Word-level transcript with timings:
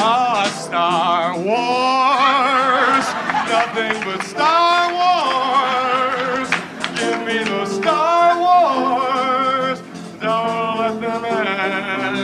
Ah, 0.00 0.46
Star 0.64 1.34
Wars. 1.36 3.06
Nothing 3.50 3.96
but 4.04 4.22
Star 4.24 4.92
Wars. 4.94 6.48
Give 6.98 7.20
me 7.26 7.38
the 7.44 7.66
Star 7.66 8.38
Wars. 8.38 9.80
Don't 10.20 10.78
let 10.78 11.00
them 11.00 11.24
end. 11.24 12.18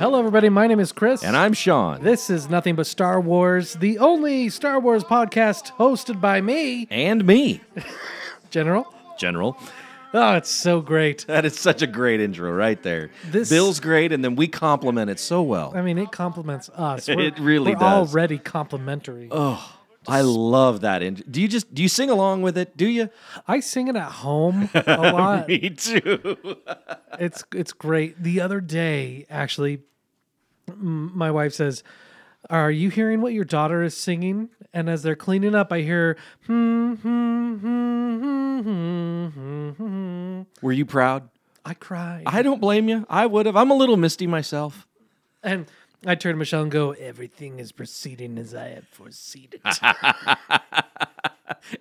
Hello, 0.00 0.18
everybody. 0.18 0.48
My 0.48 0.66
name 0.66 0.80
is 0.80 0.92
Chris. 0.92 1.22
And 1.22 1.36
I'm 1.36 1.52
Sean. 1.52 2.02
This 2.02 2.30
is 2.30 2.48
Nothing 2.48 2.74
But 2.76 2.86
Star 2.86 3.20
Wars, 3.20 3.74
the 3.74 3.98
only 3.98 4.48
Star 4.48 4.80
Wars 4.80 5.04
podcast 5.04 5.72
hosted 5.76 6.20
by 6.20 6.40
me, 6.40 6.86
and 6.90 7.24
me, 7.26 7.60
General. 8.50 8.86
General. 9.18 9.56
Oh, 10.16 10.34
it's 10.36 10.48
so 10.50 10.80
great. 10.80 11.26
That 11.26 11.44
is 11.44 11.58
such 11.58 11.82
a 11.82 11.86
great 11.88 12.20
intro 12.20 12.52
right 12.52 12.80
there. 12.82 13.10
This- 13.30 13.50
Bill's 13.50 13.80
great, 13.80 14.12
and 14.12 14.24
then 14.24 14.36
we 14.36 14.46
compliment 14.48 15.10
it 15.10 15.18
so 15.18 15.42
well. 15.42 15.72
I 15.74 15.82
mean, 15.82 15.98
it 15.98 16.12
compliments 16.12 16.70
us. 16.70 17.08
It 17.08 17.16
We're- 17.16 17.32
really 17.40 17.72
we're 17.74 17.80
does. 17.80 18.14
already 18.14 18.38
complimentary. 18.38 19.28
oh, 19.32 19.72
I 20.06 20.20
love 20.20 20.82
that. 20.82 21.02
In- 21.02 21.14
do 21.30 21.40
you 21.42 21.48
just 21.48 21.74
do 21.74 21.82
you 21.82 21.88
sing 21.88 22.10
along 22.10 22.42
with 22.42 22.56
it? 22.58 22.76
Do 22.76 22.86
you? 22.86 23.08
I 23.48 23.60
sing 23.60 23.88
it 23.88 23.96
at 23.96 24.12
home 24.12 24.68
a 24.74 24.96
lot. 25.12 25.48
Me 25.48 25.70
too. 25.70 26.36
it's 27.18 27.42
it's 27.54 27.72
great. 27.72 28.22
The 28.22 28.40
other 28.40 28.60
day, 28.60 29.26
actually, 29.30 29.80
m- 30.68 31.10
my 31.16 31.30
wife 31.30 31.54
says, 31.54 31.82
"Are 32.50 32.70
you 32.70 32.90
hearing 32.90 33.20
what 33.20 33.32
your 33.32 33.44
daughter 33.44 33.82
is 33.82 33.96
singing?" 33.96 34.50
And 34.72 34.88
as 34.88 35.02
they're 35.02 35.16
cleaning 35.16 35.54
up, 35.54 35.72
I 35.72 35.80
hear, 35.80 36.16
hmm, 36.46 36.94
hmm, 36.94 37.54
hmm, 37.56 38.18
hmm, 38.20 38.60
hmm, 38.60 39.28
hmm, 39.30 39.70
hmm. 39.70 40.42
Were 40.62 40.72
you 40.72 40.84
proud? 40.84 41.28
I 41.64 41.74
cried. 41.74 42.24
I 42.26 42.42
don't 42.42 42.60
blame 42.60 42.88
you. 42.88 43.06
I 43.08 43.26
would 43.26 43.46
have. 43.46 43.56
I'm 43.56 43.70
a 43.70 43.74
little 43.74 43.96
misty 43.96 44.26
myself. 44.26 44.86
And 45.42 45.66
I 46.06 46.14
turn 46.14 46.34
to 46.34 46.38
Michelle 46.38 46.62
and 46.62 46.70
go, 46.70 46.92
Everything 46.92 47.58
is 47.58 47.72
proceeding 47.72 48.36
as 48.38 48.54
I 48.54 48.68
had 48.68 48.86
foreseen 48.88 49.48
it. 49.52 49.60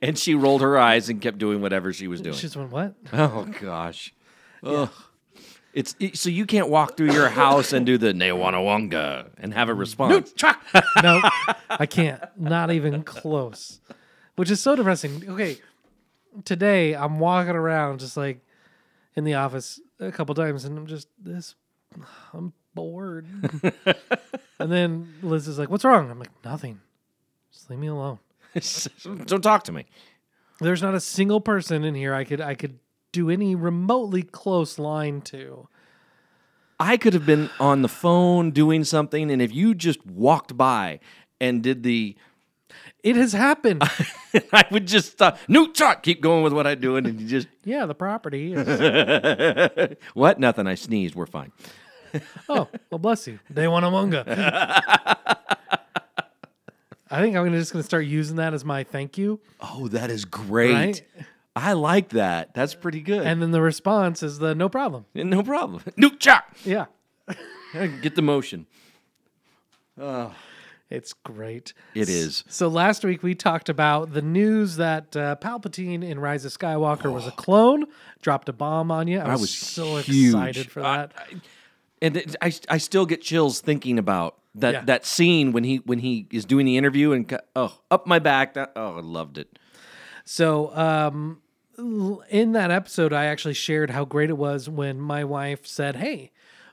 And 0.01 0.17
she 0.17 0.33
rolled 0.33 0.61
her 0.61 0.77
eyes 0.77 1.09
and 1.09 1.21
kept 1.21 1.37
doing 1.37 1.61
whatever 1.61 1.91
she 1.93 2.07
was 2.07 2.21
doing. 2.21 2.35
She 2.35 2.43
just 2.43 2.55
went, 2.55 2.71
What? 2.71 2.95
oh 3.13 3.45
gosh. 3.59 4.13
Ugh. 4.63 4.89
It's 5.73 5.95
it- 5.99 6.17
so 6.17 6.29
you 6.29 6.45
can't 6.45 6.69
walk 6.69 6.95
through 6.97 7.11
your 7.13 7.29
house 7.29 7.73
and 7.73 7.85
do 7.85 7.97
the 7.97 8.13
Newanawanga 8.13 9.29
and 9.37 9.53
have 9.53 9.69
a 9.69 9.73
response. 9.73 10.33
no, 11.03 11.21
I 11.69 11.85
can't. 11.87 12.21
Not 12.37 12.71
even 12.71 13.03
close. 13.03 13.79
Which 14.35 14.51
is 14.51 14.61
so 14.61 14.75
depressing. 14.75 15.23
Okay. 15.29 15.57
Today 16.45 16.95
I'm 16.95 17.19
walking 17.19 17.55
around 17.55 17.99
just 17.99 18.17
like 18.17 18.39
in 19.15 19.23
the 19.23 19.35
office 19.35 19.79
a 19.99 20.11
couple 20.11 20.33
times 20.35 20.65
and 20.65 20.77
I'm 20.77 20.87
just 20.87 21.07
this 21.19 21.55
I'm 22.33 22.53
bored. 22.73 23.27
and 24.59 24.71
then 24.71 25.13
Liz 25.21 25.47
is 25.47 25.59
like, 25.59 25.69
What's 25.69 25.83
wrong? 25.83 26.09
I'm 26.09 26.19
like, 26.19 26.31
Nothing. 26.45 26.81
Just 27.51 27.69
leave 27.69 27.79
me 27.79 27.87
alone. 27.87 28.19
Don't 29.25 29.41
talk 29.41 29.63
to 29.65 29.71
me. 29.71 29.85
There's 30.59 30.81
not 30.81 30.93
a 30.95 30.99
single 30.99 31.41
person 31.41 31.83
in 31.83 31.95
here 31.95 32.13
I 32.13 32.23
could 32.23 32.41
I 32.41 32.53
could 32.55 32.79
do 33.13 33.29
any 33.29 33.55
remotely 33.55 34.23
close 34.23 34.77
line 34.77 35.21
to. 35.21 35.69
I 36.79 36.97
could 36.97 37.13
have 37.13 37.25
been 37.25 37.49
on 37.61 37.81
the 37.81 37.87
phone 37.87 38.51
doing 38.51 38.83
something, 38.83 39.31
and 39.31 39.41
if 39.41 39.53
you 39.53 39.73
just 39.73 40.05
walked 40.05 40.57
by 40.57 40.99
and 41.39 41.61
did 41.63 41.83
the, 41.83 42.17
It 43.03 43.15
has 43.15 43.31
happened. 43.31 43.83
I 44.51 44.65
would 44.71 44.87
just 44.87 45.11
stop. 45.13 45.37
New 45.47 45.71
truck. 45.71 46.03
Keep 46.03 46.21
going 46.21 46.43
with 46.43 46.51
what 46.51 46.67
I'm 46.67 46.81
doing, 46.81 47.05
and 47.05 47.21
you 47.21 47.27
just 47.27 47.47
yeah, 47.63 47.85
the 47.85 47.95
property. 47.95 48.53
Is, 48.53 49.95
what? 50.13 50.39
Nothing. 50.39 50.67
I 50.67 50.75
sneezed. 50.75 51.15
We're 51.15 51.27
fine. 51.27 51.51
oh, 52.49 52.67
well, 52.91 52.99
bless 52.99 53.27
you. 53.27 53.39
Day 53.53 53.67
one 53.67 53.83
amonga. 53.83 54.23
I 57.09 57.21
think 57.21 57.35
I'm 57.35 57.51
just 57.53 57.71
gonna 57.71 57.83
start 57.83 58.05
using 58.05 58.37
that 58.37 58.53
as 58.55 58.65
my 58.65 58.83
thank 58.83 59.17
you, 59.19 59.39
Oh, 59.61 59.87
that 59.89 60.09
is 60.09 60.25
great. 60.25 60.73
right? 60.73 61.01
I 61.55 61.73
like 61.73 62.09
that. 62.09 62.53
That's 62.53 62.73
pretty 62.75 63.01
good. 63.01 63.25
And 63.25 63.41
then 63.41 63.51
the 63.51 63.61
response 63.61 64.23
is 64.23 64.39
the 64.39 64.55
no 64.55 64.69
problem. 64.69 65.05
And 65.13 65.29
no 65.29 65.43
problem. 65.43 65.83
Nuke 65.97 66.19
truck. 66.19 66.45
Yeah, 66.65 66.85
Get 67.73 68.15
the 68.15 68.21
motion. 68.23 68.65
it's 70.89 71.13
great. 71.13 71.73
It 71.93 72.09
is. 72.09 72.43
So 72.47 72.67
last 72.67 73.03
week 73.03 73.23
we 73.23 73.35
talked 73.35 73.69
about 73.69 74.13
the 74.13 74.21
news 74.21 74.75
that 74.77 75.15
uh, 75.15 75.35
Palpatine 75.37 76.03
in 76.03 76.19
Rise 76.19 76.45
of 76.45 76.57
Skywalker 76.57 77.11
was 77.11 77.27
a 77.27 77.31
clone, 77.37 77.85
dropped 78.21 78.49
a 78.49 78.53
bomb 78.53 78.91
on 78.91 79.07
you. 79.07 79.19
I 79.19 79.31
was, 79.33 79.41
was 79.41 79.49
so 79.51 79.97
huge. 79.97 80.33
excited 80.33 80.71
for 80.71 80.83
I- 80.83 80.97
that. 80.97 81.13
and 82.01 82.17
it, 82.17 82.35
I, 82.41 82.51
I 82.69 82.77
still 82.77 83.05
get 83.05 83.21
chills 83.21 83.61
thinking 83.61 83.97
about 83.99 84.37
that 84.55 84.73
Yeah. 84.73 84.81
that 84.85 85.05
scene 85.05 85.51
when 85.51 85.63
he 85.63 85.77
when 85.77 85.97
he 85.99 86.27
is 86.31 86.45
doing 86.45 86.65
the 86.67 86.77
interview 86.77 87.11
and 87.11 87.39
oh 87.55 87.79
up 87.89 88.05
my 88.05 88.19
back 88.19 88.53
that 88.53 88.71
oh 88.75 88.97
I 88.97 89.01
loved 89.01 89.39
it 89.39 89.57
So, 90.25 90.75
um, 90.77 91.41
in 91.77 92.51
that 92.53 92.71
episode, 92.71 93.13
I 93.13 93.25
actually 93.25 93.53
shared 93.55 93.89
how 93.89 94.05
great 94.05 94.29
it 94.29 94.37
was 94.37 94.69
when 94.69 94.99
my 94.99 95.23
wife 95.23 95.65
said, 95.65 95.97
Hey, 95.97 96.31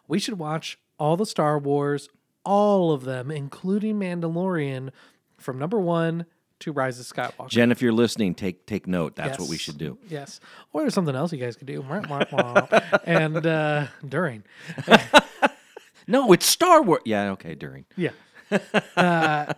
we 0.08 0.18
should 0.18 0.38
watch 0.38 0.78
all 0.98 1.16
the 1.16 1.26
Star 1.26 1.58
Wars, 1.58 2.08
all 2.44 2.92
of 2.92 3.04
them, 3.04 3.30
including 3.30 3.98
Mandalorian, 3.98 4.90
from 5.38 5.58
number 5.58 5.80
one 5.80 6.26
to 6.60 6.72
Rise 6.72 7.00
of 7.00 7.06
Skywalker. 7.06 7.48
Jen 7.48 7.72
if 7.72 7.80
you're 7.80 7.92
listening 7.92 8.34
take 8.34 8.66
take 8.66 8.86
note 8.86 9.16
that's 9.16 9.38
what 9.38 9.48
we 9.48 9.56
should 9.56 9.78
do 9.78 9.96
Yes. 10.08 10.40
Or 10.72 10.82
there's 10.82 10.92
something 10.94 11.16
else 11.16 11.32
you 11.32 11.38
guys 11.38 11.56
could 11.56 11.66
do. 11.66 11.82
And 13.04 13.46
uh, 13.46 13.86
during. 14.06 14.44
no 16.06 16.32
it's 16.32 16.44
Star 16.46 16.82
Wars 16.82 17.00
yeah 17.06 17.30
okay 17.30 17.54
during 17.54 17.86
Yeah. 17.96 18.10
Uh, 18.96 19.54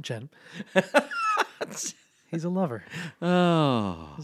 Jen. 0.00 0.30
He's 2.30 2.44
a 2.44 2.48
lover. 2.48 2.84
oh 3.20 4.16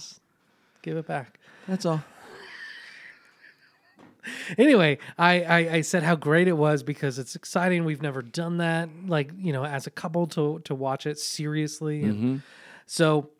Give 0.86 0.96
it 0.96 1.06
back. 1.06 1.40
that's 1.66 1.84
all 1.84 2.00
anyway, 4.56 4.98
I, 5.18 5.42
I 5.42 5.58
I 5.74 5.80
said 5.80 6.02
how 6.04 6.14
great 6.14 6.46
it 6.48 6.52
was 6.56 6.84
because 6.84 7.18
it's 7.18 7.34
exciting. 7.34 7.84
We've 7.84 8.02
never 8.02 8.22
done 8.22 8.58
that, 8.58 8.88
like 9.06 9.30
you 9.36 9.52
know, 9.52 9.64
as 9.64 9.86
a 9.86 9.90
couple 9.90 10.26
to 10.28 10.60
to 10.60 10.74
watch 10.76 11.06
it 11.06 11.18
seriously. 11.18 12.04
And 12.04 12.14
mm-hmm. 12.14 12.36
So 12.86 13.30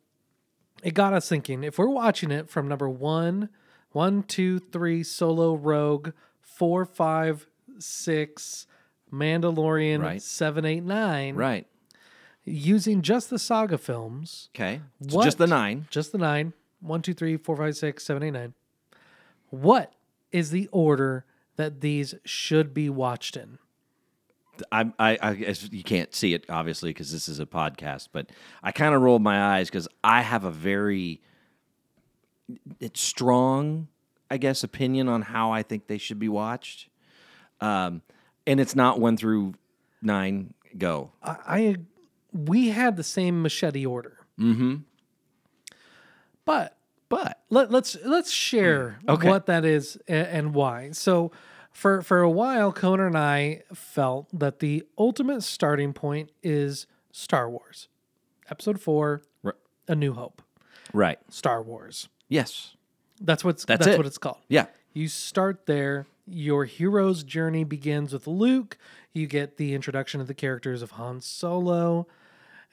it 0.82 0.94
got 0.94 1.12
us 1.12 1.28
thinking. 1.28 1.62
If 1.62 1.78
we're 1.78 1.88
watching 1.88 2.32
it 2.32 2.50
from 2.50 2.66
number 2.66 2.88
one, 2.88 3.48
one, 3.92 4.24
two, 4.24 4.58
three, 4.58 5.04
Solo, 5.04 5.54
Rogue, 5.54 6.10
four, 6.40 6.84
five, 6.84 7.46
six, 7.78 8.66
Mandalorian, 9.12 10.02
Right. 10.02 10.20
seven, 10.20 10.64
eight, 10.64 10.82
nine, 10.82 11.36
right 11.36 11.66
using 12.48 13.02
just 13.02 13.30
the 13.30 13.38
saga 13.38 13.76
films, 13.78 14.50
okay 14.54 14.80
so 15.08 15.16
What? 15.16 15.24
just 15.24 15.38
the 15.38 15.46
nine 15.46 15.86
just 15.90 16.12
the 16.12 16.18
nine, 16.18 16.52
one, 16.80 17.02
two, 17.02 17.14
three, 17.14 17.36
four, 17.36 17.56
five, 17.56 17.76
six, 17.76 18.04
seven, 18.04 18.22
eight, 18.22 18.30
nine. 18.32 18.54
What 19.50 19.92
is 20.32 20.50
the 20.50 20.68
order 20.72 21.24
that 21.56 21.80
these 21.80 22.14
should 22.24 22.74
be 22.74 22.90
watched 22.90 23.36
in? 23.36 23.58
I, 24.72 24.90
I, 24.98 25.18
I 25.20 25.34
guess 25.34 25.68
you 25.70 25.82
can't 25.82 26.14
see 26.14 26.32
it 26.32 26.46
obviously 26.48 26.90
because 26.90 27.12
this 27.12 27.28
is 27.28 27.40
a 27.40 27.46
podcast, 27.46 28.08
but 28.12 28.30
I 28.62 28.72
kind 28.72 28.94
of 28.94 29.02
rolled 29.02 29.22
my 29.22 29.56
eyes 29.56 29.68
because 29.68 29.86
I 30.02 30.22
have 30.22 30.44
a 30.44 30.50
very 30.50 31.20
it's 32.80 33.00
strong, 33.00 33.88
I 34.30 34.38
guess, 34.38 34.64
opinion 34.64 35.08
on 35.08 35.22
how 35.22 35.52
I 35.52 35.62
think 35.62 35.88
they 35.88 35.98
should 35.98 36.18
be 36.18 36.28
watched. 36.28 36.88
Um, 37.60 38.02
and 38.46 38.60
it's 38.60 38.76
not 38.76 39.00
one 39.00 39.16
through 39.16 39.54
nine 40.00 40.54
go. 40.78 41.10
I, 41.22 41.36
I 41.46 41.76
we 42.32 42.68
had 42.68 42.96
the 42.96 43.04
same 43.04 43.42
machete 43.42 43.84
order, 43.86 44.18
Mm-hmm. 44.38 44.76
But 46.46 46.76
But 47.10 47.40
let, 47.50 47.70
let's 47.70 47.96
let's 48.04 48.30
share 48.32 48.98
Mm, 49.04 49.14
Okay. 49.14 49.28
what 49.28 49.44
that 49.46 49.64
is 49.66 49.98
and, 50.08 50.26
and 50.26 50.54
why. 50.54 50.90
So, 50.92 51.30
for 51.70 52.00
for 52.02 52.22
a 52.22 52.30
while, 52.30 52.72
Kona 52.72 53.06
and 53.06 53.16
I 53.18 53.62
felt 53.74 54.26
that 54.32 54.60
the 54.60 54.84
ultimate 54.98 55.42
starting 55.42 55.92
point 55.92 56.30
is 56.42 56.86
Star 57.12 57.50
Wars, 57.50 57.88
Episode 58.50 58.80
Four, 58.80 59.22
Ri- 59.42 59.52
A 59.86 59.94
New 59.94 60.14
Hope, 60.14 60.40
right, 60.94 61.18
Star 61.28 61.62
Wars. 61.62 62.08
yes, 62.28 62.74
That's 63.20 63.44
what's 63.44 63.64
That's 63.66 63.84
that's, 63.84 63.94
it. 63.94 63.98
what 63.98 64.06
it's 64.06 64.18
called. 64.18 64.38
yeah, 64.48 64.66
You 64.94 65.08
start 65.08 65.66
there. 65.66 66.06
Your 66.28 66.64
hero's 66.64 67.22
journey 67.22 67.62
begins 67.62 68.12
with 68.12 68.26
Luke. 68.26 68.76
You 69.12 69.26
get 69.28 69.58
the 69.58 69.74
introduction 69.74 70.20
of 70.20 70.26
the 70.26 70.34
characters 70.34 70.82
of 70.82 70.92
Han 70.92 71.20
Solo. 71.20 72.08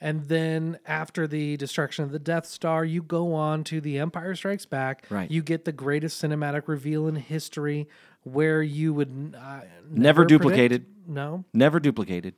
And 0.04 0.28
then 0.28 0.78
after 0.86 1.26
the 1.26 1.56
destruction 1.56 2.04
of 2.04 2.12
the 2.12 2.18
Death 2.18 2.44
Star, 2.44 2.84
you 2.84 3.02
go 3.02 3.32
on 3.32 3.64
to 3.64 3.80
The 3.80 3.98
Empire 3.98 4.34
Strikes 4.34 4.66
Back. 4.66 5.06
Right. 5.08 5.30
You 5.30 5.42
get 5.42 5.64
the 5.64 5.72
greatest 5.72 6.22
cinematic 6.22 6.64
reveal 6.68 7.08
in 7.08 7.16
history 7.16 7.88
where 8.22 8.62
you 8.62 8.92
would 8.92 9.34
uh, 9.34 9.60
never, 9.88 10.00
Never 10.02 10.22
predict- 10.24 10.28
duplicated. 10.42 10.86
No. 11.06 11.44
never 11.54 11.80
duplicated. 11.80 12.34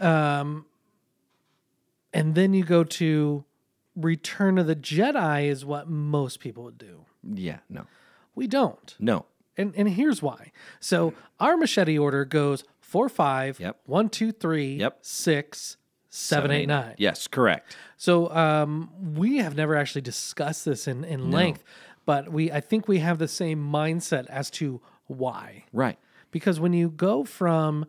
Um, 0.00 0.66
and 2.12 2.34
then 2.34 2.52
you 2.52 2.64
go 2.64 2.82
to 2.84 3.44
Return 3.94 4.58
of 4.58 4.66
the 4.66 4.74
Jedi, 4.76 5.46
is 5.48 5.64
what 5.64 5.88
most 5.88 6.40
people 6.40 6.64
would 6.64 6.78
do. 6.78 7.04
Yeah, 7.22 7.58
no, 7.68 7.86
We 8.34 8.46
don't. 8.48 8.94
no, 8.98 9.26
And 9.56 9.74
and 9.76 9.88
here's 9.90 10.20
why. 10.22 10.52
So 10.80 11.12
our 11.38 11.56
machete 11.56 11.98
order 11.98 12.24
goes 12.24 12.64
four, 12.80 13.08
five, 13.08 13.60
Yep. 13.60 13.80
one, 13.84 14.08
two, 14.08 14.32
three, 14.32 14.76
Yep. 14.76 14.98
six, 15.02 15.76
seven, 16.10 16.50
eight, 16.50 16.66
nine. 16.66 16.94
Yes, 16.98 17.26
correct. 17.26 17.74
So 17.96 18.30
um, 18.34 18.90
we 19.16 19.38
have 19.38 19.56
never 19.56 19.74
actually 19.76 20.02
discussed 20.02 20.64
this 20.66 20.86
in, 20.86 21.04
in 21.04 21.30
length, 21.30 21.64
but 22.04 22.30
we 22.30 22.52
I 22.52 22.60
think 22.60 22.86
we 22.88 22.98
have 22.98 23.18
the 23.18 23.28
same 23.28 23.58
mindset 23.64 24.26
as 24.26 24.50
to 24.52 24.80
why. 25.06 25.64
Right. 25.72 25.98
Because 26.30 26.60
when 26.60 26.72
you 26.72 26.90
go 26.90 27.24
from 27.24 27.86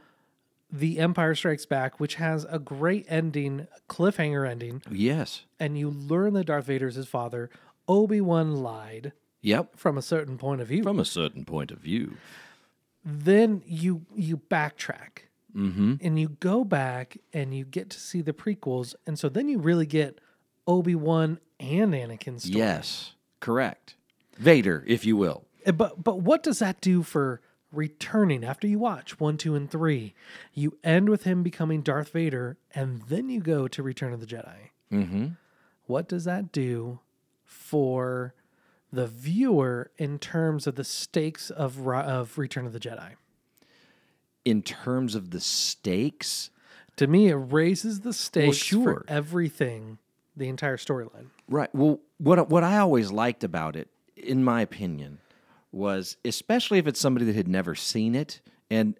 The 0.71 0.97
Empire 0.99 1.35
Strikes 1.35 1.65
Back, 1.65 1.99
which 1.99 2.15
has 2.15 2.45
a 2.49 2.57
great 2.59 3.05
ending, 3.09 3.67
cliffhanger 3.89 4.49
ending, 4.49 4.81
Yes. 4.89 5.43
and 5.59 5.77
you 5.77 5.89
learn 5.89 6.33
that 6.33 6.45
Darth 6.45 6.65
Vader 6.65 6.87
is 6.87 6.95
his 6.95 7.07
father, 7.07 7.49
Obi 7.87 8.21
Wan 8.21 8.55
lied 8.55 9.11
Yep. 9.41 9.75
from 9.77 9.97
a 9.97 10.01
certain 10.01 10.37
point 10.37 10.61
of 10.61 10.67
view. 10.67 10.83
From 10.83 10.99
a 10.99 11.05
certain 11.05 11.45
point 11.45 11.71
of 11.71 11.79
view. 11.79 12.17
then 13.03 13.63
you 13.65 14.05
you 14.15 14.37
backtrack 14.37 15.23
and 15.53 16.19
you 16.19 16.29
go 16.39 16.63
back 16.63 17.17
and 17.33 17.53
you 17.53 17.65
get 17.65 17.89
to 17.91 17.99
see 17.99 18.21
the 18.21 18.33
prequels, 18.33 18.95
and 19.05 19.17
so 19.19 19.29
then 19.29 19.49
you 19.49 19.59
really 19.59 19.85
get 19.85 20.19
Obi 20.67 20.95
Wan 20.95 21.39
and 21.59 21.93
Anakin's 21.93 22.43
story. 22.43 22.59
Yes. 22.59 23.13
Correct. 23.39 23.95
Vader, 24.37 24.83
if 24.87 25.05
you 25.05 25.17
will. 25.17 25.45
Uh, 25.65 25.71
But 25.71 26.03
but 26.03 26.21
what 26.21 26.43
does 26.43 26.59
that 26.59 26.81
do 26.81 27.03
for 27.03 27.41
returning 27.71 28.43
after 28.43 28.67
you 28.67 28.79
watch 28.79 29.19
one, 29.19 29.37
two, 29.37 29.55
and 29.55 29.69
three? 29.69 30.13
You 30.53 30.77
end 30.83 31.09
with 31.09 31.23
him 31.23 31.43
becoming 31.43 31.81
Darth 31.81 32.09
Vader, 32.09 32.57
and 32.73 33.01
then 33.03 33.29
you 33.29 33.41
go 33.41 33.67
to 33.67 33.83
Return 33.83 34.13
of 34.13 34.19
the 34.19 34.25
Jedi. 34.25 34.69
Mm-hmm. 34.91 35.27
What 35.85 36.07
does 36.07 36.23
that 36.25 36.51
do 36.51 36.99
for 37.45 38.33
the 38.91 39.07
viewer 39.07 39.91
in 39.97 40.19
terms 40.19 40.67
of 40.67 40.75
the 40.75 40.83
stakes 40.83 41.49
of 41.49 41.87
of 41.87 42.37
Return 42.37 42.65
of 42.65 42.73
the 42.73 42.79
Jedi? 42.79 43.11
In 44.43 44.63
terms 44.63 45.13
of 45.15 45.29
the 45.31 45.39
stakes, 45.39 46.49
To 46.97 47.07
me, 47.07 47.29
it 47.29 47.35
raises 47.35 47.99
the 48.01 48.13
stakes 48.13 48.57
sure. 48.57 48.83
for 48.83 49.05
everything, 49.07 49.99
the 50.35 50.47
entire 50.49 50.77
storyline. 50.77 51.27
Right. 51.47 51.73
Well, 51.75 51.99
what 52.17 52.49
what 52.49 52.63
I 52.63 52.77
always 52.77 53.11
liked 53.11 53.43
about 53.43 53.75
it, 53.75 53.87
in 54.15 54.43
my 54.43 54.61
opinion, 54.61 55.19
was 55.71 56.17
especially 56.25 56.79
if 56.79 56.87
it's 56.87 56.99
somebody 56.99 57.25
that 57.25 57.35
had 57.35 57.47
never 57.47 57.75
seen 57.75 58.15
it, 58.15 58.41
and 58.69 58.95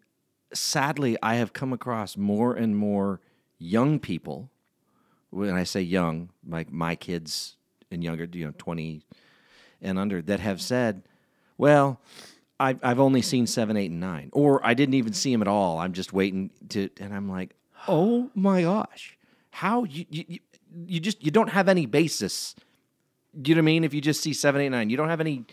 sadly, 0.53 1.17
I 1.23 1.35
have 1.35 1.53
come 1.53 1.73
across 1.73 2.15
more 2.17 2.53
and 2.53 2.77
more 2.77 3.19
young 3.57 3.99
people. 3.99 4.49
When 5.31 5.55
I 5.55 5.63
say 5.63 5.81
young, 5.81 6.29
like 6.47 6.71
my 6.71 6.95
kids 6.95 7.55
and 7.89 8.03
younger, 8.03 8.27
you 8.31 8.45
know, 8.45 8.53
twenty 8.57 9.01
and 9.81 9.97
under, 9.97 10.21
that 10.21 10.39
have 10.39 10.61
said, 10.61 11.03
"Well, 11.57 11.99
I've 12.61 12.79
I've 12.83 12.99
only 12.99 13.21
seen 13.21 13.47
seven, 13.47 13.75
eight, 13.77 13.91
and 13.91 13.99
nine, 13.99 14.29
or 14.33 14.65
I 14.65 14.73
didn't 14.73 14.95
even 14.95 15.13
see 15.13 15.31
them 15.31 15.41
at 15.41 15.47
all. 15.47 15.79
I'm 15.79 15.93
just 15.93 16.13
waiting 16.13 16.51
to." 16.69 16.89
And 16.99 17.13
I'm 17.13 17.27
like, 17.29 17.55
"Oh 17.87 18.29
my 18.35 18.61
gosh, 18.63 19.17
how 19.49 19.83
you 19.85 20.05
you, 20.09 20.39
you- 20.85 20.99
just 20.99 21.23
you 21.23 21.31
don't 21.31 21.49
have 21.49 21.67
any 21.67 21.85
basis." 21.85 22.55
Do 23.41 23.49
you 23.49 23.55
know 23.55 23.59
what 23.61 23.63
I 23.63 23.73
mean? 23.73 23.83
If 23.83 23.93
you 23.93 24.01
just 24.01 24.21
see 24.21 24.33
seven, 24.33 24.61
eight, 24.61 24.69
nine, 24.69 24.89
you 24.89 24.97
don't 24.97 25.09
have 25.09 25.21
any. 25.21 25.45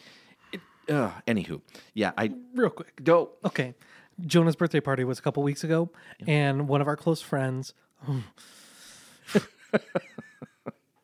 It, 0.52 0.60
uh, 0.92 1.12
anywho, 1.26 1.60
yeah, 1.94 2.12
I 2.18 2.32
Real 2.54 2.70
quick. 2.70 3.02
don't. 3.02 3.30
Okay. 3.44 3.74
Jonah's 4.26 4.56
birthday 4.56 4.80
party 4.80 5.04
was 5.04 5.18
a 5.20 5.22
couple 5.22 5.44
weeks 5.44 5.62
ago, 5.62 5.90
and 6.26 6.66
one 6.68 6.80
of 6.80 6.88
our 6.88 6.96
close 6.96 7.22
friends, 7.22 7.72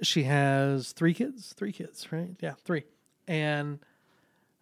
she 0.02 0.24
has 0.24 0.92
three 0.92 1.14
kids. 1.14 1.52
Three 1.56 1.72
kids, 1.72 2.10
right? 2.12 2.30
Yeah, 2.40 2.54
three. 2.64 2.84
And 3.28 3.78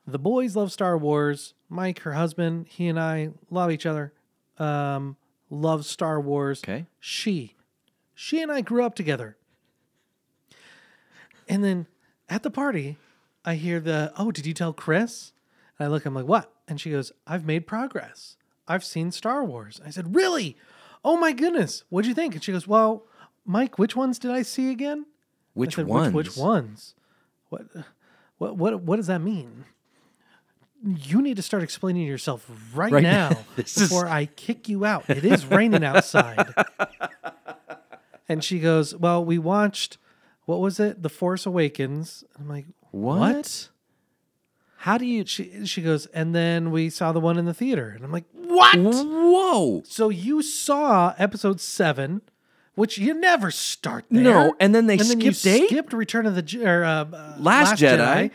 the 0.07 0.19
boys 0.19 0.57
love 0.57 0.73
Star 0.73 0.97
Wars. 0.99 1.55
Mike, 1.69 2.01
her 2.01 2.13
husband, 2.13 2.67
he 2.69 2.89
and 2.89 2.99
I 2.99 3.31
love 3.51 3.71
each 3.71 3.87
other. 3.87 4.13
Um, 4.59 5.17
love 5.49 5.85
Star 5.87 6.21
Wars. 6.21 6.61
Okay. 6.63 6.87
She, 7.01 7.55
she 8.15 8.43
and 8.43 8.51
I 8.51 8.61
grew 8.61 8.85
up 8.85 8.95
together. 8.95 9.37
And 11.49 11.65
then 11.65 11.87
at 12.29 12.43
the 12.43 12.51
party, 12.51 12.97
I 13.45 13.55
hear 13.55 13.81
the, 13.81 14.13
oh, 14.17 14.31
did 14.31 14.47
you 14.47 14.55
tell 14.55 14.73
Chris? 14.73 15.33
And 15.79 15.87
I 15.87 15.91
look, 15.91 16.07
I'm 16.07 16.15
like, 16.15 16.27
what? 16.27 16.53
And 16.69 16.81
she 16.81 16.91
goes, 16.91 17.13
I've 17.27 17.45
made 17.45 17.67
progress. 17.67 18.37
I've 18.69 18.85
seen 18.85 19.11
Star 19.11 19.45
Wars. 19.45 19.81
I 19.85 19.91
said, 19.91 20.15
really? 20.15 20.57
Oh 21.05 21.17
my 21.17 21.33
goodness. 21.33 21.85
What'd 21.89 22.09
you 22.09 22.15
think? 22.15 22.35
And 22.35 22.45
she 22.45 22.53
goes, 22.53 22.69
well, 22.69 23.05
Mike, 23.45 23.79
which 23.79 23.97
ones 23.97 24.19
did 24.19 24.31
I 24.31 24.43
see 24.43 24.71
again? 24.71 25.07
Which 25.55 25.75
I 25.75 25.83
said, 25.83 25.87
ones? 25.89 26.15
Which, 26.15 26.29
which 26.29 26.37
ones? 26.37 26.95
What, 27.49 27.67
what, 28.39 28.57
what, 28.57 28.83
what 28.83 28.97
does 28.97 29.09
that 29.09 29.21
mean? 29.21 29.65
You 30.85 31.23
need 31.23 31.37
to 31.37 31.43
start 31.43 31.63
explaining 31.63 32.07
yourself 32.07 32.49
right, 32.75 32.91
Right 32.93 33.03
now 33.03 33.31
now. 33.31 33.39
This 33.57 33.77
is- 33.77 33.89
before 33.89 34.07
I 34.09 34.27
kick 34.27 34.69
you 34.69 34.85
out. 34.85 35.09
It 35.09 35.25
is 35.25 35.47
raining 35.47 35.85
outside. 35.85 36.53
and 38.29 38.43
she 38.43 38.59
goes, 38.59 38.95
Well, 38.97 39.25
we 39.25 39.39
watched, 39.39 39.99
what 40.45 40.61
was 40.61 40.81
it? 40.81 41.03
The 41.03 41.09
Force 41.09 41.47
Awakens. 41.47 42.25
I'm 42.39 42.49
like, 42.49 42.67
What? 42.91 43.19
What? 43.19 43.69
How 44.79 44.99
do 44.99 45.07
you? 45.07 45.25
She, 45.25 45.65
she 45.67 45.83
goes, 45.83 46.07
And 46.07 46.35
then 46.35 46.73
we 46.73 46.91
saw 46.91 47.13
the 47.13 47.21
one 47.21 47.39
in 47.39 47.45
the 47.45 47.55
theater. 47.55 47.91
And 47.95 48.05
I'm 48.05 48.11
like, 48.13 48.25
What? 48.33 48.77
Whoa! 48.77 49.83
So 49.87 50.09
you 50.09 50.43
saw 50.43 51.15
episode 51.19 51.61
seven, 51.61 52.23
which 52.75 52.99
you 52.99 53.15
never 53.15 53.51
start 53.53 54.05
there. 54.11 54.23
No, 54.25 54.55
and 54.59 54.75
then 54.75 54.89
they 54.89 54.97
you 54.97 55.33
skipped 55.33 55.47
eight? 55.47 55.69
skipped 55.69 55.93
Return 55.93 56.27
of 56.27 56.35
the 56.35 56.67
or, 56.67 56.83
uh, 56.85 57.05
uh, 57.05 57.37
Last 57.39 57.81
Jedi. 57.81 58.33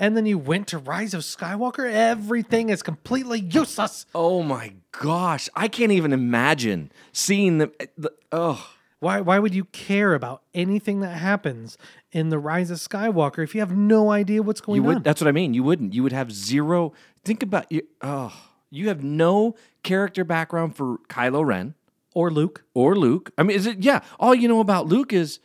And 0.00 0.16
then 0.16 0.24
you 0.24 0.38
went 0.38 0.66
to 0.68 0.78
Rise 0.78 1.12
of 1.12 1.20
Skywalker. 1.20 1.88
Everything 1.88 2.70
is 2.70 2.82
completely 2.82 3.38
useless. 3.38 4.06
Oh 4.14 4.42
my 4.42 4.72
gosh! 4.90 5.48
I 5.54 5.68
can't 5.68 5.92
even 5.92 6.12
imagine 6.12 6.90
seeing 7.12 7.58
the. 7.58 7.70
the 7.96 8.10
oh, 8.32 8.72
Why? 8.98 9.20
Why 9.20 9.38
would 9.38 9.54
you 9.54 9.66
care 9.66 10.14
about 10.14 10.42
anything 10.54 11.00
that 11.00 11.18
happens 11.18 11.76
in 12.10 12.30
the 12.30 12.38
Rise 12.38 12.70
of 12.70 12.78
Skywalker 12.78 13.44
if 13.44 13.54
you 13.54 13.60
have 13.60 13.76
no 13.76 14.10
idea 14.10 14.42
what's 14.42 14.62
going 14.62 14.82
you 14.82 14.90
on? 14.90 15.02
That's 15.02 15.20
what 15.20 15.28
I 15.28 15.32
mean. 15.32 15.52
You 15.52 15.62
wouldn't. 15.62 15.92
You 15.92 16.02
would 16.02 16.12
have 16.12 16.32
zero. 16.32 16.94
Think 17.22 17.42
about 17.42 17.70
you. 17.70 17.82
Oh, 18.00 18.32
you 18.70 18.88
have 18.88 19.04
no 19.04 19.54
character 19.82 20.24
background 20.24 20.76
for 20.76 20.96
Kylo 21.08 21.44
Ren 21.44 21.74
or 22.14 22.30
Luke 22.30 22.64
or 22.72 22.96
Luke. 22.96 23.32
I 23.36 23.42
mean, 23.42 23.54
is 23.54 23.66
it? 23.66 23.84
Yeah. 23.84 24.00
All 24.18 24.34
you 24.34 24.48
know 24.48 24.60
about 24.60 24.86
Luke 24.86 25.12
is 25.12 25.40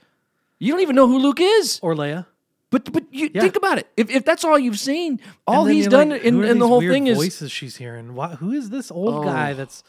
you 0.60 0.72
don't 0.72 0.81
even 0.81 0.96
know 0.96 1.08
who 1.08 1.19
Luke 1.19 1.42
is. 1.42 1.78
or 1.84 1.94
Leia. 1.94 2.28
But 2.69 2.92
but 2.92 3.05
you 3.15 3.31
Yeah. 3.33 3.41
think 3.41 3.56
about 3.56 3.77
it. 3.79 3.88
If 3.97 4.09
if 4.09 4.25
that's 4.25 4.44
all 4.44 4.57
you've 4.59 4.79
seen, 4.79 5.19
all 5.47 5.65
he's 5.65 5.88
done 5.88 6.09
like, 6.09 6.23
in, 6.23 6.44
in 6.44 6.59
the 6.59 6.67
whole 6.67 6.81
thing 6.81 7.07
is 7.07 7.17
voices 7.17 7.51
she's 7.51 7.77
hearing. 7.77 8.13
Why, 8.15 8.35
who 8.35 8.51
is 8.51 8.69
this 8.69 8.91
old 8.91 9.15
oh. 9.15 9.23
guy 9.23 9.51
Oh. 9.51 9.56
that's 9.56 9.83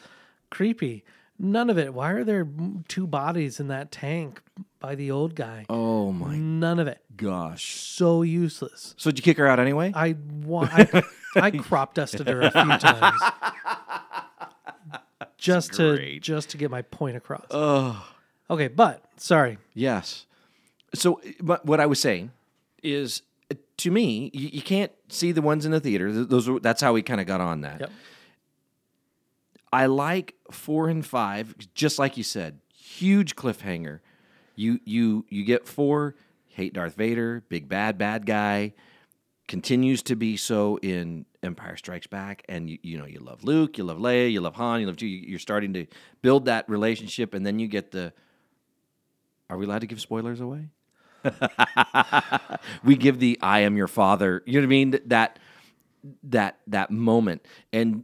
creepy? 0.49 1.03
None 1.39 1.69
of 1.69 1.77
it. 1.77 1.93
Why 1.93 2.11
are 2.13 2.23
there 2.23 2.47
two 2.87 3.05
bodies 3.05 3.59
in 3.59 3.67
that 3.67 3.91
tank 3.91 4.41
by 4.79 4.95
the 4.95 5.11
old 5.11 5.35
guy? 5.35 5.65
oh 5.69 6.11
my 6.11 6.35
None 6.35 6.79
of 6.79 6.87
it. 6.87 6.99
gosh. 7.15 7.75
So 7.75 8.23
useless. 8.23 8.95
So 8.97 9.11
did 9.11 9.19
you 9.19 9.23
kick 9.23 9.37
her 9.37 9.47
out 9.47 9.59
anyway? 9.59 9.91
I 9.93 10.15
want. 10.43 10.71
I, 10.73 11.03
I 11.35 11.51
crop 11.51 11.93
dusted 11.93 12.27
her 12.27 12.41
a 12.41 12.49
few 12.51 12.77
times, 12.79 13.21
just 15.37 15.73
to 15.73 16.19
just 16.19 16.49
to 16.51 16.57
get 16.57 16.71
my 16.71 16.81
point 16.83 17.17
across. 17.17 17.45
oh. 17.51 18.07
Okay, 18.49 18.69
but 18.69 19.03
sorry. 19.17 19.57
Yes. 19.73 20.25
So, 20.95 21.19
but 21.41 21.65
what 21.65 21.81
I 21.81 21.85
was 21.85 21.99
saying 21.99 22.31
is, 22.83 23.21
to 23.77 23.91
me, 23.91 24.31
you, 24.33 24.49
you 24.53 24.61
can't 24.61 24.91
see 25.09 25.31
the 25.31 25.41
ones 25.41 25.65
in 25.65 25.71
the 25.71 25.79
theater. 25.79 26.11
Those 26.11 26.49
are, 26.49 26.59
that's 26.59 26.81
how 26.81 26.93
we 26.93 27.01
kind 27.01 27.21
of 27.21 27.27
got 27.27 27.41
on 27.41 27.61
that. 27.61 27.81
Yep. 27.81 27.91
I 29.71 29.85
like 29.87 30.35
four 30.51 30.89
and 30.89 31.05
five, 31.05 31.55
just 31.73 31.99
like 31.99 32.17
you 32.17 32.23
said, 32.23 32.59
huge 32.73 33.35
cliffhanger. 33.35 33.99
You 34.55 34.79
you 34.85 35.25
you 35.29 35.43
get 35.43 35.67
four, 35.67 36.15
hate 36.47 36.73
Darth 36.73 36.95
Vader, 36.95 37.43
big 37.47 37.69
bad 37.69 37.97
bad 37.97 38.25
guy, 38.25 38.73
continues 39.47 40.01
to 40.03 40.15
be 40.15 40.35
so 40.37 40.77
in 40.81 41.25
Empire 41.43 41.77
Strikes 41.77 42.07
Back, 42.07 42.43
and 42.49 42.69
you 42.69 42.79
you 42.81 42.97
know 42.97 43.05
you 43.05 43.19
love 43.19 43.43
Luke, 43.43 43.77
you 43.77 43.83
love 43.83 43.97
Leia, 43.97 44.31
you 44.31 44.41
love 44.41 44.55
Han, 44.55 44.79
you 44.81 44.87
love 44.87 44.99
you. 45.01 45.09
You're 45.09 45.37
starting 45.37 45.73
to 45.73 45.85
build 46.21 46.45
that 46.45 46.67
relationship, 46.69 47.33
and 47.33 47.45
then 47.45 47.59
you 47.59 47.67
get 47.67 47.91
the. 47.91 48.13
Are 49.49 49.57
we 49.57 49.65
allowed 49.65 49.81
to 49.81 49.87
give 49.87 50.01
spoilers 50.01 50.41
away? 50.41 50.69
we 52.83 52.95
give 52.95 53.19
the 53.19 53.37
"I 53.41 53.59
am 53.59 53.77
your 53.77 53.87
father." 53.87 54.43
You 54.45 54.53
know 54.53 54.59
what 54.59 54.65
I 54.65 54.69
mean? 54.69 54.99
That 55.05 55.39
that 56.23 56.57
that 56.67 56.91
moment, 56.91 57.45
and 57.73 58.03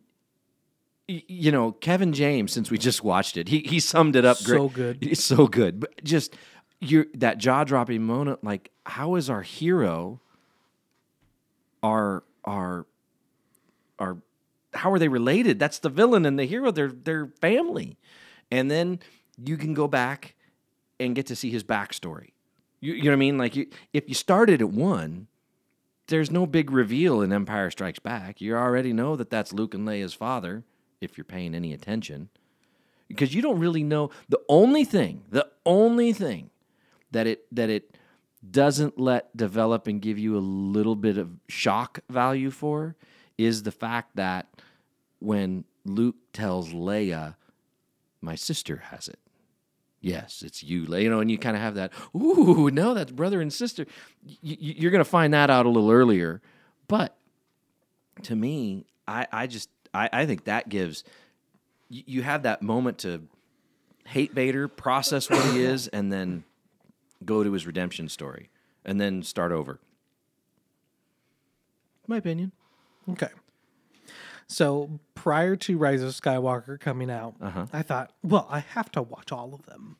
you 1.07 1.51
know 1.51 1.71
Kevin 1.71 2.13
James. 2.13 2.51
Since 2.51 2.71
we 2.71 2.77
just 2.77 3.03
watched 3.03 3.37
it, 3.37 3.47
he 3.47 3.59
he 3.59 3.79
summed 3.79 4.15
it 4.15 4.25
up 4.25 4.37
So 4.37 4.67
great. 4.67 4.73
good. 4.73 5.07
It's 5.11 5.23
so 5.23 5.47
good. 5.47 5.79
But 5.79 6.03
just 6.03 6.35
you 6.79 7.05
that 7.15 7.37
jaw 7.37 7.63
dropping 7.63 8.03
moment. 8.03 8.43
Like, 8.43 8.71
how 8.85 9.15
is 9.15 9.29
our 9.29 9.41
hero? 9.41 10.19
Our 11.81 12.23
our 12.45 12.85
our 13.99 14.17
how 14.73 14.91
are 14.91 14.99
they 14.99 15.07
related? 15.07 15.59
That's 15.59 15.79
the 15.79 15.89
villain 15.89 16.25
and 16.25 16.37
the 16.37 16.45
hero. 16.45 16.71
They're 16.71 16.91
they're 16.91 17.27
family, 17.41 17.97
and 18.51 18.69
then 18.69 18.99
you 19.43 19.57
can 19.57 19.73
go 19.73 19.87
back 19.87 20.35
and 20.99 21.15
get 21.15 21.25
to 21.27 21.35
see 21.35 21.49
his 21.49 21.63
backstory. 21.63 22.32
You, 22.83 22.93
you 22.93 23.03
know 23.03 23.11
what 23.11 23.13
I 23.13 23.17
mean? 23.17 23.37
Like, 23.37 23.55
you, 23.55 23.67
if 23.93 24.09
you 24.09 24.13
started 24.13 24.61
at 24.61 24.69
one, 24.69 25.27
there's 26.07 26.29
no 26.29 26.45
big 26.45 26.69
reveal 26.69 27.21
in 27.21 27.31
Empire 27.31 27.71
Strikes 27.71 27.99
Back. 27.99 28.41
You 28.41 28.55
already 28.57 28.91
know 28.91 29.15
that 29.15 29.29
that's 29.29 29.53
Luke 29.53 29.73
and 29.73 29.87
Leia's 29.87 30.13
father, 30.13 30.63
if 30.99 31.17
you're 31.17 31.23
paying 31.23 31.55
any 31.55 31.71
attention. 31.73 32.29
because 33.07 33.33
you 33.33 33.41
don't 33.41 33.59
really 33.59 33.83
know 33.83 34.09
the 34.29 34.41
only 34.49 34.83
thing, 34.83 35.23
the 35.29 35.47
only 35.65 36.13
thing 36.13 36.49
that 37.11 37.27
it 37.27 37.45
that 37.51 37.69
it 37.69 37.95
doesn't 38.49 38.99
let 38.99 39.35
develop 39.35 39.87
and 39.87 40.01
give 40.01 40.17
you 40.19 40.37
a 40.37 40.39
little 40.39 40.95
bit 40.95 41.17
of 41.17 41.29
shock 41.47 41.99
value 42.09 42.49
for 42.51 42.95
is 43.37 43.63
the 43.63 43.71
fact 43.71 44.15
that 44.15 44.47
when 45.19 45.63
Luke 45.85 46.15
tells 46.33 46.73
Leia, 46.73 47.35
"My 48.21 48.35
sister 48.35 48.77
has 48.91 49.07
it." 49.07 49.19
Yes, 50.05 50.43
it's 50.45 50.61
you, 50.61 50.81
You 50.97 51.09
know, 51.09 51.21
and 51.21 51.31
you 51.31 51.37
kind 51.37 51.55
of 51.55 51.61
have 51.61 51.75
that. 51.75 51.93
Ooh, 52.13 52.69
no, 52.69 52.93
that's 52.93 53.09
brother 53.09 53.39
and 53.39 53.51
sister. 53.53 53.85
Y- 54.27 54.35
y- 54.43 54.57
you're 54.59 54.91
going 54.91 54.99
to 54.99 55.09
find 55.09 55.33
that 55.33 55.49
out 55.49 55.65
a 55.65 55.69
little 55.69 55.89
earlier, 55.89 56.41
but 56.89 57.15
to 58.23 58.35
me, 58.35 58.85
I, 59.07 59.27
I 59.31 59.47
just 59.47 59.69
I, 59.93 60.09
I 60.11 60.25
think 60.25 60.43
that 60.43 60.67
gives 60.67 61.05
you, 61.87 62.03
you 62.05 62.21
have 62.21 62.43
that 62.43 62.61
moment 62.61 62.97
to 62.99 63.25
hate 64.05 64.33
Vader, 64.33 64.67
process 64.67 65.29
what 65.29 65.41
he 65.53 65.63
is, 65.63 65.87
and 65.87 66.11
then 66.11 66.43
go 67.23 67.41
to 67.41 67.53
his 67.53 67.65
redemption 67.65 68.09
story, 68.09 68.49
and 68.83 68.99
then 68.99 69.23
start 69.23 69.53
over. 69.53 69.79
My 72.07 72.17
opinion. 72.17 72.51
Okay. 73.09 73.29
So 74.47 74.99
prior 75.15 75.55
to 75.55 75.77
Rise 75.77 76.01
of 76.01 76.11
Skywalker 76.13 76.79
coming 76.79 77.09
out, 77.09 77.35
Uh-huh. 77.41 77.65
I 77.73 77.81
thought, 77.81 78.11
well, 78.23 78.47
I 78.49 78.59
have 78.59 78.91
to 78.93 79.01
watch 79.01 79.31
all 79.31 79.53
of 79.53 79.65
them. 79.65 79.97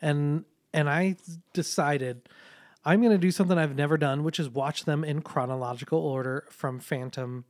And 0.00 0.44
and 0.72 0.88
I 0.88 1.16
decided 1.54 2.28
I'm 2.84 3.00
going 3.00 3.12
to 3.12 3.18
do 3.18 3.30
something 3.30 3.58
I've 3.58 3.74
never 3.74 3.96
done, 3.96 4.22
which 4.22 4.38
is 4.38 4.48
watch 4.48 4.84
them 4.84 5.02
in 5.04 5.22
chronological 5.22 5.98
order 5.98 6.44
from 6.50 6.78
Phantom 6.78 7.44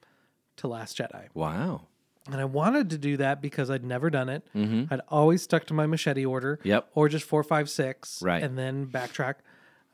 to 0.56 0.68
Last 0.68 0.96
Jedi. 0.98 1.26
Wow. 1.34 1.82
And 2.30 2.40
I 2.40 2.44
wanted 2.44 2.90
to 2.90 2.98
do 2.98 3.16
that 3.18 3.40
because 3.40 3.70
I'd 3.70 3.84
never 3.84 4.10
done 4.10 4.28
it. 4.28 4.46
I'd 4.54 5.00
always 5.08 5.42
stuck 5.42 5.64
to 5.66 5.74
my 5.74 5.86
machete 5.86 6.24
order. 6.24 6.56
Mm-hmm. 6.58 6.68
Yep. 6.68 6.88
Or 6.94 7.08
just 7.08 7.24
four, 7.26 7.42
five, 7.42 7.70
six. 7.70 8.22
Right. 8.22 8.42
And 8.42 8.56
then 8.58 8.86
backtrack. 8.86 9.34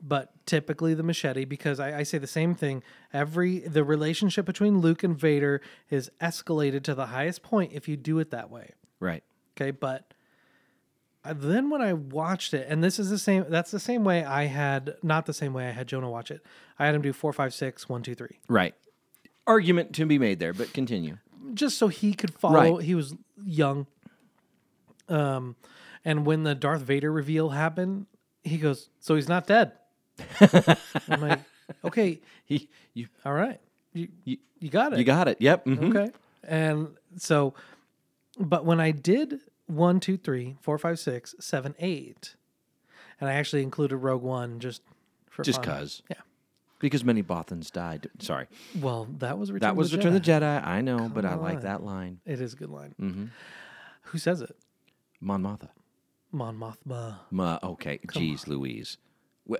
But 0.06 0.32
typically 0.44 0.92
the 0.92 1.02
machete, 1.02 1.46
because 1.46 1.80
I, 1.80 2.00
I 2.00 2.02
say 2.02 2.18
the 2.18 2.26
same 2.26 2.54
thing. 2.54 2.82
Every 3.12 3.60
the 3.60 3.82
relationship 3.82 4.44
between 4.44 4.80
Luke 4.80 5.02
and 5.02 5.18
Vader 5.18 5.62
is 5.88 6.10
escalated 6.20 6.82
to 6.82 6.94
the 6.94 7.06
highest 7.06 7.42
point 7.42 7.72
if 7.72 7.88
you 7.88 7.96
do 7.96 8.18
it 8.18 8.30
that 8.30 8.50
way. 8.50 8.72
Right. 9.00 9.24
Okay. 9.56 9.70
But 9.70 10.12
I- 11.24 11.32
then 11.32 11.70
when 11.70 11.80
I 11.80 11.94
watched 11.94 12.52
it, 12.52 12.66
and 12.68 12.84
this 12.84 12.98
is 12.98 13.08
the 13.08 13.16
same 13.18 13.46
that's 13.48 13.70
the 13.70 13.80
same 13.80 14.04
way 14.04 14.22
I 14.24 14.44
had 14.44 14.96
not 15.02 15.24
the 15.24 15.32
same 15.32 15.54
way 15.54 15.68
I 15.68 15.70
had 15.70 15.86
Jonah 15.88 16.10
watch 16.10 16.30
it. 16.30 16.44
I 16.78 16.84
had 16.84 16.94
him 16.94 17.00
do 17.00 17.14
four, 17.14 17.32
five, 17.32 17.54
six, 17.54 17.88
one, 17.88 18.02
two, 18.02 18.14
three. 18.14 18.40
Right. 18.46 18.74
Argument 19.46 19.94
to 19.94 20.04
be 20.04 20.18
made 20.18 20.38
there, 20.38 20.52
but 20.52 20.74
continue. 20.74 21.16
just 21.54 21.78
so 21.78 21.88
he 21.88 22.12
could 22.12 22.34
follow. 22.34 22.76
Right. 22.76 22.84
He 22.84 22.94
was 22.94 23.14
young. 23.42 23.86
Um, 25.08 25.56
and 26.04 26.26
when 26.26 26.42
the 26.42 26.54
Darth 26.54 26.82
Vader 26.82 27.10
reveal 27.10 27.50
happened, 27.50 28.04
he 28.42 28.58
goes, 28.58 28.90
"So 29.00 29.14
he's 29.14 29.28
not 29.28 29.46
dead." 29.46 29.72
I'm 31.08 31.20
like, 31.20 31.40
"Okay, 31.84 32.20
He, 32.44 32.68
you, 32.92 33.08
all 33.24 33.32
right, 33.32 33.60
you 33.92 34.08
you, 34.24 34.38
you 34.60 34.70
got 34.70 34.92
it, 34.92 34.98
you 34.98 35.04
got 35.04 35.28
it. 35.28 35.38
Yep. 35.40 35.64
mhm. 35.66 35.90
okay." 35.96 36.12
And 36.46 36.88
so, 37.16 37.54
but 38.38 38.64
when 38.64 38.80
I 38.80 38.90
did 38.90 39.40
one, 39.66 39.98
two, 40.00 40.16
three, 40.16 40.56
four, 40.60 40.76
five, 40.78 40.98
six, 40.98 41.34
seven, 41.40 41.74
eight, 41.78 42.34
and 43.20 43.30
I 43.30 43.34
actually 43.34 43.62
included 43.62 43.96
Rogue 43.96 44.22
One 44.22 44.60
just 44.60 44.82
for 45.30 45.42
Just 45.42 45.64
fun. 45.64 45.78
cause. 45.78 46.02
yeah. 46.10 46.16
Because 46.80 47.02
many 47.02 47.22
Bothans 47.22 47.72
died. 47.72 48.10
Sorry. 48.18 48.46
Well, 48.78 49.08
that 49.18 49.38
was 49.38 49.50
Return 49.50 49.66
That 49.68 49.70
of 49.70 49.76
was 49.78 49.90
the 49.92 49.96
Return 49.96 50.16
of 50.16 50.20
Jedi. 50.22 50.24
the 50.26 50.32
Jedi. 50.44 50.66
I 50.66 50.80
know, 50.82 51.08
but 51.08 51.24
I 51.24 51.34
like 51.34 51.62
that 51.62 51.82
line. 51.82 52.20
It 52.26 52.42
is 52.42 52.52
a 52.52 52.56
good 52.56 52.68
line. 52.68 52.94
Mm-hmm. 53.00 53.24
Who 54.02 54.18
says 54.18 54.42
it? 54.42 54.54
Mon 55.18 55.42
Mothma. 55.42 55.70
Mon 56.30 56.58
Mothma. 56.58 57.14
Ma, 57.30 57.58
okay. 57.62 58.00
Jeez 58.08 58.46
Louise. 58.46 58.98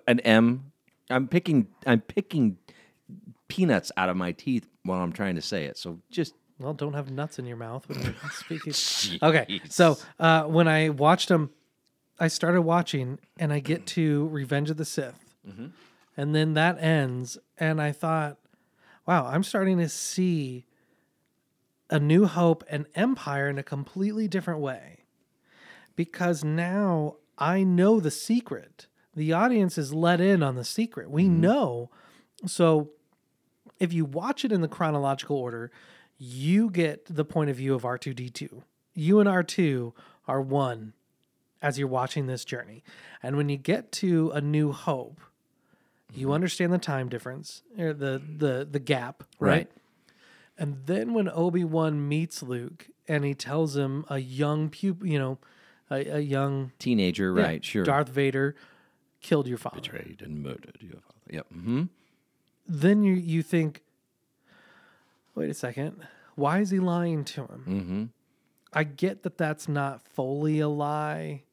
An 0.06 0.20
M. 0.20 0.72
I'm 1.10 1.28
picking 1.28 1.68
I'm 1.86 2.00
picking 2.00 2.58
peanuts 3.48 3.92
out 3.96 4.08
of 4.08 4.16
my 4.16 4.32
teeth 4.32 4.66
while 4.84 5.00
I'm 5.00 5.12
trying 5.12 5.34
to 5.34 5.42
say 5.42 5.64
it. 5.64 5.76
So 5.76 6.00
just 6.10 6.34
Well, 6.58 6.72
don't 6.74 6.94
have 6.94 7.10
nuts 7.10 7.38
in 7.38 7.46
your 7.46 7.56
mouth 7.56 7.88
when 7.88 8.00
you're 8.02 8.14
speaking. 8.32 8.72
Okay, 9.22 9.60
so 9.68 9.98
uh, 10.18 10.44
when 10.44 10.66
I 10.68 10.88
watched 10.88 11.28
them, 11.28 11.50
I 12.18 12.28
started 12.28 12.62
watching, 12.62 13.18
and 13.38 13.52
I 13.52 13.58
get 13.58 13.86
to 13.88 14.28
Revenge 14.28 14.70
of 14.70 14.76
the 14.76 14.84
Sith, 14.84 15.18
and 16.16 16.34
then 16.34 16.54
that 16.54 16.80
ends, 16.80 17.36
and 17.58 17.82
I 17.82 17.90
thought, 17.92 18.38
wow, 19.06 19.26
I'm 19.26 19.42
starting 19.42 19.78
to 19.78 19.88
see 19.88 20.64
a 21.90 21.98
New 21.98 22.26
Hope 22.26 22.64
and 22.70 22.86
Empire 22.94 23.48
in 23.48 23.58
a 23.58 23.62
completely 23.64 24.28
different 24.28 24.60
way, 24.60 25.00
because 25.96 26.44
now 26.44 27.16
I 27.36 27.62
know 27.64 28.00
the 28.00 28.10
secret. 28.12 28.86
The 29.16 29.32
audience 29.32 29.78
is 29.78 29.94
let 29.94 30.20
in 30.20 30.42
on 30.42 30.56
the 30.56 30.64
secret. 30.64 31.10
We 31.10 31.24
mm-hmm. 31.24 31.40
know, 31.40 31.90
so 32.46 32.90
if 33.78 33.92
you 33.92 34.04
watch 34.04 34.44
it 34.44 34.52
in 34.52 34.60
the 34.60 34.68
chronological 34.68 35.36
order, 35.36 35.70
you 36.18 36.70
get 36.70 37.06
the 37.14 37.24
point 37.24 37.50
of 37.50 37.56
view 37.56 37.74
of 37.74 37.82
R2D2. 37.82 38.62
You 38.94 39.20
and 39.20 39.28
R2 39.28 39.92
are 40.26 40.40
one 40.40 40.94
as 41.60 41.78
you're 41.78 41.88
watching 41.88 42.26
this 42.26 42.44
journey. 42.44 42.84
And 43.22 43.36
when 43.36 43.48
you 43.48 43.56
get 43.56 43.90
to 43.92 44.30
A 44.34 44.40
New 44.40 44.72
Hope, 44.72 45.20
you 46.12 46.26
mm-hmm. 46.26 46.34
understand 46.34 46.72
the 46.72 46.78
time 46.78 47.08
difference, 47.08 47.62
or 47.78 47.92
the 47.92 48.22
the 48.36 48.68
the 48.70 48.78
gap, 48.78 49.24
right? 49.40 49.50
Right. 49.50 49.70
And 50.56 50.86
then 50.86 51.14
when 51.14 51.28
Obi-Wan 51.28 52.08
meets 52.08 52.40
Luke 52.40 52.86
and 53.08 53.24
he 53.24 53.34
tells 53.34 53.76
him 53.76 54.04
a 54.08 54.18
young 54.18 54.68
pup, 54.68 55.04
you 55.04 55.18
know, 55.18 55.38
a, 55.90 56.18
a 56.18 56.20
young 56.20 56.70
teenager, 56.78 57.34
yeah, 57.36 57.42
right? 57.42 57.64
Sure. 57.64 57.82
Darth 57.82 58.08
Vader 58.08 58.54
killed 59.24 59.48
your 59.48 59.58
father. 59.58 59.80
betrayed 59.80 60.20
and 60.22 60.42
murdered 60.42 60.76
your 60.80 61.00
father. 61.00 61.30
Yep. 61.30 61.46
Mm-hmm. 61.56 61.82
then 62.68 63.02
you 63.02 63.14
you 63.14 63.42
think, 63.42 63.82
wait 65.34 65.50
a 65.50 65.54
second, 65.54 66.06
why 66.34 66.60
is 66.60 66.70
he 66.70 66.78
lying 66.78 67.24
to 67.24 67.40
him? 67.42 67.64
Mm-hmm. 67.66 68.04
I 68.72 68.84
get 68.84 69.22
that 69.22 69.38
that's 69.38 69.66
not 69.68 70.02
fully 70.02 70.60
a 70.60 70.68
lie, 70.68 71.44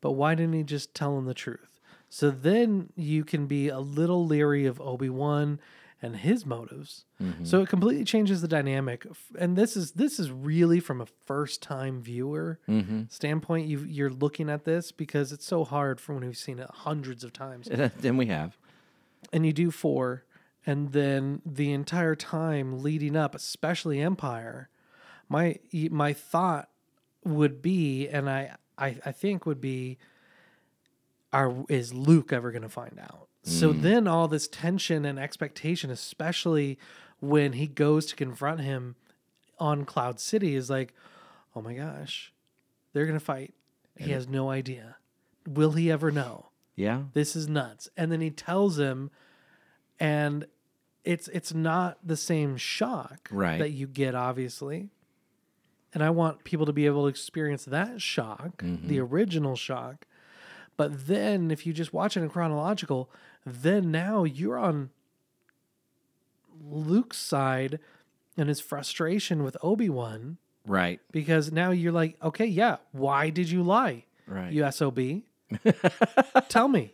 but 0.00 0.12
why 0.12 0.34
didn't 0.34 0.54
he 0.54 0.64
just 0.64 0.94
tell 0.94 1.16
him 1.16 1.24
the 1.24 1.34
truth? 1.34 1.80
So 2.10 2.30
then 2.30 2.90
you 2.94 3.24
can 3.24 3.46
be 3.46 3.68
a 3.68 3.78
little 3.80 4.26
leery 4.26 4.66
of 4.66 4.80
Obi 4.80 5.08
Wan 5.08 5.60
and 6.04 6.16
his 6.16 6.44
motives. 6.44 7.06
Mm-hmm. 7.20 7.44
So 7.44 7.62
it 7.62 7.68
completely 7.70 8.04
changes 8.04 8.42
the 8.42 8.48
dynamic. 8.48 9.06
And 9.38 9.56
this 9.56 9.76
is 9.76 9.92
this 9.92 10.20
is 10.20 10.30
really 10.30 10.78
from 10.78 11.00
a 11.00 11.06
first 11.06 11.62
time 11.62 12.02
viewer 12.02 12.60
mm-hmm. 12.68 13.04
standpoint. 13.08 13.66
You 13.66 13.80
you're 13.80 14.10
looking 14.10 14.50
at 14.50 14.64
this 14.64 14.92
because 14.92 15.32
it's 15.32 15.46
so 15.46 15.64
hard 15.64 16.00
for 16.00 16.14
when 16.14 16.26
we've 16.26 16.36
seen 16.36 16.58
it 16.58 16.68
hundreds 16.70 17.24
of 17.24 17.32
times 17.32 17.68
then 18.00 18.16
we 18.16 18.26
have. 18.26 18.58
and 19.32 19.46
you 19.46 19.52
do 19.52 19.70
four, 19.70 20.24
and 20.66 20.92
then 20.92 21.40
the 21.46 21.72
entire 21.72 22.14
time 22.14 22.82
leading 22.82 23.16
up, 23.16 23.34
especially 23.34 24.00
Empire, 24.00 24.68
my 25.28 25.58
my 25.72 26.12
thought 26.12 26.68
would 27.24 27.62
be, 27.62 28.06
and 28.08 28.28
I 28.28 28.56
I, 28.76 28.96
I 29.06 29.12
think 29.12 29.46
would 29.46 29.60
be, 29.60 29.98
are 31.32 31.64
is 31.70 31.94
Luke 31.94 32.30
ever 32.30 32.50
going 32.50 32.62
to 32.62 32.68
find 32.68 32.98
out? 33.00 33.28
So 33.46 33.72
then 33.74 34.08
all 34.08 34.26
this 34.26 34.48
tension 34.48 35.04
and 35.04 35.18
expectation, 35.18 35.90
especially 35.90 36.78
when 37.20 37.52
he 37.52 37.66
goes 37.66 38.06
to 38.06 38.16
confront 38.16 38.60
him 38.60 38.96
on 39.58 39.84
Cloud 39.84 40.18
City, 40.18 40.54
is 40.54 40.70
like, 40.70 40.94
oh 41.54 41.60
my 41.60 41.74
gosh, 41.74 42.32
they're 42.92 43.04
going 43.06 43.18
to 43.18 43.24
fight. 43.24 43.52
He 43.96 44.10
has 44.12 44.26
no 44.26 44.48
idea. 44.50 44.96
Will 45.46 45.72
he 45.72 45.90
ever 45.90 46.10
know? 46.10 46.46
Yeah. 46.76 47.02
this 47.12 47.36
is 47.36 47.46
nuts 47.48 47.88
and 47.96 48.10
then 48.10 48.20
he 48.20 48.30
tells 48.30 48.80
him 48.80 49.12
and 50.00 50.44
it's 51.04 51.28
it's 51.28 51.54
not 51.54 51.98
the 52.04 52.16
same 52.16 52.56
shock 52.56 53.28
Right. 53.30 53.60
that 53.60 53.70
you 53.70 53.86
get 53.86 54.16
obviously 54.16 54.88
and 55.92 56.02
i 56.02 56.10
want 56.10 56.42
people 56.42 56.66
to 56.66 56.72
be 56.72 56.86
able 56.86 57.02
to 57.02 57.08
experience 57.08 57.64
that 57.66 58.02
shock 58.02 58.56
Mm-hmm. 58.58 58.88
the 58.88 58.98
original 58.98 59.54
shock 59.54 60.06
but 60.76 61.06
then 61.06 61.52
if 61.52 61.64
you 61.64 61.72
just 61.72 61.92
watch 61.92 62.16
it 62.16 62.22
in 62.22 62.28
chronological 62.28 63.08
then 63.44 63.90
now 63.90 64.24
you're 64.24 64.58
on 64.58 64.90
luke's 66.62 67.18
side 67.18 67.78
and 68.36 68.48
his 68.48 68.60
frustration 68.60 69.42
with 69.42 69.56
obi-wan 69.62 70.38
Right. 70.66 71.00
because 71.12 71.52
now 71.52 71.70
you're 71.72 71.92
like 71.92 72.16
okay 72.22 72.46
yeah 72.46 72.76
why 72.92 73.30
did 73.30 73.50
you 73.50 73.62
lie 73.62 74.04
Right. 74.26 74.52
you 74.52 74.70
sob 74.72 74.98
tell 76.48 76.68
me 76.68 76.92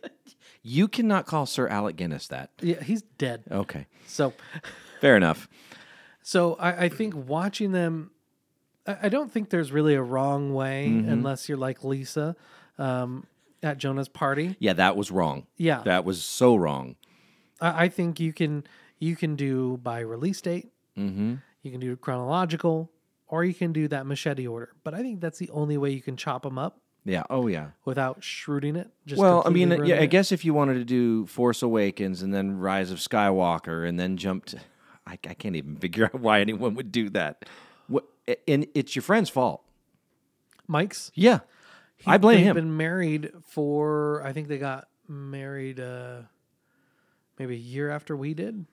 You 0.63 0.87
cannot 0.89 1.25
call 1.25 1.45
Sir 1.45 1.67
Alec 1.69 1.95
Guinness 1.95 2.27
that. 2.27 2.49
yeah 2.61 2.81
he's 2.83 3.01
dead 3.17 3.43
Okay. 3.49 3.87
so 4.07 4.33
Fair 4.99 5.15
enough. 5.17 5.47
So 6.21 6.53
I, 6.59 6.83
I 6.85 6.89
think 6.89 7.15
watching 7.15 7.71
them, 7.71 8.11
I, 8.85 8.97
I 9.03 9.09
don't 9.09 9.31
think 9.31 9.49
there's 9.49 9.71
really 9.71 9.95
a 9.95 10.01
wrong 10.03 10.53
way 10.53 10.85
unless 10.85 11.49
you're 11.49 11.57
like 11.57 11.83
Lisa 11.83 12.35
um, 12.77 13.25
at 13.63 13.77
Jonah's 13.77 14.09
party. 14.09 14.55
Yeah, 14.59 14.73
that 14.73 14.95
was 14.97 15.11
wrong. 15.11 15.45
Yeah, 15.57 15.81
That 15.85 16.05
was 16.05 16.23
so 16.23 16.55
wrong. 16.55 16.95
I, 17.59 17.85
I 17.85 17.89
think 17.89 18.19
you 18.19 18.33
can 18.33 18.63
you 18.99 19.15
can 19.15 19.35
do 19.35 19.77
by 19.83 19.99
release 19.99 20.41
date. 20.41 20.69
Mm-hmm. 20.97 21.35
You 21.63 21.71
can 21.71 21.79
do 21.79 21.95
chronological, 21.95 22.91
or 23.27 23.43
you 23.45 23.53
can 23.53 23.71
do 23.73 23.87
that 23.87 24.05
machete 24.05 24.47
order. 24.47 24.73
But 24.83 24.93
I 24.93 25.01
think 25.01 25.21
that's 25.21 25.37
the 25.39 25.49
only 25.51 25.77
way 25.77 25.91
you 25.91 26.01
can 26.01 26.17
chop 26.17 26.43
them 26.43 26.57
up 26.57 26.79
Yeah. 27.05 27.23
Oh 27.29 27.47
yeah. 27.47 27.69
without 27.85 28.21
shrooting 28.21 28.75
it. 28.77 28.89
Just 29.05 29.19
well, 29.21 29.43
I 29.45 29.49
mean, 29.49 29.85
yeah, 29.85 29.99
I 30.01 30.05
guess 30.07 30.31
if 30.31 30.43
you 30.45 30.53
wanted 30.53 30.75
to 30.75 30.83
do 30.85 31.25
Force 31.27 31.61
Awakens 31.61 32.21
and 32.21 32.33
then 32.33 32.57
Rise 32.57 32.91
of 32.91 32.97
Skywalker 32.99 33.87
and 33.87 33.99
then 33.99 34.17
jump 34.17 34.45
to, 34.45 34.59
I, 35.07 35.13
I 35.13 35.33
can't 35.35 35.55
even 35.55 35.75
figure 35.77 36.05
out 36.13 36.19
why 36.19 36.41
anyone 36.41 36.73
would 36.75 36.91
do 36.91 37.09
that. 37.11 37.45
What, 37.87 38.05
and 38.47 38.65
it's 38.73 38.95
your 38.95 39.03
friend's 39.03 39.29
fault. 39.29 39.63
Mike's. 40.67 41.11
Yeah, 41.15 41.39
I 42.05 42.17
blame 42.17 42.43
him. 42.43 42.55
Been 42.55 42.77
married 42.77 43.31
for 43.43 44.21
I 44.25 44.33
think 44.33 44.47
they 44.47 44.57
got 44.57 44.87
married 45.07 45.79
uh, 45.79 46.21
maybe 47.37 47.55
a 47.55 47.59
year 47.59 47.89
after 47.89 48.15
we 48.15 48.33
did, 48.33 48.65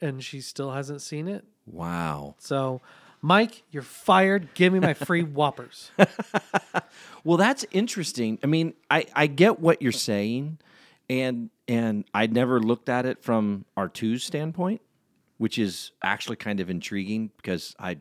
and 0.00 0.22
she 0.22 0.40
still 0.40 0.70
hasn't 0.72 1.02
seen 1.02 1.28
it. 1.28 1.44
wow. 1.66 2.34
So, 2.38 2.80
Mike, 3.22 3.62
you're 3.70 3.82
fired. 3.82 4.48
Give 4.54 4.72
me 4.72 4.80
my 4.80 4.94
free 4.94 5.22
whoppers. 5.38 5.90
Well, 7.24 7.36
that's 7.36 7.66
interesting. 7.70 8.38
I 8.42 8.46
mean, 8.46 8.72
I, 8.90 9.04
I 9.14 9.26
get 9.26 9.60
what 9.60 9.82
you're 9.82 9.92
saying, 9.92 10.58
and 11.08 11.50
and 11.68 12.04
I 12.14 12.26
never 12.26 12.60
looked 12.60 12.88
at 12.88 13.04
it 13.06 13.22
from 13.22 13.64
R2's 13.76 14.24
standpoint, 14.24 14.80
which 15.38 15.58
is 15.58 15.92
actually 16.02 16.36
kind 16.36 16.60
of 16.60 16.70
intriguing 16.70 17.30
because 17.36 17.74
I 17.78 17.98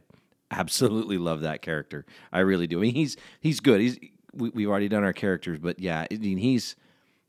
absolutely 0.52 1.18
love 1.18 1.42
that 1.42 1.62
character. 1.62 2.06
I 2.32 2.40
really 2.40 2.66
do. 2.68 2.80
I 2.80 2.82
mean, 2.84 2.96
he's 2.96 3.18
he's 3.42 3.60
good. 3.60 3.82
He's 3.82 4.00
we, 4.34 4.50
we've 4.50 4.70
already 4.70 4.90
done 4.90 5.04
our 5.04 5.14
characters, 5.14 5.60
but 5.60 5.80
yeah, 5.80 6.06
I 6.12 6.16
mean, 6.16 6.38
he's 6.38 6.76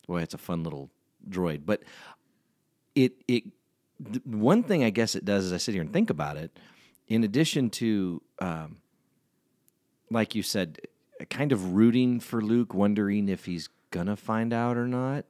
boy, 0.07 0.23
it's 0.23 0.35
a 0.35 0.38
fun 0.38 0.64
little 0.64 0.90
droid. 1.28 1.62
But 1.64 1.83
it 2.95 3.12
it 3.28 3.45
the 3.99 4.21
one 4.25 4.62
thing 4.62 4.85
I 4.85 4.90
guess 4.90 5.14
it 5.14 5.25
does 5.25 5.45
is 5.45 5.52
I 5.52 5.59
sit 5.59 5.73
here 5.75 5.83
and 5.83 5.92
think 5.92 6.11
about 6.11 6.37
it. 6.37 6.59
In 7.09 7.25
addition 7.25 7.71
to 7.71 8.23
um, 8.40 8.78
like 10.11 10.35
you 10.35 10.42
said, 10.42 10.80
kind 11.28 11.52
of 11.52 11.75
rooting 11.75 12.21
for 12.21 12.40
Luke, 12.40 12.75
wondering 12.75 13.28
if 13.28 13.45
he's 13.45 13.69
gonna 13.90 14.16
find 14.16 14.52
out 14.52 14.76
or 14.76 14.87
not. 14.87 15.25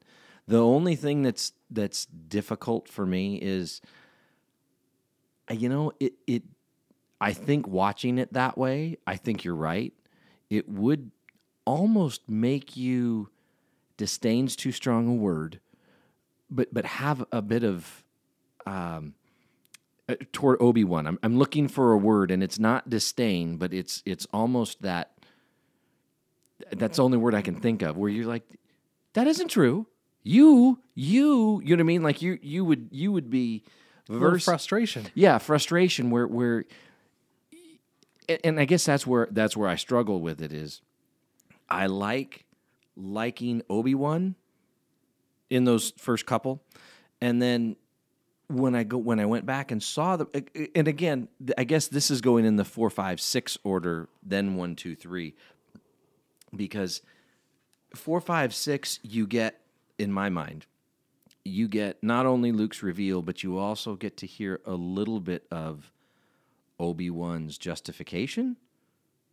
The 0.46 0.62
only 0.62 0.96
thing 0.96 1.22
that's 1.22 1.52
that's 1.70 2.06
difficult 2.06 2.88
for 2.88 3.06
me 3.06 3.36
is, 3.36 3.80
uh, 5.50 5.54
you 5.54 5.68
know, 5.68 5.92
it 6.00 6.14
it. 6.26 6.42
I 7.22 7.34
think 7.34 7.68
watching 7.68 8.16
it 8.16 8.32
that 8.32 8.56
way, 8.56 8.96
I 9.06 9.16
think 9.16 9.44
you're 9.44 9.54
right. 9.54 9.92
It 10.48 10.68
would 10.70 11.10
almost 11.64 12.28
make 12.28 12.76
you 12.76 13.28
disdain's 13.96 14.56
too 14.56 14.72
strong 14.72 15.08
a 15.08 15.14
word, 15.14 15.60
but 16.50 16.72
but 16.72 16.84
have 16.84 17.24
a 17.32 17.42
bit 17.42 17.64
of 17.64 18.04
um, 18.66 19.14
uh, 20.08 20.16
toward 20.32 20.60
Obi 20.60 20.84
Wan. 20.84 21.06
I'm 21.06 21.18
I'm 21.22 21.38
looking 21.38 21.68
for 21.68 21.92
a 21.92 21.98
word, 21.98 22.30
and 22.30 22.42
it's 22.42 22.58
not 22.58 22.90
disdain, 22.90 23.56
but 23.56 23.72
it's 23.72 24.02
it's 24.06 24.26
almost 24.32 24.82
that. 24.82 25.12
That's 26.72 26.98
the 26.98 27.04
only 27.04 27.16
word 27.16 27.34
I 27.34 27.40
can 27.40 27.54
think 27.54 27.80
of 27.80 27.96
where 27.96 28.10
you're 28.10 28.26
like, 28.26 28.42
that 29.14 29.26
isn't 29.26 29.48
true. 29.48 29.86
You 30.22 30.78
you 30.94 31.62
you 31.64 31.76
know 31.76 31.80
what 31.80 31.84
I 31.84 31.84
mean? 31.84 32.02
Like 32.02 32.20
you 32.20 32.38
you 32.42 32.64
would 32.64 32.88
you 32.90 33.12
would 33.12 33.30
be 33.30 33.64
verse 34.10 34.44
frustration. 34.44 35.06
yeah 35.14 35.38
frustration 35.38 36.10
where 36.10 36.26
where 36.26 36.64
and 38.42 38.58
i 38.58 38.64
guess 38.64 38.84
that's 38.84 39.06
where 39.06 39.28
that's 39.30 39.56
where 39.56 39.68
i 39.68 39.76
struggle 39.76 40.20
with 40.20 40.42
it 40.42 40.52
is 40.52 40.80
i 41.70 41.86
like 41.86 42.44
liking 42.96 43.62
obi-wan 43.70 44.34
in 45.48 45.64
those 45.64 45.92
first 45.96 46.26
couple 46.26 46.62
and 47.20 47.40
then 47.40 47.76
when 48.48 48.74
i 48.74 48.82
go 48.82 48.98
when 48.98 49.20
i 49.20 49.26
went 49.26 49.46
back 49.46 49.70
and 49.70 49.82
saw 49.82 50.16
the 50.16 50.70
and 50.74 50.88
again 50.88 51.28
i 51.56 51.64
guess 51.64 51.88
this 51.88 52.10
is 52.10 52.20
going 52.20 52.44
in 52.44 52.56
the 52.56 52.64
four 52.64 52.90
five 52.90 53.20
six 53.20 53.56
order 53.64 54.08
then 54.22 54.54
one 54.56 54.74
two 54.74 54.94
three 54.94 55.34
because 56.54 57.00
four 57.94 58.20
five 58.20 58.54
six 58.54 58.98
you 59.02 59.26
get 59.26 59.60
in 59.98 60.12
my 60.12 60.28
mind 60.28 60.66
you 61.44 61.68
get 61.68 62.02
not 62.02 62.26
only 62.26 62.52
Luke's 62.52 62.82
reveal, 62.82 63.22
but 63.22 63.42
you 63.42 63.58
also 63.58 63.96
get 63.96 64.16
to 64.18 64.26
hear 64.26 64.60
a 64.64 64.74
little 64.74 65.20
bit 65.20 65.46
of 65.50 65.92
Obi 66.78 67.10
Wan's 67.10 67.58
justification. 67.58 68.56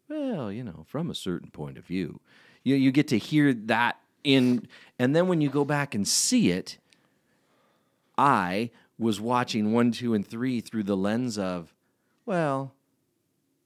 Well, 0.10 0.52
you 0.52 0.63
know, 0.63 0.86
from 0.88 1.10
a 1.10 1.15
certain 1.15 1.52
point 1.52 1.78
of 1.78 1.86
view, 1.86 2.22
you 2.63 2.76
you 2.76 2.91
get 2.91 3.08
to 3.10 3.17
hear 3.17 3.54
that 3.54 4.00
in, 4.24 4.67
and 5.00 5.15
then 5.15 5.28
when 5.28 5.41
you 5.41 5.50
go 5.50 5.65
back 5.65 5.96
and 5.96 6.08
see 6.08 6.52
it, 6.52 6.78
I 8.17 8.72
was 8.98 9.22
watching 9.22 9.74
one, 9.74 9.91
two, 9.91 10.13
and 10.13 10.26
three 10.26 10.60
through 10.62 10.84
the 10.84 10.98
lens 10.98 11.38
of, 11.38 11.74
well, 12.26 12.74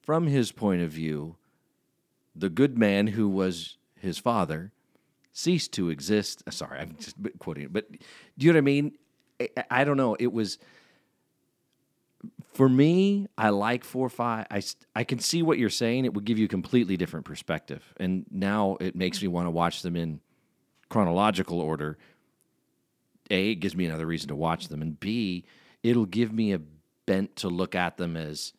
from 0.02 0.26
his 0.26 0.52
point 0.52 0.82
of 0.82 0.90
view, 0.90 1.36
the 2.34 2.50
good 2.50 2.76
man 2.76 3.08
who 3.08 3.28
was 3.28 3.76
his 3.98 4.18
father 4.18 4.72
ceased 5.32 5.72
to 5.72 5.88
exist. 5.90 6.42
Sorry, 6.50 6.78
I'm 6.78 6.96
just 6.98 7.16
quoting 7.38 7.64
it, 7.64 7.72
but 7.72 7.90
do 7.90 8.46
you 8.46 8.52
know 8.52 8.56
what 8.56 8.58
I 8.58 8.62
mean? 8.62 8.92
I, 9.40 9.48
I 9.70 9.84
don't 9.84 9.96
know. 9.96 10.16
It 10.18 10.32
was 10.32 10.58
for 12.52 12.68
me. 12.68 13.26
I 13.36 13.50
like 13.50 13.84
four 13.84 14.08
five. 14.08 14.46
I 14.50 14.62
I 14.94 15.04
can 15.04 15.18
see 15.18 15.42
what 15.42 15.58
you're 15.58 15.70
saying. 15.70 16.04
It 16.04 16.14
would 16.14 16.24
give 16.24 16.38
you 16.38 16.44
a 16.46 16.48
completely 16.48 16.96
different 16.96 17.24
perspective, 17.26 17.82
and 17.98 18.24
now 18.30 18.76
it 18.80 18.94
makes 18.96 19.20
me 19.22 19.28
want 19.28 19.46
to 19.46 19.50
watch 19.50 19.82
them 19.82 19.96
in 19.96 20.20
chronological 20.88 21.60
order. 21.60 21.98
A, 23.30 23.50
it 23.52 23.56
gives 23.56 23.74
me 23.74 23.86
another 23.86 24.06
reason 24.06 24.28
to 24.28 24.36
watch 24.36 24.68
them, 24.68 24.82
and 24.82 24.98
B, 25.00 25.44
it'll 25.82 26.04
give 26.06 26.32
me 26.32 26.52
a 26.52 26.60
bent 27.06 27.34
to 27.36 27.48
look 27.48 27.74
at 27.74 27.96
them 27.96 28.16
as, 28.16 28.52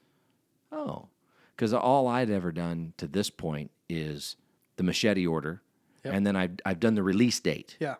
oh, 0.71 1.07
because 1.55 1.73
all 1.73 2.07
I'd 2.07 2.29
ever 2.31 2.51
done 2.51 2.93
to 2.97 3.07
this 3.07 3.29
point 3.29 3.69
is 3.87 4.35
the 4.77 4.83
machete 4.83 5.27
order, 5.27 5.61
Yep. 6.03 6.13
and 6.15 6.25
then 6.25 6.35
I've 6.35 6.51
I've 6.65 6.79
done 6.79 6.95
the 6.95 7.03
release 7.03 7.39
date. 7.39 7.77
Yeah. 7.79 7.95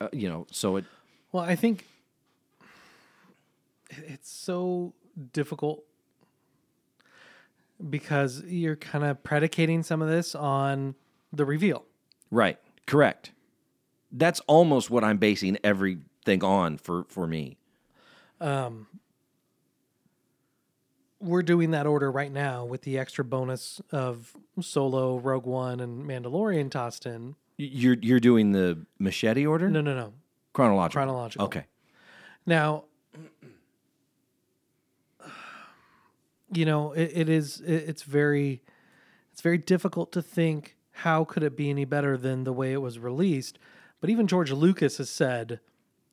Uh, 0.00 0.08
you 0.12 0.28
know, 0.28 0.46
so 0.52 0.76
it 0.76 0.84
Well, 1.32 1.42
I 1.42 1.56
think 1.56 1.84
it's 3.90 4.30
so 4.30 4.94
difficult 5.32 5.84
because 7.88 8.42
you're 8.44 8.76
kind 8.76 9.04
of 9.04 9.22
predicating 9.22 9.82
some 9.82 10.02
of 10.02 10.08
this 10.08 10.34
on 10.34 10.94
the 11.32 11.44
reveal. 11.44 11.84
right, 12.30 12.58
correct. 12.86 13.32
That's 14.12 14.40
almost 14.48 14.90
what 14.90 15.04
I'm 15.04 15.18
basing 15.18 15.56
everything 15.62 16.42
on 16.44 16.76
for 16.78 17.04
for 17.08 17.26
me. 17.26 17.56
Um 18.40 18.86
we're 21.20 21.42
doing 21.42 21.70
that 21.72 21.86
order 21.86 22.10
right 22.10 22.32
now 22.32 22.64
with 22.64 22.82
the 22.82 22.98
extra 22.98 23.22
bonus 23.22 23.80
of 23.92 24.34
Solo, 24.60 25.18
Rogue 25.18 25.44
One, 25.44 25.78
and 25.80 26.04
Mandalorian 26.06 26.70
tossed 26.70 27.04
in. 27.06 27.36
You're 27.58 27.96
you're 28.00 28.20
doing 28.20 28.52
the 28.52 28.86
machete 28.98 29.46
order 29.46 29.68
No, 29.68 29.80
no, 29.82 29.94
no. 29.94 30.12
chronological. 30.54 30.98
Chronological. 30.98 31.44
Okay. 31.46 31.64
Now, 32.46 32.84
you 36.52 36.64
know, 36.64 36.92
it, 36.92 37.12
it 37.14 37.28
is. 37.28 37.60
It, 37.60 37.88
it's 37.88 38.02
very, 38.02 38.62
it's 39.32 39.40
very 39.40 39.58
difficult 39.58 40.12
to 40.12 40.22
think 40.22 40.76
how 40.92 41.24
could 41.24 41.42
it 41.42 41.56
be 41.56 41.70
any 41.70 41.84
better 41.84 42.16
than 42.16 42.44
the 42.44 42.52
way 42.52 42.72
it 42.72 42.82
was 42.82 42.98
released. 42.98 43.58
But 44.00 44.10
even 44.10 44.26
George 44.26 44.52
Lucas 44.52 44.98
has 44.98 45.10
said 45.10 45.60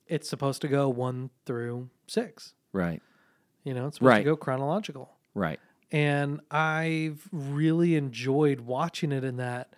it's 0.08 0.30
supposed 0.30 0.62
to 0.62 0.68
go 0.68 0.90
one 0.90 1.30
through 1.46 1.90
six. 2.08 2.54
Right. 2.72 3.02
You 3.64 3.74
know, 3.74 3.88
it's 3.88 3.98
supposed 3.98 4.08
Right. 4.10 4.18
to 4.20 4.24
go 4.24 4.36
chronological. 4.38 5.12
Right. 5.34 5.60
And 5.92 6.42
I've 6.52 7.28
really 7.32 7.96
enjoyed 7.96 8.62
watching 8.62 9.12
it 9.12 9.24
in 9.24 9.38
that 9.38 9.74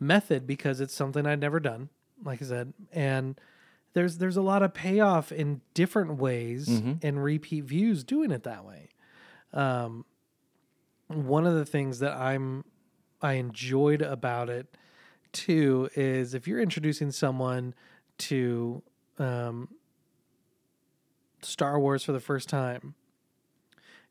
method 0.00 0.46
because 0.46 0.80
it's 0.80 0.94
something 0.94 1.26
I'd 1.26 1.40
never 1.40 1.60
done, 1.60 1.88
like 2.24 2.42
I 2.42 2.44
said. 2.44 2.72
And 2.92 3.40
there's 3.94 4.18
there's 4.18 4.36
a 4.36 4.42
lot 4.42 4.62
of 4.62 4.74
payoff 4.74 5.32
in 5.32 5.60
different 5.74 6.16
ways 6.16 6.68
mm-hmm. 6.68 6.94
and 7.02 7.22
repeat 7.22 7.64
views 7.64 8.04
doing 8.04 8.30
it 8.30 8.44
that 8.44 8.64
way. 8.64 8.88
Um, 9.52 10.04
one 11.08 11.46
of 11.46 11.54
the 11.54 11.64
things 11.64 12.00
that 12.00 12.16
I'm 12.16 12.64
I 13.22 13.34
enjoyed 13.34 14.02
about 14.02 14.48
it 14.50 14.66
too 15.32 15.88
is 15.94 16.34
if 16.34 16.46
you're 16.46 16.60
introducing 16.60 17.10
someone 17.10 17.74
to 18.18 18.82
um, 19.18 19.68
Star 21.42 21.78
Wars 21.80 22.04
for 22.04 22.12
the 22.12 22.20
first 22.20 22.48
time, 22.48 22.94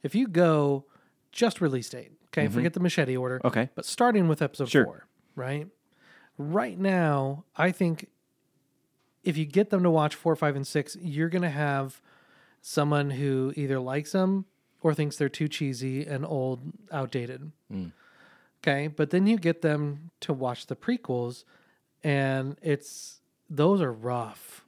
if 0.04 0.16
you 0.16 0.28
go 0.28 0.86
just 1.32 1.62
release 1.62 1.90
date, 1.90 2.12
okay, 2.28 2.48
forget 2.48 2.74
the 2.74 2.80
machete 2.80 3.16
order, 3.18 3.42
Okay. 3.46 3.70
but 3.76 3.86
starting 3.86 4.28
with 4.28 4.42
episode 4.42 4.70
Sure. 4.70 4.86
four, 4.86 5.08
right? 5.36 5.68
Right 6.38 6.78
now, 6.80 7.46
I 7.56 7.72
think 7.72 8.08
if 9.24 9.38
you 9.38 9.46
get 9.46 9.70
them 9.70 9.84
to 9.84 9.90
watch 9.90 10.16
four, 10.16 10.36
five, 10.36 10.56
and 10.56 10.66
six, 10.66 10.96
you're 11.02 11.30
to 11.42 11.50
have 11.50 12.02
someone 12.62 13.10
who 13.12 13.54
either 13.56 13.80
likes 13.80 14.12
them 14.12 14.46
or 14.82 14.94
thinks 14.94 15.16
they're 15.18 15.30
too 15.30 15.48
cheesy 15.48 16.06
and 16.06 16.26
old, 16.26 16.62
outdated. 16.92 17.52
Mm. 17.72 17.92
Okay. 18.64 18.88
But 18.88 19.10
then 19.12 19.28
you 19.28 19.38
get 19.38 19.62
them 19.62 20.12
to 20.22 20.34
watch 20.34 20.68
the 20.68 20.76
prequels, 20.76 21.44
and 22.04 22.58
it's 22.62 23.22
those 23.50 23.82
are 23.82 23.94
rough. 23.94 24.66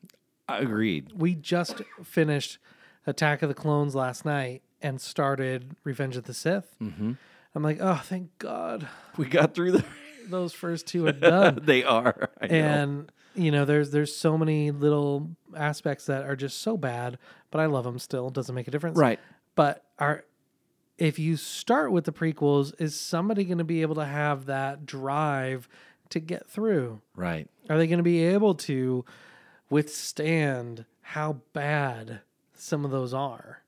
Agreed. 0.47 1.11
We 1.15 1.35
just 1.35 1.81
finished 2.03 2.57
Attack 3.05 3.41
of 3.43 3.49
the 3.49 3.55
Clones 3.55 3.93
last 3.95 4.25
night 4.25 4.61
and 4.81 4.99
started 4.99 5.75
Revenge 5.83 6.17
of 6.17 6.23
the 6.23 6.33
Sith. 6.33 6.75
Mm-hmm. 6.81 7.13
I'm 7.55 7.63
like, 7.63 7.77
oh, 7.81 8.01
thank 8.03 8.37
God, 8.37 8.87
We 9.17 9.25
got 9.25 9.53
through 9.53 9.73
the. 9.73 9.85
those 10.29 10.53
first 10.53 10.85
two 10.87 11.07
are 11.07 11.11
done. 11.11 11.59
they 11.63 11.83
are. 11.83 12.29
I 12.39 12.47
know. 12.47 12.55
and 12.55 13.11
you 13.35 13.51
know, 13.51 13.65
there's 13.65 13.91
there's 13.91 14.15
so 14.15 14.37
many 14.37 14.71
little 14.71 15.29
aspects 15.55 16.05
that 16.05 16.23
are 16.23 16.35
just 16.35 16.59
so 16.61 16.77
bad, 16.77 17.17
but 17.51 17.59
I 17.61 17.65
love 17.65 17.83
them 17.83 17.99
still. 17.99 18.29
Doesn't 18.29 18.53
make 18.53 18.67
a 18.67 18.71
difference, 18.71 18.97
Right. 18.97 19.19
But 19.55 19.83
are 19.99 20.23
if 20.97 21.17
you 21.17 21.37
start 21.37 21.91
with 21.91 22.03
the 22.03 22.11
prequels, 22.11 22.73
is 22.79 22.99
somebody 22.99 23.45
going 23.45 23.57
to 23.57 23.63
be 23.63 23.81
able 23.81 23.95
to 23.95 24.05
have 24.05 24.45
that 24.47 24.85
drive 24.85 25.69
to 26.09 26.19
get 26.19 26.47
through? 26.47 27.01
Right. 27.15 27.47
Are 27.69 27.77
they 27.77 27.87
going 27.87 27.99
to 27.99 28.03
be 28.03 28.23
able 28.23 28.55
to 28.55 29.05
withstand 29.69 30.85
how 31.01 31.41
bad 31.53 32.21
some 32.53 32.83
of 32.83 32.91
those 32.91 33.13
are? 33.13 33.61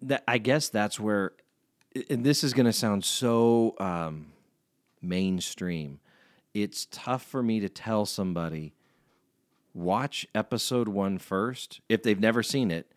That 0.00 0.24
I 0.26 0.38
guess 0.38 0.68
that's 0.68 0.98
where, 0.98 1.32
and 2.08 2.24
this 2.24 2.42
is 2.42 2.54
going 2.54 2.66
to 2.66 2.72
sound 2.72 3.04
so 3.04 3.74
um, 3.78 4.32
mainstream. 5.02 6.00
It's 6.54 6.86
tough 6.90 7.22
for 7.22 7.42
me 7.42 7.60
to 7.60 7.68
tell 7.68 8.06
somebody 8.06 8.74
watch 9.74 10.26
episode 10.34 10.88
one 10.88 11.18
first 11.18 11.80
if 11.88 12.02
they've 12.02 12.20
never 12.20 12.42
seen 12.42 12.70
it, 12.70 12.92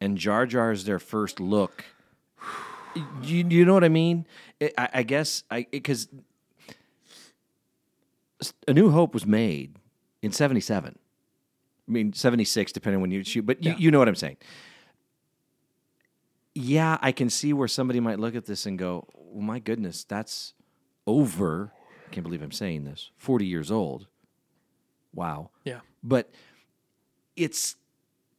and 0.00 0.16
Jar 0.16 0.46
Jar 0.46 0.72
is 0.72 0.84
their 0.84 0.98
first 0.98 1.40
look. 1.40 1.84
You, 3.22 3.46
you 3.48 3.64
know 3.64 3.74
what 3.74 3.84
I 3.84 3.88
mean? 3.88 4.26
I, 4.60 4.70
I 4.78 4.88
I 4.94 5.02
guess 5.04 5.44
I 5.50 5.66
because 5.70 6.08
A 8.66 8.72
New 8.72 8.90
Hope 8.90 9.14
was 9.14 9.26
made 9.26 9.76
in 10.22 10.32
'77. 10.32 10.98
I 11.88 11.92
mean, 11.92 12.12
76, 12.12 12.70
depending 12.70 12.98
on 12.98 13.02
when 13.02 13.10
you 13.10 13.24
shoot, 13.24 13.44
but 13.44 13.64
you, 13.64 13.72
Yeah. 13.72 13.76
you 13.78 13.90
know 13.90 13.98
what 13.98 14.06
I'm 14.08 14.14
saying. 14.14 14.36
Yeah, 16.54 16.98
I 17.00 17.10
can 17.12 17.28
see 17.30 17.52
where 17.52 17.66
somebody 17.68 17.98
might 18.00 18.20
look 18.20 18.34
at 18.36 18.46
this 18.46 18.64
and 18.66 18.78
go, 18.78 19.08
well, 19.14 19.42
my 19.42 19.58
goodness, 19.58 20.04
that's 20.04 20.54
over. 21.06 21.72
I 22.06 22.10
can't 22.10 22.22
believe 22.24 22.42
I'm 22.42 22.52
saying 22.52 22.84
this 22.84 23.10
40 23.16 23.44
years 23.46 23.70
old. 23.72 24.06
Wow. 25.12 25.50
Yeah. 25.64 25.80
But 26.02 26.30
it's, 27.34 27.74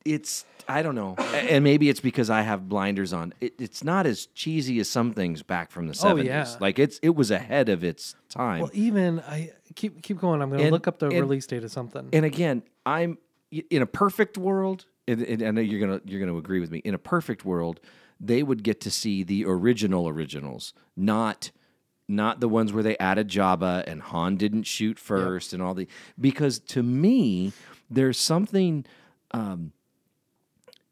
it's, 0.05 0.45
I 0.67 0.81
don't 0.81 0.95
know. 0.95 1.15
And 1.17 1.63
maybe 1.63 1.89
it's 1.89 1.99
because 1.99 2.29
I 2.29 2.41
have 2.41 2.67
blinders 2.69 3.13
on. 3.13 3.33
It, 3.41 3.53
it's 3.59 3.83
not 3.83 4.05
as 4.05 4.27
cheesy 4.27 4.79
as 4.79 4.89
some 4.89 5.13
things 5.13 5.43
back 5.43 5.71
from 5.71 5.87
the 5.87 5.93
70s. 5.93 6.11
Oh, 6.11 6.15
yeah. 6.17 6.55
Like 6.59 6.79
it's, 6.79 6.99
it 7.01 7.15
was 7.15 7.31
ahead 7.31 7.69
of 7.69 7.83
its 7.83 8.15
time. 8.29 8.61
Well, 8.61 8.71
even 8.73 9.19
I 9.21 9.51
keep 9.75 10.01
keep 10.01 10.19
going. 10.19 10.41
I'm 10.41 10.49
going 10.49 10.63
to 10.63 10.71
look 10.71 10.87
up 10.87 10.99
the 10.99 11.07
and- 11.07 11.19
release 11.19 11.45
date 11.47 11.63
of 11.63 11.71
something. 11.71 12.09
and 12.13 12.25
again, 12.25 12.63
I'm 12.85 13.17
in 13.51 13.81
a 13.81 13.87
perfect 13.87 14.37
world. 14.37 14.85
And, 15.07 15.21
and 15.23 15.41
I 15.41 15.51
know 15.51 15.61
you're 15.61 15.79
gonna 15.79 15.99
you're 16.05 16.19
gonna 16.19 16.37
agree 16.37 16.59
with 16.59 16.69
me. 16.69 16.77
In 16.85 16.93
a 16.93 16.99
perfect 16.99 17.43
world, 17.43 17.79
they 18.19 18.43
would 18.43 18.63
get 18.63 18.79
to 18.81 18.91
see 18.91 19.23
the 19.23 19.45
original 19.45 20.07
originals, 20.07 20.73
not 20.95 21.49
not 22.07 22.39
the 22.39 22.47
ones 22.47 22.71
where 22.71 22.83
they 22.83 22.97
added 22.99 23.27
Jabba 23.27 23.83
and 23.87 24.01
Han 24.03 24.35
didn't 24.35 24.63
shoot 24.63 24.99
first 24.99 25.53
and 25.53 25.61
all 25.61 25.73
the. 25.73 25.87
Because 26.19 26.59
to 26.59 26.83
me, 26.83 27.51
there's 27.89 28.19
something, 28.19 28.85
um, 29.31 29.71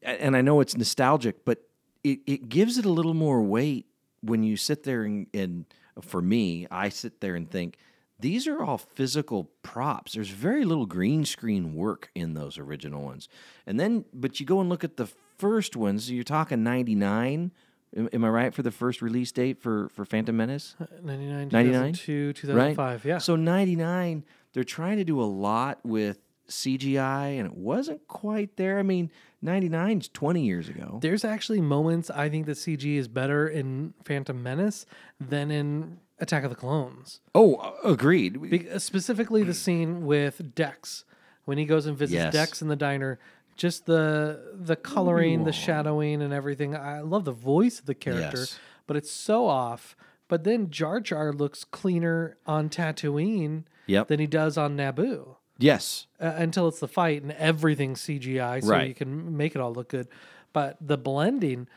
and 0.02 0.36
I 0.36 0.40
know 0.40 0.60
it's 0.60 0.76
nostalgic, 0.76 1.44
but 1.44 1.62
it, 2.02 2.20
it 2.26 2.48
gives 2.48 2.78
it 2.78 2.84
a 2.84 2.90
little 2.90 3.14
more 3.14 3.42
weight 3.42 3.86
when 4.22 4.42
you 4.42 4.56
sit 4.56 4.84
there 4.84 5.02
and, 5.02 5.26
and 5.34 5.64
for 6.00 6.22
me, 6.22 6.66
I 6.70 6.88
sit 6.88 7.20
there 7.20 7.34
and 7.34 7.50
think 7.50 7.76
these 8.18 8.46
are 8.46 8.62
all 8.62 8.78
physical 8.78 9.50
props. 9.62 10.12
There's 10.12 10.28
very 10.28 10.64
little 10.64 10.86
green 10.86 11.24
screen 11.24 11.74
work 11.74 12.10
in 12.14 12.34
those 12.34 12.58
original 12.58 13.02
ones. 13.02 13.28
And 13.66 13.80
then, 13.80 14.04
but 14.12 14.40
you 14.40 14.46
go 14.46 14.60
and 14.60 14.68
look 14.68 14.84
at 14.84 14.96
the 14.96 15.08
first 15.38 15.74
ones, 15.76 16.10
you're 16.10 16.24
talking 16.24 16.62
99. 16.62 17.52
Am, 17.96 18.24
I 18.24 18.28
right 18.28 18.54
for 18.54 18.62
the 18.62 18.70
first 18.70 19.02
release 19.02 19.32
date 19.32 19.60
for, 19.60 19.88
for 19.88 20.04
Phantom 20.04 20.36
Menace? 20.36 20.76
Uh, 20.80 20.86
99, 21.02 21.48
99? 21.50 21.92
2002, 21.94 22.48
Right? 22.52 22.70
2005. 22.70 23.04
Yeah. 23.04 23.18
So 23.18 23.36
99, 23.36 24.24
they're 24.52 24.64
trying 24.64 24.98
to 24.98 25.04
do 25.04 25.20
a 25.20 25.24
lot 25.24 25.80
with 25.84 26.18
CGI, 26.50 27.38
and 27.38 27.46
it 27.46 27.56
wasn't 27.56 28.06
quite 28.08 28.56
there. 28.56 28.78
I 28.78 28.82
mean, 28.82 29.10
99's 29.44 30.08
20 30.08 30.42
years 30.42 30.68
ago. 30.68 30.98
There's 31.00 31.24
actually 31.24 31.60
moments 31.60 32.10
I 32.10 32.28
think 32.28 32.46
the 32.46 32.52
CG 32.52 32.96
is 32.96 33.08
better 33.08 33.48
in 33.48 33.94
Phantom 34.04 34.42
Menace 34.42 34.84
than 35.20 35.50
in 35.50 35.98
Attack 36.18 36.44
of 36.44 36.50
the 36.50 36.56
Clones. 36.56 37.20
Oh, 37.34 37.74
agreed. 37.82 38.40
Be- 38.50 38.78
specifically, 38.78 39.42
the 39.42 39.54
scene 39.54 40.04
with 40.04 40.54
Dex 40.54 41.04
when 41.46 41.56
he 41.56 41.64
goes 41.64 41.86
and 41.86 41.96
visits 41.96 42.14
Yes. 42.14 42.32
Dex 42.32 42.60
in 42.62 42.68
the 42.68 42.76
diner. 42.76 43.18
Just 43.56 43.86
the 43.86 44.52
the 44.54 44.76
coloring, 44.76 45.44
the 45.44 45.52
shadowing, 45.52 46.22
and 46.22 46.32
everything. 46.32 46.74
I 46.74 47.00
love 47.00 47.24
the 47.24 47.32
voice 47.32 47.78
of 47.78 47.86
the 47.86 47.94
character, 47.94 48.38
Yes. 48.40 48.58
but 48.86 48.96
it's 48.96 49.10
so 49.10 49.46
off. 49.46 49.96
But 50.28 50.44
then 50.44 50.70
Jar 50.70 51.00
Jar 51.00 51.32
looks 51.32 51.64
cleaner 51.64 52.36
on 52.46 52.68
Tatooine 52.70 53.64
Yep. 53.86 54.08
than 54.08 54.20
he 54.20 54.26
does 54.26 54.56
on 54.56 54.76
Naboo. 54.76 55.36
Yes. 55.60 56.06
uh, 56.20 56.32
until 56.36 56.66
it's 56.68 56.80
the 56.80 56.88
fight 56.88 57.22
and 57.22 57.32
everything's 57.32 58.00
CGI, 58.00 58.62
so 58.62 58.68
Right. 58.68 58.88
you 58.88 58.94
can 58.94 59.36
make 59.36 59.54
it 59.54 59.60
all 59.60 59.72
look 59.72 59.88
good. 59.90 60.08
But 60.52 60.76
the 60.80 60.96
blending, 60.98 61.68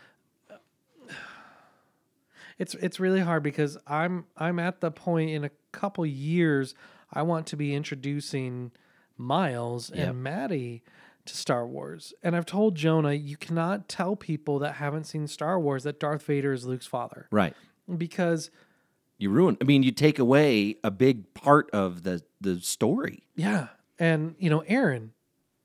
it's 2.57 2.75
it's 2.75 2.99
really 2.99 3.19
hard 3.19 3.43
because 3.43 3.77
I'm 3.87 4.25
I'm 4.37 4.59
at 4.59 4.81
the 4.81 4.91
point 4.91 5.31
in 5.31 5.43
a 5.43 5.51
couple 5.71 6.05
years 6.05 6.75
I 7.11 7.21
want 7.23 7.47
to 7.47 7.55
be 7.57 7.73
introducing 7.75 8.71
Miles 9.17 9.91
Yep. 9.93 10.07
and 10.09 10.23
Maddie 10.23 10.83
to 11.25 11.37
Star 11.37 11.65
Wars, 11.65 12.13
and 12.21 12.35
I've 12.35 12.45
told 12.45 12.75
Jonah 12.75 13.13
you 13.13 13.37
cannot 13.37 13.87
tell 13.87 14.15
people 14.15 14.59
that 14.59 14.73
haven't 14.75 15.05
seen 15.05 15.27
Star 15.27 15.59
Wars 15.59 15.83
that 15.83 15.99
Darth 15.99 16.23
Vader 16.23 16.51
is 16.51 16.65
Luke's 16.65 16.87
father 16.87 17.27
Right. 17.31 17.55
because 17.97 18.49
You 19.23 19.29
ruin. 19.29 19.57
I 19.61 19.63
mean, 19.63 19.83
you 19.83 19.93
take 19.93 20.19
away 20.19 20.75
a 20.83 20.91
big 20.91 21.33
part 21.33 21.71
of 21.71 22.03
the 22.03 22.23
the 22.41 22.59
story. 22.59 23.23
yeah, 23.37 23.69
and 23.97 24.35
you 24.37 24.49
know 24.49 24.65
Aaron. 24.67 25.13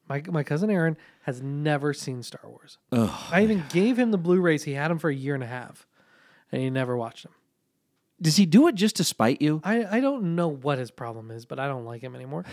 My, 0.09 0.23
my 0.31 0.43
cousin 0.45 0.71
Aaron 0.71 0.97
has 1.23 1.43
never 1.43 1.93
seen 1.93 2.23
Star 2.23 2.41
Wars. 2.45 2.79
I 2.93 3.43
even 3.43 3.65
gave 3.69 3.99
him 3.99 4.11
the 4.11 4.17
Blu-rays. 4.17 4.63
He 4.63 4.73
had 4.73 4.91
them 4.93 4.99
for 4.99 5.11
a 5.11 5.15
year 5.15 5.35
and 5.35 5.43
a 5.43 5.49
half, 5.49 5.87
and 6.53 6.63
he 6.63 6.71
never 6.71 6.97
watched 6.97 7.25
them. 7.25 7.33
Does 8.23 8.37
he 8.37 8.47
do 8.47 8.69
it 8.69 8.77
just 8.77 8.97
to 8.97 9.05
spite 9.05 9.43
you? 9.43 9.61
I, 9.65 9.99
I 9.99 10.01
don't 10.01 10.37
know 10.37 10.49
what 10.49 10.79
his 10.79 10.91
problem 10.93 11.31
is, 11.31 11.45
but 11.47 11.59
I 11.59 11.67
don't 11.67 11.85
like 11.85 12.01
him 12.01 12.15
anymore. 12.15 12.47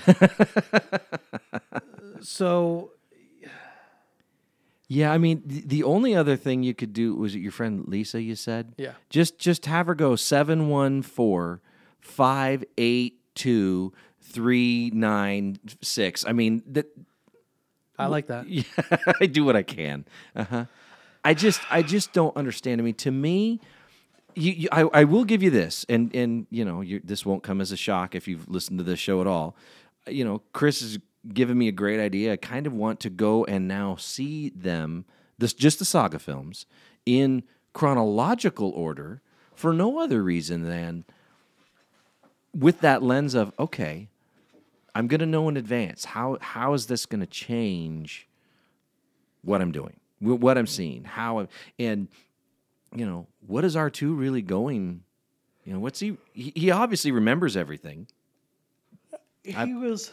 so 2.19 2.91
Yeah, 4.87 5.11
I 5.11 5.17
mean, 5.17 5.41
the, 5.45 5.61
the 5.65 5.83
only 5.83 6.15
other 6.15 6.35
thing 6.35 6.61
you 6.61 6.75
could 6.75 6.93
do 6.93 7.15
was 7.15 7.33
it 7.35 7.39
your 7.39 7.51
friend 7.51 7.85
Lisa. 7.87 8.21
You 8.21 8.35
said, 8.35 8.73
Yeah. 8.77 8.91
just 9.09 9.39
just 9.39 9.65
have 9.65 9.87
her 9.87 9.95
go 9.95 10.15
seven 10.15 10.69
one 10.69 11.01
four 11.01 11.61
five 11.99 12.63
eight 12.77 13.19
two 13.33 13.93
three 14.21 14.91
nine 14.93 15.57
six. 15.81 16.25
I 16.25 16.33
mean 16.33 16.61
that. 16.67 16.85
I 17.97 18.07
like 18.07 18.27
that. 18.27 18.45
Yeah, 18.49 18.63
I 19.21 19.25
do 19.25 19.43
what 19.45 19.55
I 19.55 19.63
can. 19.63 20.05
Uh 20.35 20.43
huh. 20.43 20.65
I 21.23 21.33
just 21.33 21.61
I 21.71 21.81
just 21.81 22.13
don't 22.13 22.35
understand. 22.37 22.79
I 22.79 22.83
mean, 22.83 22.93
to 22.95 23.09
me, 23.11 23.61
you, 24.35 24.51
you 24.51 24.69
I, 24.71 24.81
I 24.81 25.03
will 25.05 25.23
give 25.23 25.41
you 25.41 25.49
this, 25.49 25.85
and 25.89 26.13
and 26.15 26.45
you 26.51 26.63
know, 26.65 26.81
you, 26.81 27.01
this 27.03 27.25
won't 27.25 27.41
come 27.41 27.61
as 27.61 27.71
a 27.71 27.77
shock 27.77 28.13
if 28.13 28.27
you've 28.27 28.47
listened 28.49 28.77
to 28.79 28.83
this 28.83 28.99
show 28.99 29.21
at 29.21 29.27
all. 29.27 29.55
You 30.07 30.25
know, 30.25 30.41
Chris 30.53 30.81
has 30.81 30.99
given 31.33 31.57
me 31.57 31.67
a 31.67 31.71
great 31.71 31.99
idea. 31.99 32.33
I 32.33 32.37
kind 32.37 32.67
of 32.67 32.73
want 32.73 32.99
to 33.01 33.09
go 33.09 33.45
and 33.45 33.67
now 33.67 33.95
see 33.95 34.49
them, 34.49 35.05
this 35.37 35.53
just 35.53 35.79
the 35.79 35.85
saga 35.85 36.19
films, 36.19 36.65
in 37.05 37.43
chronological 37.73 38.69
order 38.71 39.21
for 39.53 39.73
no 39.73 39.99
other 39.99 40.23
reason 40.23 40.67
than 40.67 41.03
with 42.53 42.81
that 42.81 43.03
lens 43.03 43.33
of 43.33 43.51
okay, 43.59 44.07
I'm 44.93 45.07
going 45.07 45.19
to 45.19 45.25
know 45.25 45.49
in 45.49 45.57
advance 45.57 46.05
how 46.05 46.37
how 46.39 46.73
is 46.73 46.87
this 46.87 47.05
going 47.05 47.19
to 47.21 47.27
change 47.27 48.27
what 49.41 49.61
I'm 49.61 49.71
doing, 49.71 49.99
what 50.19 50.57
I'm 50.57 50.67
seeing, 50.67 51.03
how 51.03 51.39
I'm, 51.39 51.47
and 51.77 52.07
you 52.95 53.05
know 53.05 53.27
what 53.45 53.65
is 53.65 53.75
R 53.75 53.89
two 53.89 54.13
really 54.13 54.41
going. 54.41 55.03
You 55.65 55.73
know 55.73 55.79
what's 55.79 55.99
he? 55.99 56.17
He 56.33 56.53
he 56.55 56.71
obviously 56.71 57.11
remembers 57.11 57.57
everything. 57.57 58.07
He 59.43 59.73
was 59.73 60.11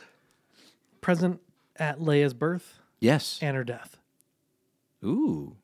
present 1.02 1.40
at 1.76 1.98
Leia's 1.98 2.32
birth 2.32 2.78
Yes. 3.00 3.38
and 3.42 3.54
her 3.56 3.64
death. 3.64 3.98
Ooh, 5.04 5.56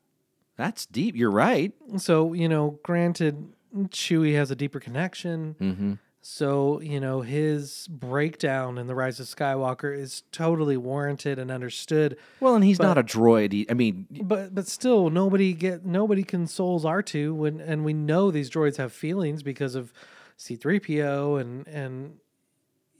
that's 0.57 0.85
deep. 0.85 1.15
You're 1.15 1.31
right. 1.31 1.73
So 1.97 2.33
you 2.33 2.47
know, 2.49 2.79
granted, 2.83 3.47
Chewie 3.75 4.35
has 4.35 4.51
a 4.51 4.55
deeper 4.55 4.79
connection. 4.79 5.55
Mm-hmm. 5.59 5.93
So, 6.21 6.81
you 6.81 6.99
know, 6.99 7.21
his 7.21 7.87
breakdown 7.89 8.77
in 8.77 8.87
The 8.87 8.93
Rise 8.93 9.21
of 9.21 9.27
Skywalker 9.27 9.97
is 9.97 10.23
totally 10.33 10.75
warranted 10.75 11.39
and 11.39 11.49
understood. 11.49 12.17
Well, 12.41 12.55
and 12.55 12.63
he's 12.65 12.77
But- 12.77 12.83
not 12.87 12.97
a 12.97 13.03
droid. 13.03 13.53
He, 13.53 13.65
I 13.69 13.73
mean, 13.73 14.05
But 14.23 14.53
but 14.53 14.67
still 14.67 15.09
nobody 15.09 15.53
get 15.53 15.85
nobody 15.85 16.23
consoles 16.23 16.83
R2 16.83 17.33
when 17.33 17.61
and 17.61 17.85
we 17.85 17.93
know 17.93 18.31
these 18.31 18.49
droids 18.49 18.75
have 18.75 18.91
feelings 18.91 19.43
because 19.43 19.75
of 19.75 19.93
C3PO 20.37 21.39
and 21.39 21.65
and 21.69 22.17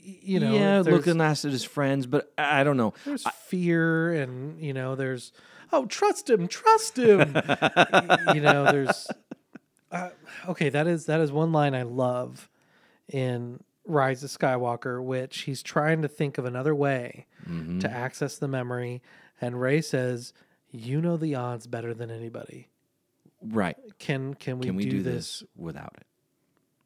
you 0.01 0.39
know 0.39 0.53
yeah, 0.53 0.81
looking 0.81 1.21
at 1.21 1.39
his 1.41 1.63
friends, 1.63 2.05
but 2.05 2.31
I 2.37 2.61
I 2.61 2.63
don't 2.63 2.77
know. 2.77 2.93
there's 3.05 3.25
fear 3.47 4.13
and 4.13 4.61
you 4.61 4.73
know 4.73 4.95
there's 4.95 5.31
oh 5.71 5.85
trust 5.85 6.29
him 6.29 6.47
trust 6.47 6.97
him 6.97 7.19
you 8.33 8.41
know 8.41 8.71
there's 8.71 9.07
okay, 10.47 10.69
that 10.69 10.87
is 10.87 11.05
that 11.05 11.19
is 11.19 11.31
one 11.31 11.51
line 11.51 11.73
I 11.75 11.83
love 11.83 12.49
in 13.07 13.63
Rise 13.85 14.23
of 14.23 14.29
Skywalker, 14.29 15.03
which 15.03 15.41
he's 15.41 15.63
trying 15.63 16.01
to 16.03 16.07
think 16.07 16.37
of 16.37 16.45
another 16.45 16.75
way 16.75 17.25
Mm-hmm. 17.49 17.79
to 17.79 17.89
access 17.89 18.37
the 18.37 18.47
memory, 18.49 19.01
and 19.41 19.59
Rey 19.59 19.81
says, 19.81 20.33
"You 20.71 21.01
know 21.01 21.15
the 21.17 21.33
odds 21.35 21.65
better 21.67 21.93
than 21.95 22.11
anybody. 22.11 22.67
Right. 23.41 23.77
Can 23.97 24.33
can 24.35 24.59
we, 24.59 24.65
Can 24.67 24.75
we 24.75 24.83
do, 24.83 24.91
do, 24.91 25.01
this?" 25.03 25.39
this 25.39 25.43
without 25.55 25.95
it? 25.97 26.05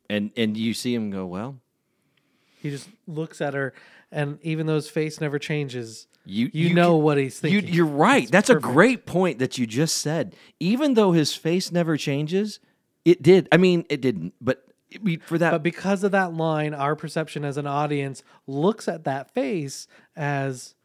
And 0.10 0.32
and 0.38 0.56
you 0.56 0.74
see 0.74 0.94
him 0.94 1.10
go, 1.10 1.26
well, 1.26 1.58
He 2.64 2.70
just 2.72 2.90
looks 3.06 3.42
at 3.42 3.54
her, 3.54 3.74
and 4.12 4.40
even 4.42 4.66
though 4.68 4.76
his 4.76 4.90
face 4.90 5.20
never 5.22 5.38
changes, 5.38 6.08
you 6.26 6.50
you, 6.54 6.74
know 6.74 6.96
can- 6.96 7.04
what 7.04 7.18
he's 7.18 7.44
You, 7.44 7.60
thinking. 7.60 7.74
you're 7.74 7.86
right. 7.86 8.32
That's 8.32 8.50
a 8.50 8.56
great 8.56 9.06
point 9.06 9.38
that 9.40 9.58
you 9.58 9.68
just 9.68 9.98
said. 9.98 10.36
Even 10.62 10.94
though 10.94 11.12
his 11.12 11.36
face 11.36 11.72
never 11.74 11.98
changes, 11.98 12.60
it 13.04 13.22
did. 13.22 13.50
I 13.52 13.58
mean, 13.58 13.86
it 13.90 14.00
didn't. 14.00 14.34
But 14.40 14.66
for 15.26 15.38
that, 15.38 15.52
But 15.52 15.62
because 15.64 16.06
of 16.06 16.12
that 16.14 16.34
line, 16.34 16.74
our 16.74 16.96
perception 16.96 17.44
as 17.44 17.58
an 17.58 17.68
audience 17.68 18.24
looks 18.48 18.88
at 18.88 19.04
that 19.04 19.34
face 19.34 19.88
as, 20.16 20.76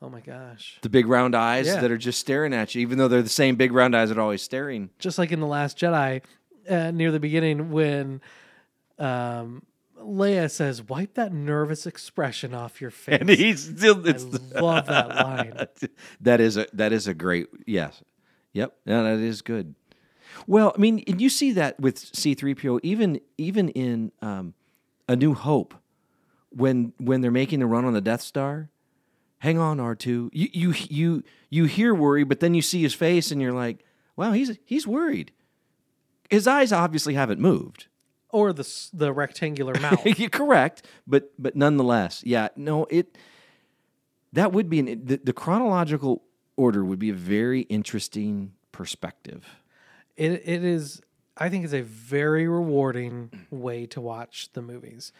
oh 0.00 0.08
my 0.08 0.20
gosh. 0.20 0.78
the 0.80 0.88
big 0.88 1.06
round 1.06 1.34
eyes 1.34 1.66
Yeah. 1.66 1.80
that 1.80 1.90
are 1.90 1.98
just 1.98 2.18
staring 2.20 2.54
at 2.54 2.74
you, 2.74 2.80
even 2.80 2.96
though 2.96 3.08
they're 3.08 3.20
the 3.20 3.28
same 3.28 3.56
big 3.56 3.72
round 3.72 3.94
eyes 3.94 4.08
that 4.08 4.16
are 4.16 4.22
always 4.22 4.40
staring. 4.42 4.88
Just 4.98 5.18
like 5.18 5.30
in 5.30 5.40
The 5.40 5.46
Last 5.46 5.76
Jedi, 5.76 6.22
uh, 6.70 6.90
near 6.92 7.10
the 7.10 7.20
beginning, 7.20 7.70
when 7.70 8.22
um, 8.98 9.62
Leia 10.04 10.50
says, 10.50 10.82
wipe 10.82 11.14
that 11.14 11.32
nervous 11.32 11.86
expression 11.86 12.54
off 12.54 12.80
your 12.80 12.90
face. 12.92 13.18
And 13.20 13.28
he's 13.28 13.64
still. 13.64 14.06
It's 14.06 14.24
I 14.54 14.60
love 14.60 14.86
that 14.86 15.08
line. 15.08 15.66
that 16.20 16.40
is 16.40 16.56
a 16.56 16.66
that 16.72 16.92
is 16.92 17.06
a 17.06 17.14
great 17.14 17.48
yes. 17.66 18.02
Yep. 18.52 18.74
Yeah, 18.84 19.02
that 19.02 19.18
is 19.18 19.42
good. 19.42 19.74
Well, 20.46 20.72
I 20.74 20.80
mean, 20.80 21.02
and 21.06 21.20
you 21.20 21.28
see 21.28 21.52
that 21.52 21.78
with 21.78 21.98
C 21.98 22.34
three 22.34 22.54
PO 22.54 22.80
even 22.82 23.20
even 23.38 23.68
in 23.70 24.12
um, 24.20 24.54
A 25.08 25.16
New 25.16 25.34
Hope, 25.34 25.74
when 26.50 26.92
when 26.98 27.20
they're 27.20 27.30
making 27.30 27.60
the 27.60 27.66
run 27.66 27.84
on 27.84 27.92
the 27.92 28.00
Death 28.00 28.22
Star. 28.22 28.68
Hang 29.38 29.58
on, 29.58 29.80
R 29.80 29.94
two. 29.94 30.30
You 30.32 30.48
you 30.52 30.74
you 30.88 31.22
you 31.50 31.64
hear 31.64 31.94
worry, 31.94 32.24
but 32.24 32.40
then 32.40 32.54
you 32.54 32.62
see 32.62 32.80
his 32.82 32.94
face, 32.94 33.30
and 33.30 33.42
you're 33.42 33.52
like, 33.52 33.84
wow, 34.16 34.32
he's 34.32 34.56
he's 34.64 34.86
worried. 34.86 35.32
His 36.30 36.46
eyes 36.46 36.72
obviously 36.72 37.14
haven't 37.14 37.40
moved. 37.40 37.88
Or 38.32 38.52
the, 38.52 38.62
s- 38.62 38.90
the 38.92 39.12
rectangular 39.12 39.74
mouth. 39.80 40.04
You're 40.18 40.28
correct, 40.30 40.86
but 41.06 41.32
but 41.38 41.54
nonetheless, 41.54 42.22
yeah, 42.24 42.48
no, 42.56 42.86
it 42.90 43.16
that 44.32 44.52
would 44.52 44.68
be 44.68 44.78
an 44.80 45.04
the, 45.04 45.20
the 45.22 45.32
chronological 45.32 46.22
order 46.56 46.84
would 46.84 46.98
be 46.98 47.10
a 47.10 47.14
very 47.14 47.60
interesting 47.62 48.52
perspective. 48.72 49.46
it, 50.16 50.32
it 50.44 50.64
is, 50.64 51.00
I 51.36 51.48
think, 51.48 51.64
is 51.64 51.74
a 51.74 51.82
very 51.82 52.46
rewarding 52.48 53.30
way 53.50 53.86
to 53.86 54.00
watch 54.00 54.48
the 54.52 54.62
movies. 54.62 55.12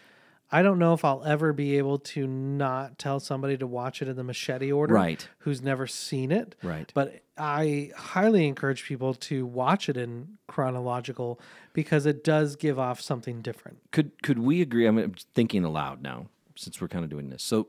I 0.52 0.62
don't 0.62 0.78
know 0.78 0.92
if 0.92 1.04
I'll 1.04 1.24
ever 1.24 1.52
be 1.52 1.78
able 1.78 1.98
to 1.98 2.26
not 2.26 2.98
tell 2.98 3.18
somebody 3.18 3.56
to 3.56 3.66
watch 3.66 4.02
it 4.02 4.08
in 4.08 4.16
the 4.16 4.22
machete 4.22 4.70
order, 4.70 4.94
Right. 4.94 5.26
Who's 5.38 5.62
never 5.62 5.86
seen 5.86 6.30
it, 6.30 6.54
Right. 6.62 6.92
But 6.94 7.22
I 7.38 7.90
highly 7.96 8.46
encourage 8.46 8.84
people 8.84 9.14
to 9.14 9.46
watch 9.46 9.88
it 9.88 9.96
in 9.96 10.36
chronological 10.46 11.40
because 11.72 12.04
it 12.04 12.22
does 12.22 12.56
give 12.56 12.78
off 12.78 13.00
something 13.00 13.40
different. 13.40 13.78
Could 13.90 14.22
could 14.22 14.38
we 14.38 14.60
agree? 14.60 14.86
I'm 14.86 15.14
thinking 15.34 15.64
aloud 15.64 16.02
now 16.02 16.26
since 16.54 16.80
we're 16.80 16.88
kind 16.88 17.04
of 17.04 17.10
doing 17.10 17.30
this. 17.30 17.42
So 17.42 17.68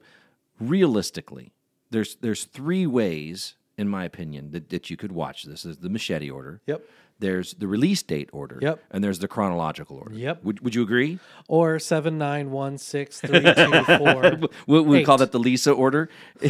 realistically, 0.60 1.54
there's 1.90 2.16
there's 2.16 2.44
three 2.44 2.86
ways, 2.86 3.56
in 3.78 3.88
my 3.88 4.04
opinion, 4.04 4.52
that, 4.52 4.70
that 4.70 4.90
you 4.90 4.98
could 4.98 5.12
watch 5.12 5.44
this. 5.44 5.64
Is 5.66 5.78
the 5.78 5.90
machete 5.90 6.30
order. 6.30 6.62
Yep. 6.68 6.84
There's 7.24 7.54
the 7.54 7.68
release 7.68 8.04
date 8.04 8.30
order. 8.34 8.60
Yep. 8.62 8.84
And 8.92 9.02
there's 9.02 9.20
the 9.20 9.30
chronological 9.30 9.96
order. 9.96 10.14
Yep. 10.14 10.44
Would, 10.44 10.60
would 10.60 10.76
you 10.76 10.84
agree? 10.84 11.20
Or 11.48 11.80
seven 11.80 12.18
nine 12.18 12.52
one 12.52 12.78
six 12.78 13.22
three 13.22 13.40
two 13.40 13.84
four. 13.86 14.40
We, 14.68 14.82
we 14.82 15.06
call 15.06 15.18
that 15.20 15.32
the 15.32 15.40
Lisa 15.40 15.72
order. 15.72 16.10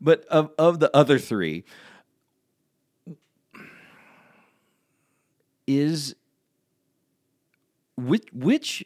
but 0.00 0.24
of, 0.24 0.50
of 0.58 0.80
the 0.80 0.90
other 0.92 1.20
three, 1.20 1.62
is 5.68 6.16
which 7.96 8.26
which 8.32 8.84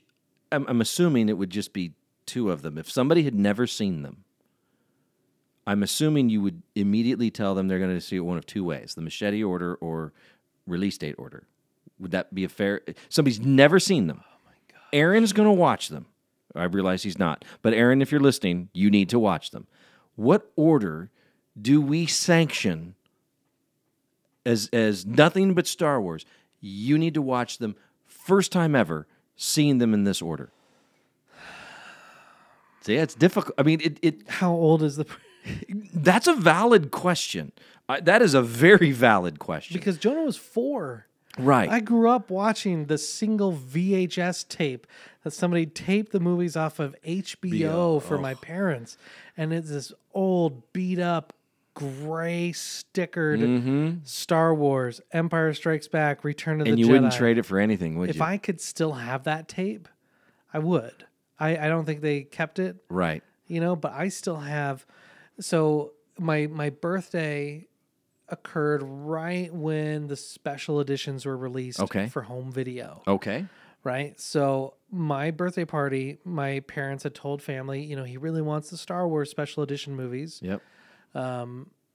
I'm, 0.52 0.66
I'm 0.68 0.82
assuming 0.82 1.30
it 1.30 1.38
would 1.38 1.48
just 1.48 1.72
be 1.72 1.94
two 2.26 2.50
of 2.50 2.60
them. 2.60 2.76
If 2.76 2.90
somebody 2.90 3.22
had 3.22 3.34
never 3.34 3.66
seen 3.66 4.02
them, 4.02 4.24
I'm 5.68 5.82
assuming 5.82 6.30
you 6.30 6.40
would 6.40 6.62
immediately 6.74 7.30
tell 7.30 7.54
them 7.54 7.68
they're 7.68 7.78
going 7.78 7.94
to 7.94 8.00
see 8.00 8.16
it 8.16 8.20
one 8.20 8.38
of 8.38 8.46
two 8.46 8.64
ways: 8.64 8.94
the 8.94 9.02
machete 9.02 9.44
order 9.44 9.74
or 9.74 10.14
release 10.66 10.96
date 10.96 11.16
order. 11.18 11.46
Would 11.98 12.12
that 12.12 12.34
be 12.34 12.44
a 12.44 12.48
fair? 12.48 12.80
Somebody's 13.10 13.38
never 13.38 13.78
seen 13.78 14.06
them. 14.06 14.22
Oh 14.24 14.78
Aaron's 14.94 15.34
going 15.34 15.46
to 15.46 15.52
watch 15.52 15.90
them. 15.90 16.06
I 16.54 16.64
realize 16.64 17.02
he's 17.02 17.18
not. 17.18 17.44
But 17.60 17.74
Aaron, 17.74 18.00
if 18.00 18.10
you're 18.10 18.18
listening, 18.18 18.70
you 18.72 18.88
need 18.88 19.10
to 19.10 19.18
watch 19.18 19.50
them. 19.50 19.66
What 20.16 20.50
order 20.56 21.10
do 21.60 21.82
we 21.82 22.06
sanction 22.06 22.94
as 24.46 24.70
as 24.72 25.04
nothing 25.04 25.52
but 25.52 25.66
Star 25.66 26.00
Wars? 26.00 26.24
You 26.62 26.96
need 26.96 27.12
to 27.12 27.22
watch 27.22 27.58
them 27.58 27.76
first 28.06 28.52
time 28.52 28.74
ever 28.74 29.06
seeing 29.36 29.76
them 29.76 29.92
in 29.92 30.04
this 30.04 30.22
order. 30.22 30.50
See, 32.80 32.94
it's 32.94 33.14
difficult. 33.14 33.54
I 33.58 33.64
mean, 33.64 33.82
it, 33.82 33.98
it 34.00 34.30
How 34.30 34.50
old 34.50 34.82
is 34.82 34.96
the? 34.96 35.04
That's 35.94 36.26
a 36.26 36.34
valid 36.34 36.90
question. 36.90 37.52
I, 37.88 38.00
that 38.00 38.22
is 38.22 38.34
a 38.34 38.42
very 38.42 38.92
valid 38.92 39.38
question. 39.38 39.74
Because 39.74 39.96
Jonah 39.96 40.22
was 40.22 40.36
four. 40.36 41.06
right. 41.38 41.68
I 41.68 41.80
grew 41.80 42.10
up 42.10 42.30
watching 42.30 42.86
the 42.86 42.98
single 42.98 43.52
VHS 43.52 44.48
tape 44.48 44.86
that 45.24 45.32
somebody 45.32 45.66
taped 45.66 46.12
the 46.12 46.20
movies 46.20 46.56
off 46.56 46.78
of 46.78 46.94
HBO 47.06 48.02
for 48.02 48.18
my 48.18 48.34
parents. 48.34 48.96
And 49.36 49.52
it's 49.52 49.70
this 49.70 49.92
old, 50.12 50.72
beat 50.72 50.98
up, 50.98 51.32
gray 51.74 52.52
stickered 52.52 54.00
Star 54.06 54.54
Wars, 54.54 55.00
Empire 55.12 55.54
Strikes 55.54 55.88
Back, 55.88 56.24
Return 56.24 56.60
of 56.60 56.66
Mm-hmm. 56.66 56.72
and 56.72 56.78
the 56.82 56.86
you 56.86 56.92
wouldn't 56.92 57.12
trade 57.12 57.38
it 57.38 57.44
for 57.46 57.58
anything, 57.58 57.96
would 57.98 58.10
if 58.10 58.16
you? 58.16 58.22
If 58.22 58.28
I 58.28 58.36
could 58.36 58.60
still 58.60 58.92
have 58.94 59.24
that 59.24 59.48
tape, 59.48 59.88
I 60.52 60.58
would. 60.58 61.06
I, 61.38 61.56
I 61.56 61.68
don't 61.68 61.84
think 61.84 62.00
they 62.00 62.22
kept 62.22 62.58
it, 62.58 62.76
right. 62.88 63.22
you 63.46 63.60
know, 63.60 63.76
but 63.76 63.92
I 63.92 64.08
still 64.08 64.36
have. 64.36 64.84
So 65.40 65.92
my 66.18 66.46
my 66.48 66.70
birthday 66.70 67.66
occurred 68.28 68.82
right 68.82 69.52
when 69.54 70.06
the 70.08 70.16
special 70.16 70.80
editions 70.80 71.24
were 71.24 71.36
released 71.36 71.80
Okay. 71.80 72.08
for 72.08 72.22
home 72.22 72.52
video, 72.52 73.02
Okay. 73.08 73.46
right? 73.84 74.20
So 74.20 74.74
my 74.90 75.30
birthday 75.30 75.64
party, 75.64 76.18
my 76.24 76.60
parents 76.60 77.04
had 77.04 77.14
told 77.14 77.40
family, 77.42 77.82
you 77.82 77.96
know, 77.96 78.04
he 78.04 78.18
really 78.18 78.42
wants 78.42 78.68
the 78.68 78.76
Star 78.76 79.08
Wars 79.08 79.30
special 79.30 79.62
edition 79.62 79.94
movies. 79.96 80.40
Yep. 80.42 80.60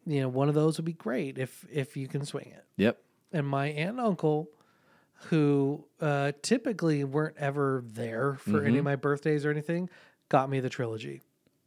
You 0.06 0.20
know, 0.22 0.28
one 0.28 0.50
of 0.50 0.56
those 0.56 0.78
would 0.78 0.86
be 0.86 0.94
great 0.94 1.38
if 1.38 1.66
if 1.72 1.96
you 1.96 2.08
can 2.10 2.26
swing 2.26 2.52
it. 2.54 2.66
Yep. 2.78 3.00
And 3.32 3.48
my 3.48 3.68
aunt 3.68 3.92
and 3.92 4.00
uncle, 4.02 4.50
who 5.30 5.86
uh, 6.02 6.34
typically 6.42 7.04
weren't 7.06 7.38
ever 7.38 7.84
there 7.88 8.36
for 8.36 8.60
any 8.62 8.70
Mm-hmm. 8.72 8.78
of 8.80 8.84
my 8.86 8.96
birthdays 8.98 9.46
or 9.46 9.50
anything, 9.52 9.90
got 10.30 10.50
me 10.50 10.60
the 10.60 10.70
trilogy, 10.70 11.22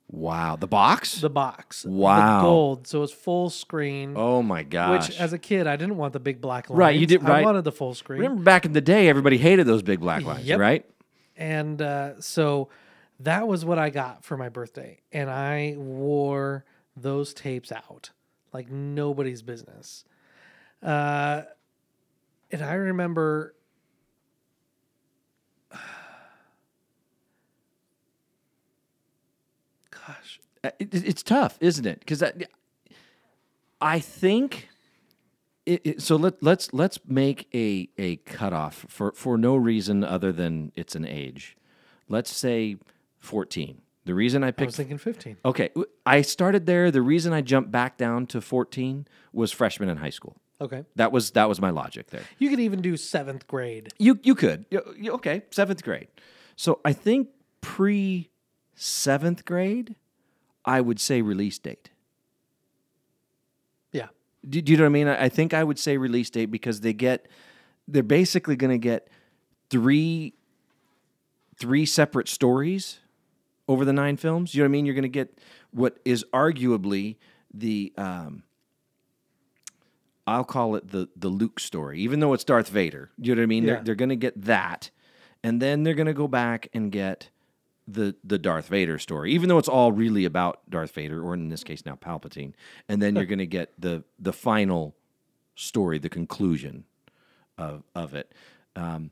Wow. 0.08 0.56
The 0.56 0.68
box? 0.68 1.20
the 1.20 1.28
box, 1.30 1.82
the 1.82 1.90
Wow. 1.90 2.42
gold. 2.42 2.86
So 2.86 3.02
it's 3.02 3.12
full 3.12 3.50
screen. 3.50 4.14
oh 4.16 4.42
my 4.42 4.62
gosh. 4.62 5.08
Which, 5.08 5.20
as 5.20 5.32
a 5.32 5.38
kid, 5.38 5.66
I 5.66 5.76
didn't 5.76 5.96
want 5.96 6.12
the 6.12 6.20
big 6.20 6.40
black 6.40 6.70
lines. 6.70 6.78
Right, 6.78 6.98
you 6.98 7.06
did- 7.06 7.24
I 7.24 7.42
wanted 7.42 7.64
the 7.64 7.72
full 7.72 7.94
screen. 7.94 8.20
Remember 8.20 8.42
back 8.42 8.64
in 8.64 8.72
the 8.72 8.80
day, 8.80 9.08
everybody 9.08 9.36
hated 9.38 9.66
those 9.66 9.82
big 9.82 10.00
black 10.00 10.22
lines, 10.22 10.44
Yep. 10.46 10.60
right? 10.60 10.86
And 11.36 11.82
uh, 11.82 12.20
so 12.20 12.68
that 13.20 13.48
was 13.48 13.64
what 13.64 13.78
I 13.78 13.90
got 13.90 14.24
for 14.24 14.36
my 14.36 14.48
birthday. 14.48 15.00
And 15.12 15.28
I 15.28 15.74
wore 15.76 16.64
those 16.96 17.34
tapes 17.34 17.72
out 17.72 18.10
like 18.52 18.70
nobody's 18.70 19.42
business. 19.42 20.04
Uh, 20.82 21.42
and 22.52 22.62
I 22.62 22.74
remember. 22.74 23.54
Uh, 30.66 30.70
it, 30.78 30.94
it- 30.94 31.06
it's 31.08 31.22
tough, 31.22 31.56
isn't 31.60 31.86
it? 31.86 32.00
Because 32.00 32.22
I 33.80 33.98
think. 34.00 34.68
It, 35.64 35.80
it, 35.84 36.02
so 36.02 36.14
let 36.14 36.40
let's 36.44 36.72
let's 36.72 37.00
make 37.08 37.48
a 37.52 37.88
a 37.98 38.16
cutoff 38.18 38.86
for 38.88 39.10
for 39.16 39.36
no 39.36 39.56
reason 39.56 40.04
other 40.04 40.30
than 40.30 40.70
it's 40.76 40.94
an 40.94 41.04
age. 41.04 41.56
Let's 42.08 42.30
say 42.34 42.76
fourteen. 43.18 43.82
The 44.04 44.14
reason 44.14 44.44
I 44.44 44.48
I 44.48 44.50
picked 44.52 44.66
was 44.68 44.76
thinking 44.76 44.98
15. 44.98 45.38
okay, 45.44 45.70
I 46.06 46.22
started 46.22 46.66
there. 46.66 46.92
The 46.92 47.02
reason 47.02 47.32
I 47.32 47.40
jumped 47.40 47.72
back 47.72 47.96
down 47.96 48.28
to 48.28 48.40
fourteen 48.40 49.08
was 49.32 49.50
freshman 49.50 49.88
in 49.88 49.96
high 49.96 50.10
school. 50.10 50.36
Okay. 50.60 50.84
That 50.94 51.10
was 51.10 51.32
that 51.32 51.48
was 51.48 51.60
my 51.60 51.70
logic 51.70 52.10
there. 52.10 52.22
You 52.38 52.48
could 52.48 52.60
even 52.60 52.80
do 52.80 52.96
seventh 52.96 53.48
grade. 53.48 53.88
You 53.98 54.20
you 54.22 54.36
could 54.36 54.66
okay 54.72 55.42
seventh 55.50 55.82
grade. 55.82 56.06
So 56.54 56.78
I 56.84 56.92
think 56.92 57.30
pre 57.60 58.30
seventh 58.76 59.44
grade, 59.44 59.96
I 60.66 60.80
would 60.80 61.00
say 61.00 61.22
release 61.22 61.58
date. 61.58 61.90
Yeah. 63.92 64.08
Do, 64.48 64.60
do 64.60 64.72
you 64.72 64.78
know 64.78 64.84
what 64.84 64.88
I 64.88 64.90
mean? 64.90 65.08
I, 65.08 65.24
I 65.24 65.28
think 65.28 65.54
I 65.54 65.62
would 65.64 65.78
say 65.78 65.96
release 65.96 66.28
date 66.28 66.46
because 66.46 66.80
they 66.80 66.92
get 66.92 67.28
they're 67.88 68.02
basically 68.02 68.56
going 68.56 68.72
to 68.72 68.78
get 68.78 69.08
three 69.70 70.34
three 71.56 71.86
separate 71.86 72.28
stories 72.28 72.98
over 73.68 73.84
the 73.84 73.92
nine 73.92 74.16
films. 74.16 74.54
You 74.54 74.62
know 74.62 74.64
what 74.64 74.70
I 74.70 74.72
mean? 74.72 74.86
You're 74.86 74.94
going 74.94 75.02
to 75.02 75.08
get 75.08 75.38
what 75.70 75.98
is 76.04 76.24
arguably 76.32 77.16
the 77.54 77.92
um, 77.96 78.42
I'll 80.26 80.44
call 80.44 80.74
it 80.74 80.90
the 80.90 81.08
the 81.16 81.28
Luke 81.28 81.60
story, 81.60 82.00
even 82.00 82.20
though 82.20 82.32
it's 82.32 82.44
Darth 82.44 82.68
Vader. 82.68 83.10
You 83.18 83.34
know 83.34 83.40
what 83.40 83.44
I 83.44 83.46
mean? 83.46 83.64
Yeah. 83.64 83.74
They're, 83.74 83.84
they're 83.84 83.94
going 83.94 84.08
to 84.08 84.16
get 84.16 84.42
that, 84.42 84.90
and 85.44 85.62
then 85.62 85.84
they're 85.84 85.94
going 85.94 86.06
to 86.06 86.14
go 86.14 86.28
back 86.28 86.68
and 86.74 86.90
get 86.90 87.30
the 87.88 88.16
the 88.24 88.38
Darth 88.38 88.68
Vader 88.68 88.98
story, 88.98 89.32
even 89.32 89.48
though 89.48 89.58
it's 89.58 89.68
all 89.68 89.92
really 89.92 90.24
about 90.24 90.68
Darth 90.68 90.92
Vader, 90.92 91.22
or 91.22 91.34
in 91.34 91.48
this 91.48 91.64
case 91.64 91.84
now 91.86 91.94
Palpatine. 91.94 92.52
And 92.88 93.00
then 93.00 93.14
you're 93.14 93.24
going 93.24 93.38
to 93.38 93.46
get 93.46 93.72
the 93.78 94.04
the 94.18 94.32
final 94.32 94.94
story, 95.54 95.98
the 95.98 96.08
conclusion 96.08 96.84
of 97.58 97.82
of 97.94 98.14
it. 98.14 98.32
Um, 98.74 99.10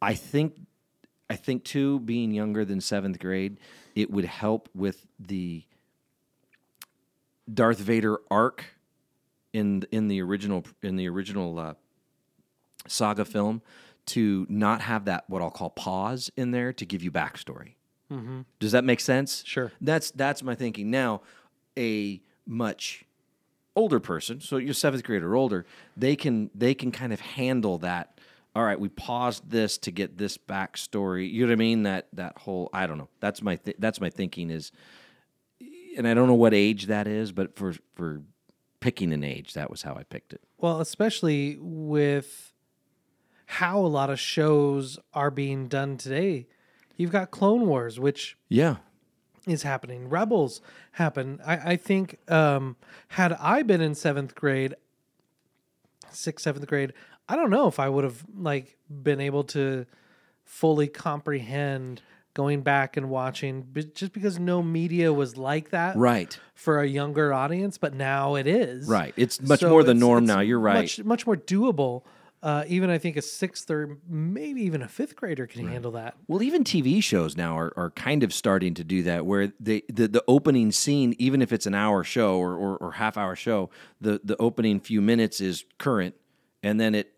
I 0.00 0.14
think 0.14 0.60
I 1.30 1.36
think 1.36 1.64
too, 1.64 2.00
being 2.00 2.32
younger 2.32 2.64
than 2.64 2.80
seventh 2.80 3.18
grade, 3.18 3.58
it 3.94 4.10
would 4.10 4.26
help 4.26 4.68
with 4.74 5.06
the 5.18 5.64
Darth 7.52 7.78
Vader 7.78 8.18
arc 8.30 8.64
in 9.52 9.84
in 9.90 10.08
the 10.08 10.20
original 10.20 10.64
in 10.82 10.96
the 10.96 11.08
original 11.08 11.58
uh, 11.58 11.74
saga 12.86 13.24
film 13.24 13.62
to 14.06 14.46
not 14.48 14.82
have 14.82 15.06
that 15.06 15.24
what 15.28 15.42
I'll 15.42 15.50
call 15.50 15.70
pause 15.70 16.30
in 16.36 16.50
there 16.50 16.72
to 16.72 16.84
give 16.84 17.02
you 17.02 17.10
backstory. 17.10 17.74
Mm-hmm. 18.12 18.42
Does 18.60 18.72
that 18.72 18.84
make 18.84 19.00
sense? 19.00 19.42
Sure. 19.46 19.72
That's 19.80 20.10
that's 20.10 20.42
my 20.42 20.54
thinking. 20.54 20.90
Now, 20.90 21.22
a 21.76 22.20
much 22.46 23.04
older 23.76 24.00
person, 24.00 24.40
so 24.40 24.56
you're 24.56 24.74
seventh 24.74 25.04
grade 25.04 25.22
or 25.22 25.34
older, 25.34 25.66
they 25.96 26.16
can 26.16 26.50
they 26.54 26.74
can 26.74 26.92
kind 26.92 27.12
of 27.12 27.20
handle 27.20 27.78
that. 27.78 28.20
All 28.56 28.62
right, 28.62 28.78
we 28.78 28.88
paused 28.88 29.50
this 29.50 29.78
to 29.78 29.90
get 29.90 30.16
this 30.16 30.38
backstory. 30.38 31.30
You 31.30 31.40
know 31.40 31.48
what 31.48 31.54
I 31.54 31.56
mean? 31.56 31.82
That 31.84 32.08
that 32.12 32.38
whole 32.38 32.70
I 32.72 32.86
don't 32.86 32.98
know. 32.98 33.08
That's 33.20 33.42
my 33.42 33.56
th- 33.56 33.76
that's 33.78 34.00
my 34.00 34.10
thinking 34.10 34.50
is, 34.50 34.70
and 35.96 36.06
I 36.06 36.14
don't 36.14 36.28
know 36.28 36.34
what 36.34 36.54
age 36.54 36.86
that 36.86 37.08
is, 37.08 37.32
but 37.32 37.56
for 37.56 37.74
for 37.94 38.22
picking 38.80 39.12
an 39.12 39.24
age, 39.24 39.54
that 39.54 39.70
was 39.70 39.82
how 39.82 39.94
I 39.94 40.04
picked 40.04 40.34
it. 40.34 40.42
Well, 40.58 40.80
especially 40.80 41.56
with 41.58 42.53
how 43.46 43.78
a 43.78 43.86
lot 43.86 44.10
of 44.10 44.18
shows 44.18 44.98
are 45.12 45.30
being 45.30 45.68
done 45.68 45.96
today. 45.96 46.46
You've 46.96 47.12
got 47.12 47.30
Clone 47.30 47.66
Wars, 47.66 47.98
which 48.00 48.36
Yeah, 48.48 48.76
is 49.46 49.62
happening. 49.62 50.08
Rebels 50.08 50.60
happen. 50.92 51.40
I, 51.44 51.72
I 51.72 51.76
think 51.76 52.18
um, 52.30 52.76
had 53.08 53.32
I 53.34 53.62
been 53.62 53.80
in 53.80 53.94
seventh 53.94 54.34
grade, 54.34 54.74
sixth, 56.10 56.44
seventh 56.44 56.66
grade, 56.66 56.92
I 57.28 57.36
don't 57.36 57.50
know 57.50 57.66
if 57.68 57.78
I 57.80 57.88
would 57.88 58.04
have 58.04 58.24
like 58.36 58.76
been 58.88 59.20
able 59.20 59.44
to 59.44 59.86
fully 60.44 60.86
comprehend 60.88 62.02
going 62.34 62.62
back 62.62 62.96
and 62.96 63.08
watching, 63.08 63.62
but 63.72 63.94
just 63.94 64.12
because 64.12 64.38
no 64.40 64.60
media 64.62 65.12
was 65.12 65.36
like 65.36 65.70
that 65.70 65.96
right, 65.96 66.38
for 66.54 66.80
a 66.80 66.86
younger 66.86 67.32
audience, 67.32 67.78
but 67.78 67.94
now 67.94 68.34
it 68.34 68.46
is. 68.46 68.88
right. 68.88 69.14
It's 69.16 69.40
much 69.40 69.60
So 69.60 69.70
more 69.70 69.84
the 69.84 69.94
norm 69.94 70.26
now. 70.26 70.40
You're 70.40 70.58
right. 70.58 70.74
Much, 70.82 71.02
much 71.04 71.26
more 71.26 71.36
doable. 71.36 72.02
Uh, 72.44 72.62
even 72.68 72.90
I 72.90 72.98
think 72.98 73.16
a 73.16 73.22
sixth 73.22 73.70
or 73.70 73.96
maybe 74.06 74.60
even 74.64 74.82
a 74.82 74.88
fifth 74.88 75.16
grader 75.16 75.46
can 75.46 75.66
handle 75.66 75.92
that. 75.92 76.14
Well, 76.28 76.42
even 76.42 76.62
TV 76.62 77.02
shows 77.02 77.38
now 77.38 77.56
are, 77.58 77.72
are 77.74 77.90
kind 77.92 78.22
of 78.22 78.34
starting 78.34 78.74
to 78.74 78.84
do 78.84 79.02
that, 79.04 79.24
where 79.24 79.54
they, 79.58 79.82
the 79.88 80.08
the 80.08 80.22
opening 80.28 80.70
scene, 80.70 81.14
even 81.18 81.40
if 81.40 81.54
it's 81.54 81.64
an 81.64 81.74
hour 81.74 82.04
show 82.04 82.36
or, 82.36 82.54
or, 82.54 82.76
or 82.76 82.92
half 82.92 83.16
hour 83.16 83.34
show, 83.34 83.70
the 83.98 84.20
the 84.22 84.36
opening 84.38 84.78
few 84.78 85.00
minutes 85.00 85.40
is 85.40 85.64
current, 85.78 86.16
and 86.62 86.78
then 86.78 86.94
it 86.94 87.14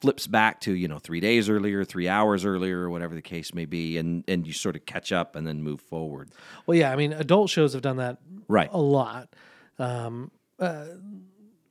flips 0.00 0.26
back 0.26 0.62
to 0.62 0.72
you 0.72 0.88
know 0.88 0.98
three 0.98 1.20
days 1.20 1.50
earlier, 1.50 1.84
three 1.84 2.08
hours 2.08 2.46
earlier, 2.46 2.78
or 2.80 2.88
whatever 2.88 3.14
the 3.14 3.20
case 3.20 3.52
may 3.52 3.66
be, 3.66 3.98
and 3.98 4.24
and 4.28 4.46
you 4.46 4.54
sort 4.54 4.76
of 4.76 4.86
catch 4.86 5.12
up 5.12 5.36
and 5.36 5.46
then 5.46 5.62
move 5.62 5.82
forward. 5.82 6.30
Well, 6.64 6.78
yeah, 6.78 6.90
I 6.90 6.96
mean, 6.96 7.12
adult 7.12 7.50
shows 7.50 7.74
have 7.74 7.82
done 7.82 7.98
that 7.98 8.16
Right. 8.48 8.70
a 8.72 8.80
lot. 8.80 9.36
Um, 9.78 10.30
uh, 10.58 10.86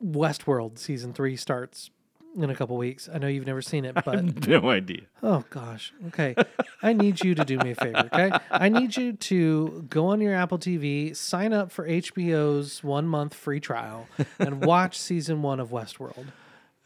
Westworld 0.04 0.78
season 0.78 1.12
three 1.14 1.36
starts 1.36 1.90
in 2.36 2.50
a 2.50 2.56
couple 2.56 2.78
weeks. 2.78 3.10
I 3.12 3.18
know 3.18 3.28
you've 3.28 3.46
never 3.48 3.62
seen 3.62 3.86
it, 3.86 3.96
but 4.06 4.48
no 4.48 4.70
idea. 4.70 5.02
oh 5.24 5.44
gosh, 5.50 5.94
okay. 6.08 6.36
I 6.82 6.94
need 6.94 7.24
you 7.24 7.36
to 7.36 7.44
do 7.46 7.58
me 7.60 7.72
a 7.72 7.76
favor, 7.76 8.10
okay? 8.14 8.32
I 8.52 8.70
need 8.70 8.96
you 8.98 9.14
to 9.14 9.86
go 9.90 10.08
on 10.08 10.22
your 10.22 10.34
Apple 10.36 10.58
TV, 10.60 11.16
sign 11.16 11.54
up 11.54 11.72
for 11.72 11.88
HBO's 11.88 12.84
one 12.84 13.08
month 13.08 13.34
free 13.34 13.60
trial, 13.60 14.08
and 14.40 14.64
watch 14.66 14.98
season 14.98 15.42
one 15.42 15.60
of 15.60 15.70
Westworld. 15.70 16.28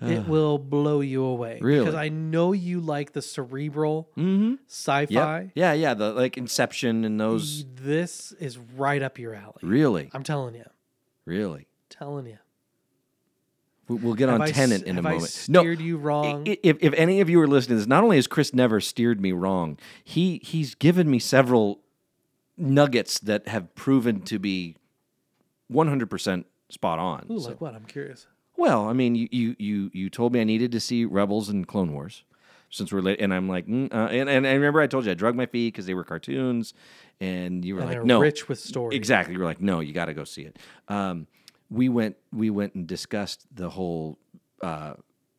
It 0.01 0.27
will 0.27 0.57
blow 0.57 0.99
you 0.99 1.23
away. 1.23 1.59
Really? 1.61 1.79
Because 1.85 1.95
I 1.95 2.09
know 2.09 2.51
you 2.51 2.81
like 2.81 3.13
the 3.13 3.21
cerebral 3.21 4.09
sci 4.17 5.05
fi. 5.05 5.07
Yep. 5.09 5.51
Yeah, 5.55 5.71
yeah. 5.71 5.93
The 5.93 6.11
like 6.11 6.37
Inception 6.37 7.05
and 7.05 7.17
those. 7.17 7.63
This 7.73 8.33
is 8.33 8.57
right 8.57 9.01
up 9.01 9.17
your 9.17 9.33
alley. 9.33 9.61
Really, 9.61 10.09
I'm 10.13 10.23
telling 10.23 10.55
you. 10.55 10.65
really. 11.25 11.67
Telling 11.89 12.25
you. 12.25 12.37
We- 13.87 13.95
We'll 13.97 14.13
get 14.15 14.29
Have 14.29 14.41
on 14.41 14.47
I 14.47 14.51
Tenant 14.51 14.83
in 14.85 14.91
a 14.91 14.95
have 14.95 15.05
I 15.05 15.13
moment. 15.15 15.45
no, 15.49 15.61
you 15.63 15.97
wrong? 15.97 16.43
If, 16.47 16.77
if 16.81 16.93
any 16.93 17.19
of 17.21 17.29
you 17.29 17.39
are 17.41 17.47
listening 17.47 17.75
to 17.77 17.81
this, 17.81 17.87
not 17.87 18.03
only 18.03 18.15
has 18.15 18.27
Chris 18.27 18.53
never 18.53 18.79
steered 18.79 19.19
me 19.21 19.31
wrong, 19.33 19.77
he 20.03 20.39
he's 20.43 20.73
given 20.75 21.09
me 21.09 21.19
several 21.19 21.79
nuggets 22.57 23.19
that 23.19 23.47
have 23.47 23.73
proven 23.75 24.21
to 24.21 24.39
be 24.39 24.77
100% 25.71 26.45
spot 26.69 26.99
on. 26.99 27.27
Ooh, 27.31 27.39
So- 27.39 27.49
like 27.49 27.61
what? 27.61 27.75
I'm 27.75 27.85
curious. 27.85 28.27
well, 28.57 28.87
I 28.87 28.93
mean, 28.93 29.15
you, 29.15 29.27
you 29.31 29.55
you 29.59 29.89
you 29.93 30.09
told 30.09 30.31
me 30.33 30.39
I 30.39 30.43
needed 30.43 30.71
to 30.73 30.79
see 30.79 31.05
Rebels 31.05 31.49
and 31.49 31.67
Clone 31.67 31.91
Wars 31.93 32.23
since 32.69 32.91
we're 32.91 33.01
late, 33.01 33.19
and 33.19 33.33
I'm 33.33 33.47
like, 33.49 33.67
mm, 33.67 33.93
uh, 33.93 34.07
and, 34.09 34.27
and 34.29 34.47
I 34.47 34.53
remember 34.53 34.79
I 34.81 34.87
told 34.87 35.05
you 35.05 35.11
I 35.11 35.13
drug 35.15 35.35
my 35.35 35.45
feet 35.45 35.73
because 35.73 35.85
they 35.85 35.93
were 35.93 36.03
cartoons, 36.03 36.73
and 37.19 37.63
you 37.65 37.75
were 37.75 37.81
And 37.81 37.89
like, 37.89 38.03
no, 38.03 38.19
rich 38.19 38.47
with 38.47 38.59
stories. 38.59 38.95
Exactly. 38.95 39.33
You 39.33 39.39
were 39.39 39.45
like, 39.45 39.61
no, 39.61 39.79
you 39.79 39.93
got 39.93 40.05
to 40.05 40.13
go 40.13 40.23
see 40.23 40.43
it. 40.43 40.57
Um, 40.87 41.27
we 41.73 41.89
went 41.89 42.15
we 42.31 42.49
went 42.49 42.75
and 42.75 42.87
discussed 42.87 43.45
the 43.53 43.69
whole. 43.69 44.19
Uh, 44.61 44.93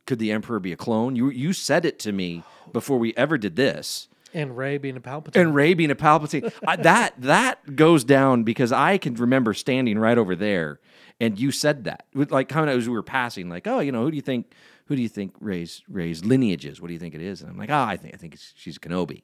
could 0.07 0.19
the 0.19 0.33
Emperor 0.33 0.61
be 0.61 0.73
a 0.73 0.77
clone? 0.77 1.17
You 1.17 1.31
you 1.31 1.53
said 1.53 1.85
it 1.85 1.99
to 2.01 2.13
me 2.13 2.43
before 2.73 2.99
we 2.99 3.15
ever 3.17 3.39
did 3.39 3.57
this. 3.57 4.09
And 4.35 4.57
Rey 4.57 4.79
being 4.79 4.97
a 4.97 5.01
Palpatine. 5.01 5.41
And 5.41 5.55
Rey 5.55 5.75
being 5.75 5.93
a 5.93 5.95
Palpatine, 5.95 6.53
I, 6.67 6.75
that 6.77 7.15
that 7.19 7.77
goes 7.77 8.03
down 8.03 8.43
because 8.43 8.73
I 8.73 8.99
can 8.99 9.15
remember 9.15 9.55
standing 9.55 9.97
right 9.97 10.19
over 10.19 10.35
there, 10.35 10.81
and 11.21 11.39
you 11.39 11.53
said 11.53 11.85
that, 11.85 12.07
with 12.15 12.33
like 12.33 12.49
coming 12.49 12.69
as 12.69 12.89
we 12.89 12.95
were 12.95 13.05
passing, 13.05 13.49
like, 13.49 13.69
oh, 13.69 13.79
you 13.79 13.93
know, 13.93 14.03
who 14.03 14.11
do 14.11 14.17
you 14.17 14.23
think, 14.23 14.53
who 14.87 14.97
do 14.97 15.03
you 15.03 15.09
think 15.09 15.35
Rey's 15.39 15.83
Rey's 15.89 16.25
lineage 16.25 16.67
is? 16.67 16.81
What 16.81 16.89
do 16.89 16.95
you 16.95 16.99
think 16.99 17.15
it 17.15 17.23
is? 17.23 17.43
And 17.43 17.51
I'm 17.51 17.57
like, 17.57 17.71
oh, 17.71 17.85
I 17.85 17.97
think 17.97 18.13
I 18.13 18.17
think 18.17 18.35
it's, 18.35 18.53
she's 18.57 18.77
Kenobi. 18.77 19.23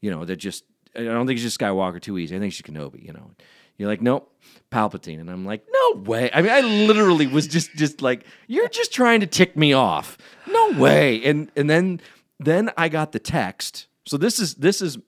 You 0.00 0.10
know, 0.10 0.24
that 0.24 0.36
just 0.36 0.64
I 0.96 1.04
don't 1.04 1.26
think 1.26 1.36
it's 1.36 1.44
just 1.44 1.60
Skywalker 1.60 2.00
too 2.00 2.18
easy. 2.18 2.34
I 2.34 2.40
think 2.40 2.52
she's 2.52 2.66
Kenobi. 2.66 3.04
You 3.04 3.12
know, 3.12 3.30
you're 3.78 3.88
like, 3.88 4.02
nope, 4.02 4.32
Palpatine, 4.70 5.20
and 5.20 5.30
I'm 5.30 5.44
like, 5.44 5.64
no 5.72 6.00
way. 6.00 6.30
I 6.32 6.42
mean, 6.42 6.52
I 6.52 6.60
literally 6.60 7.26
was 7.26 7.46
just 7.46 7.74
just 7.74 8.02
like, 8.02 8.24
you're 8.46 8.68
just 8.68 8.92
trying 8.92 9.20
to 9.20 9.26
tick 9.26 9.56
me 9.56 9.72
off. 9.72 10.18
No 10.48 10.70
way. 10.78 11.22
And 11.24 11.50
and 11.56 11.68
then 11.68 12.00
then 12.38 12.70
I 12.76 12.88
got 12.88 13.12
the 13.12 13.18
text. 13.18 13.86
So 14.06 14.16
this 14.16 14.38
is 14.38 14.54
this 14.56 14.82
is 14.82 14.98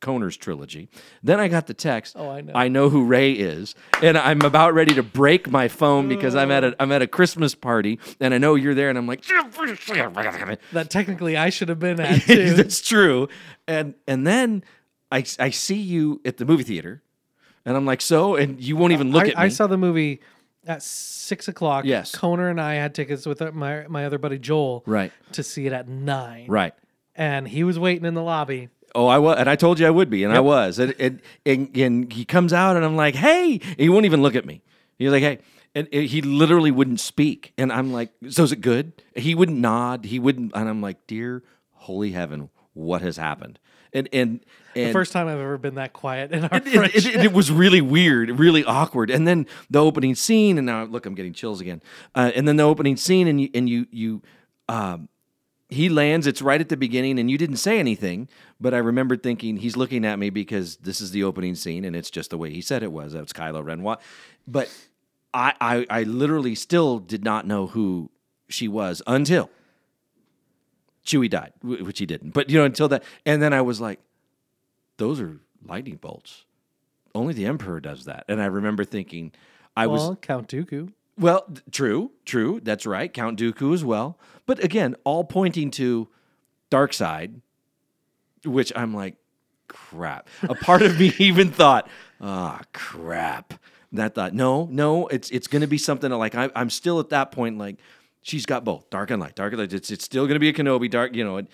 Koner's 0.00 0.36
trilogy. 0.36 0.88
Then 1.22 1.40
I 1.40 1.48
got 1.48 1.66
the 1.66 1.72
text. 1.72 2.14
Oh, 2.18 2.28
I 2.28 2.42
know. 2.42 2.52
I 2.54 2.68
know 2.68 2.90
who 2.90 3.04
Rey 3.06 3.32
is, 3.32 3.74
and 4.02 4.18
I'm 4.18 4.42
about 4.42 4.74
ready 4.74 4.92
to 4.94 5.02
break 5.02 5.50
my 5.50 5.68
phone 5.68 6.08
because 6.08 6.34
I'm 6.34 6.50
at 6.50 6.62
a 6.64 6.76
I'm 6.78 6.92
at 6.92 7.00
a 7.00 7.06
Christmas 7.06 7.54
party, 7.54 7.98
and 8.20 8.34
I 8.34 8.38
know 8.38 8.54
you're 8.54 8.74
there, 8.74 8.90
and 8.90 8.98
I'm 8.98 9.06
like, 9.06 9.24
that 10.72 10.90
technically 10.90 11.36
I 11.36 11.48
should 11.50 11.68
have 11.70 11.78
been 11.78 12.00
at 12.00 12.22
too. 12.26 12.52
that's 12.54 12.82
true. 12.82 13.28
And 13.66 13.94
and 14.06 14.26
then 14.26 14.62
I 15.10 15.24
I 15.38 15.50
see 15.50 15.80
you 15.80 16.20
at 16.24 16.36
the 16.36 16.44
movie 16.44 16.64
theater, 16.64 17.02
and 17.64 17.76
I'm 17.76 17.86
like, 17.86 18.00
so, 18.00 18.36
and 18.36 18.62
you 18.62 18.76
won't 18.76 18.92
even 18.92 19.12
look 19.12 19.24
I, 19.24 19.28
at 19.28 19.36
me. 19.36 19.42
I 19.42 19.48
saw 19.48 19.66
the 19.66 19.78
movie 19.78 20.20
at 20.66 20.82
six 20.82 21.48
o'clock. 21.48 21.84
Yes. 21.84 22.14
Coner 22.14 22.48
and 22.48 22.60
I 22.60 22.74
had 22.74 22.94
tickets 22.94 23.26
with 23.26 23.40
uh, 23.42 23.52
my 23.52 23.86
my 23.88 24.06
other 24.06 24.18
buddy 24.18 24.38
Joel. 24.38 24.82
Right. 24.86 25.12
To 25.32 25.42
see 25.42 25.66
it 25.66 25.72
at 25.72 25.88
nine. 25.88 26.46
right. 26.48 26.74
And 27.16 27.46
he 27.46 27.62
was 27.62 27.78
waiting 27.78 28.04
in 28.04 28.14
the 28.14 28.22
lobby. 28.22 28.70
Oh, 28.92 29.06
I 29.06 29.18
was, 29.18 29.38
and 29.38 29.48
I 29.48 29.54
told 29.56 29.78
you 29.78 29.86
I 29.86 29.90
would 29.90 30.10
be, 30.10 30.24
and 30.24 30.32
I 30.32 30.40
was. 30.40 30.78
And, 30.78 30.94
and, 30.98 31.22
and, 31.46 31.76
and 31.76 32.12
he 32.12 32.24
comes 32.24 32.52
out, 32.52 32.76
and 32.76 32.84
I'm 32.84 32.96
like, 32.96 33.14
hey, 33.14 33.60
and 33.62 33.76
he 33.78 33.88
won't 33.88 34.04
even 34.04 34.22
look 34.22 34.34
at 34.34 34.44
me. 34.44 34.62
He's 34.98 35.10
like, 35.10 35.22
hey, 35.22 35.38
and 35.74 35.92
he 35.92 36.22
literally 36.22 36.70
wouldn't 36.70 37.00
speak, 37.00 37.52
and 37.58 37.72
I'm 37.72 37.92
like, 37.92 38.10
so 38.28 38.44
is 38.44 38.52
it 38.52 38.60
good? 38.60 38.92
He 39.16 39.34
wouldn't 39.34 39.58
nod. 39.58 40.04
He 40.04 40.18
wouldn't, 40.18 40.52
and 40.54 40.68
I'm 40.68 40.80
like, 40.80 41.06
dear 41.06 41.42
holy 41.72 42.12
heaven, 42.12 42.50
what 42.72 43.02
has 43.02 43.16
happened? 43.16 43.58
And 43.94 44.08
and 44.12 44.40
and 44.74 44.88
The 44.88 44.92
first 44.92 45.12
time 45.12 45.28
I've 45.28 45.38
ever 45.38 45.56
been 45.56 45.76
that 45.76 45.92
quiet 45.92 46.32
in 46.32 46.44
our 46.44 46.56
it, 46.58 46.66
it- 46.66 46.72
friendship. 46.74 47.14
it- 47.14 47.24
it 47.26 47.32
was 47.32 47.50
really 47.52 47.80
weird, 47.80 48.28
really 48.38 48.64
awkward. 48.64 49.08
And 49.08 49.26
then 49.26 49.46
the 49.70 49.78
opening 49.80 50.14
scene, 50.16 50.58
and 50.58 50.66
now 50.66 50.82
look, 50.84 51.06
I'm 51.06 51.14
getting 51.14 51.32
chills 51.32 51.60
again. 51.60 51.80
Uh, 52.14 52.32
and 52.34 52.46
then 52.48 52.56
the 52.56 52.64
opening 52.64 52.96
scene, 52.96 53.28
and 53.28 53.40
you 53.40 53.48
and 53.54 53.68
you 53.70 53.86
you, 53.92 54.22
um, 54.68 55.08
he 55.68 55.88
lands. 55.88 56.26
It's 56.26 56.42
right 56.42 56.60
at 56.60 56.68
the 56.68 56.76
beginning, 56.76 57.18
and 57.20 57.30
you 57.30 57.38
didn't 57.38 57.56
say 57.58 57.78
anything, 57.78 58.28
but 58.60 58.74
I 58.74 58.78
remember 58.78 59.16
thinking 59.16 59.58
he's 59.58 59.76
looking 59.76 60.04
at 60.04 60.18
me 60.18 60.28
because 60.30 60.76
this 60.78 61.00
is 61.00 61.12
the 61.12 61.22
opening 61.24 61.54
scene, 61.54 61.84
and 61.84 61.94
it's 61.94 62.10
just 62.10 62.30
the 62.30 62.38
way 62.38 62.50
he 62.52 62.60
said 62.60 62.82
it 62.82 62.90
was. 62.92 63.14
It's 63.14 63.32
Kylo 63.32 63.64
Ren. 63.64 63.82
What? 63.82 64.02
But 64.46 64.68
I, 65.32 65.54
I 65.60 65.86
I 65.88 66.02
literally 66.02 66.54
still 66.56 66.98
did 66.98 67.22
not 67.22 67.46
know 67.46 67.68
who 67.68 68.10
she 68.48 68.66
was 68.68 69.02
until 69.06 69.50
Chewie 71.04 71.30
died, 71.30 71.52
which 71.62 71.98
he 71.98 72.06
didn't. 72.06 72.30
But 72.30 72.50
you 72.50 72.58
know, 72.58 72.64
until 72.64 72.88
that, 72.88 73.04
and 73.26 73.42
then 73.42 73.52
I 73.52 73.62
was 73.62 73.80
like, 73.80 74.00
those 74.96 75.20
are 75.20 75.38
lightning 75.66 75.96
bolts. 75.96 76.44
Only 77.14 77.34
the 77.34 77.46
Emperor 77.46 77.80
does 77.80 78.04
that. 78.06 78.24
And 78.28 78.42
I 78.42 78.46
remember 78.46 78.84
thinking, 78.84 79.32
I 79.76 79.86
was 79.86 80.00
well, 80.02 80.16
Count 80.16 80.48
Dooku. 80.48 80.92
well, 81.18 81.46
true, 81.70 82.10
true. 82.24 82.60
That's 82.62 82.86
right. 82.86 83.12
Count 83.12 83.38
Dooku 83.38 83.72
as 83.72 83.84
well. 83.84 84.18
But 84.46 84.62
again, 84.62 84.96
all 85.04 85.24
pointing 85.24 85.70
to 85.72 86.08
dark 86.70 86.92
side, 86.92 87.40
which 88.44 88.72
I'm 88.74 88.94
like, 88.94 89.16
crap. 89.68 90.28
A 90.42 90.54
part 90.54 90.82
of 90.82 90.98
me 90.98 91.12
even 91.18 91.50
thought, 91.50 91.88
ah, 92.20 92.60
crap. 92.72 93.54
And 93.90 94.02
I 94.02 94.08
thought, 94.08 94.34
no, 94.34 94.66
no, 94.72 95.06
it's 95.08 95.30
it's 95.30 95.46
going 95.46 95.62
to 95.62 95.68
be 95.68 95.78
something 95.78 96.10
like 96.10 96.34
I, 96.34 96.50
I'm 96.56 96.70
still 96.70 96.98
at 96.98 97.10
that 97.10 97.30
point. 97.30 97.58
Like 97.58 97.76
she's 98.24 98.46
got 98.46 98.64
both 98.64 98.90
dark 98.90 99.10
and 99.12 99.22
light, 99.22 99.36
dark 99.36 99.52
and 99.52 99.60
light. 99.60 99.72
It's 99.72 99.92
it's 99.92 100.04
still 100.04 100.24
going 100.24 100.34
to 100.34 100.40
be 100.40 100.48
a 100.48 100.52
Kenobi, 100.52 100.90
dark, 100.90 101.14
you 101.14 101.22
know. 101.22 101.36
And, 101.36 101.48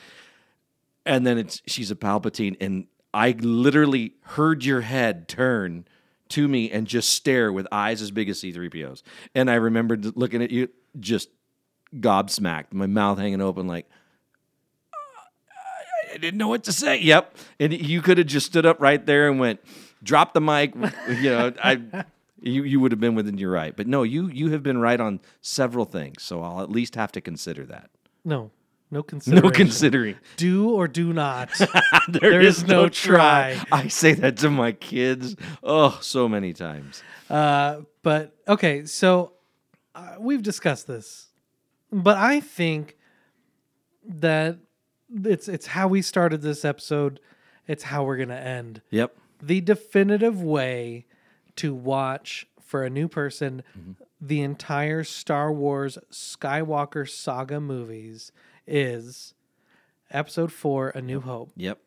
and 1.04 1.26
then 1.26 1.36
it's 1.36 1.60
she's 1.66 1.90
a 1.90 1.96
Palpatine, 1.96 2.56
and 2.60 2.86
I 3.12 3.32
literally 3.32 4.14
heard 4.22 4.64
your 4.64 4.80
head 4.80 5.28
turn 5.28 5.84
to 6.30 6.48
me 6.48 6.70
and 6.70 6.86
just 6.86 7.10
stare 7.10 7.52
with 7.52 7.66
eyes 7.70 8.00
as 8.00 8.10
big 8.10 8.28
as 8.30 8.40
C3PO's. 8.40 9.02
And 9.34 9.50
I 9.50 9.54
remembered 9.54 10.16
looking 10.16 10.42
at 10.42 10.50
you, 10.50 10.68
just 10.98 11.28
gobsmacked, 11.94 12.72
my 12.72 12.86
mouth 12.86 13.18
hanging 13.18 13.40
open, 13.40 13.66
like, 13.66 13.88
ah, 14.94 16.14
I 16.14 16.18
didn't 16.18 16.38
know 16.38 16.46
what 16.46 16.62
to 16.64 16.72
say. 16.72 17.00
Yep. 17.00 17.36
And 17.58 17.72
you 17.72 18.00
could 18.00 18.18
have 18.18 18.28
just 18.28 18.46
stood 18.46 18.64
up 18.64 18.80
right 18.80 19.04
there 19.04 19.28
and 19.28 19.40
went, 19.40 19.58
drop 20.04 20.32
the 20.34 20.40
mic. 20.40 20.74
You 21.08 21.30
know, 21.30 21.52
I. 21.62 22.04
You, 22.42 22.62
you 22.64 22.80
would 22.80 22.92
have 22.92 23.00
been 23.00 23.14
within 23.14 23.38
your 23.38 23.50
right, 23.50 23.76
but 23.76 23.86
no, 23.86 24.02
you 24.02 24.28
you 24.28 24.50
have 24.50 24.62
been 24.62 24.78
right 24.78 25.00
on 25.00 25.20
several 25.40 25.84
things, 25.84 26.22
so 26.22 26.42
I'll 26.42 26.60
at 26.60 26.70
least 26.70 26.94
have 26.94 27.12
to 27.12 27.20
consider 27.20 27.66
that. 27.66 27.90
No, 28.24 28.50
no 28.90 29.02
consideration. 29.02 29.44
No 29.44 29.50
considering, 29.50 30.16
do 30.36 30.70
or 30.70 30.88
do 30.88 31.12
not. 31.12 31.50
there 32.08 32.40
is 32.40 32.66
no 32.66 32.88
try. 32.88 33.60
I 33.70 33.88
say 33.88 34.14
that 34.14 34.38
to 34.38 34.50
my 34.50 34.72
kids, 34.72 35.36
oh, 35.62 35.98
so 36.00 36.28
many 36.28 36.52
times. 36.52 37.02
Uh, 37.28 37.82
but 38.02 38.34
okay, 38.48 38.86
so 38.86 39.32
uh, 39.94 40.16
we've 40.18 40.42
discussed 40.42 40.86
this, 40.86 41.28
but 41.92 42.16
I 42.16 42.40
think 42.40 42.96
that 44.04 44.58
it's 45.24 45.48
it's 45.48 45.66
how 45.66 45.88
we 45.88 46.02
started 46.02 46.42
this 46.42 46.64
episode. 46.64 47.20
It's 47.66 47.84
how 47.84 48.04
we're 48.04 48.16
gonna 48.16 48.34
end. 48.34 48.82
Yep. 48.90 49.16
The 49.42 49.60
definitive 49.60 50.42
way 50.42 51.06
to 51.56 51.74
watch 51.74 52.46
for 52.60 52.84
a 52.84 52.90
new 52.90 53.08
person 53.08 53.62
mm-hmm. 53.78 53.92
the 54.20 54.40
entire 54.42 55.04
Star 55.04 55.52
Wars 55.52 55.98
Skywalker 56.10 57.08
saga 57.08 57.60
movies 57.60 58.32
is 58.66 59.34
Episode 60.10 60.52
Four: 60.52 60.90
A 60.90 61.00
New 61.00 61.20
Hope, 61.20 61.52
Yep. 61.56 61.78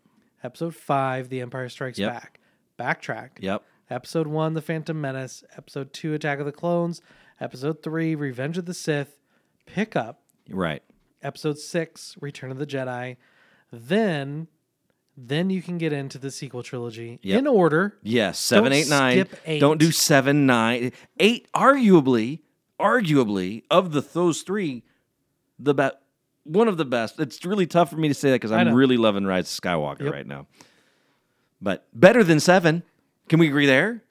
Episode 0.44 0.76
Five: 0.76 1.30
The 1.30 1.42
Empire 1.42 1.70
Strikes 1.70 2.00
Yep. 2.00 2.12
Back, 2.12 2.40
Backtrack, 2.80 3.30
Yep. 3.40 3.64
Episode 3.90 4.28
1, 4.28 4.54
The 4.54 4.62
Phantom 4.62 5.00
Menace. 5.00 5.44
Episode 5.58 5.94
2, 5.94 6.14
Attack 6.14 6.40
of 6.40 6.46
the 6.46 6.52
Clones. 6.52 7.02
Episode 7.40 7.84
3, 7.84 8.16
Revenge 8.16 8.58
of 8.58 8.66
the 8.66 8.74
Sith. 8.74 9.20
Pick 9.66 9.96
up. 9.96 10.22
Right. 10.50 10.82
Episode 11.22 11.60
6, 11.60 12.18
Return 12.22 12.50
of 12.50 12.58
the 12.58 12.66
Jedi. 12.66 13.18
Then, 13.72 14.48
then 15.16 15.50
you 15.50 15.62
can 15.62 15.78
get 15.78 15.94
into 15.94 16.18
the 16.18 16.32
sequel 16.32 16.64
trilogy 16.64 17.20
Yep. 17.22 17.40
in 17.40 17.48
order. 17.48 17.98
Yes. 18.02 18.40
Seven, 18.40 18.72
Don't 18.72 18.74
eight, 18.80 18.90
nine. 18.90 19.28
eight. 19.46 19.60
Don't 19.60 19.78
do 19.78 19.92
seven, 19.92 20.46
nine, 20.46 20.92
eight. 21.20 21.48
Arguably, 21.54 22.40
arguably 22.80 23.64
of 23.70 23.92
the 23.92 24.02
those 24.02 24.42
three, 24.42 24.84
the 25.60 25.74
best. 25.74 25.96
One 26.46 26.68
of 26.68 26.76
the 26.78 26.84
best. 26.86 27.20
It's 27.20 27.46
really 27.46 27.66
tough 27.68 27.90
for 27.90 27.96
me 27.96 28.10
to 28.10 28.14
say 28.14 28.32
that 28.32 28.36
because 28.36 28.52
I'm 28.52 28.74
really 28.74 28.98
loving 28.98 29.26
Rise 29.26 29.46
of 29.58 29.64
Skywalker 29.64 30.02
Yep. 30.02 30.14
right 30.14 30.28
now. 30.28 30.48
But 31.62 31.88
better 31.94 32.24
than 32.24 32.42
seven. 32.42 32.84
Can 33.30 33.40
we 33.40 33.48
agree 33.48 33.66
there? 33.66 34.04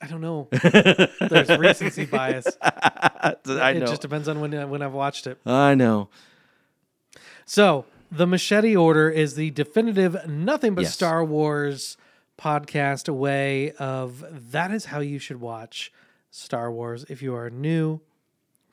I 0.00 0.06
don't 0.08 0.20
know. 0.20 0.48
There's 0.50 1.48
recency 1.56 2.04
bias. 2.06 2.46
I 2.62 3.36
it 3.76 3.80
just 3.86 4.02
depends 4.02 4.28
on 4.28 4.40
when, 4.40 4.70
when 4.70 4.82
I've 4.82 4.92
watched 4.92 5.26
it. 5.28 5.38
I 5.46 5.74
know. 5.76 6.08
So, 7.44 7.84
the 8.10 8.26
Machete 8.26 8.76
Order 8.76 9.08
is 9.10 9.34
the 9.34 9.50
definitive 9.50 10.26
nothing 10.28 10.74
but 10.74 10.82
Yes. 10.82 10.94
Star 10.94 11.24
Wars 11.24 11.96
podcast 12.38 13.08
way 13.12 13.72
of 13.72 14.24
that 14.52 14.70
is 14.70 14.86
how 14.86 15.00
you 15.00 15.18
should 15.18 15.40
watch 15.40 15.92
Star 16.30 16.70
Wars 16.70 17.04
if 17.08 17.20
you 17.22 17.34
are 17.34 17.50
new 17.50 18.00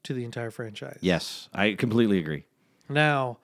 to 0.03 0.13
the 0.13 0.23
entire 0.23 0.51
franchise. 0.51 0.99
Yes, 1.01 1.49
I 1.53 1.73
completely 1.73 2.19
agree. 2.19 2.45
Now, 2.87 3.37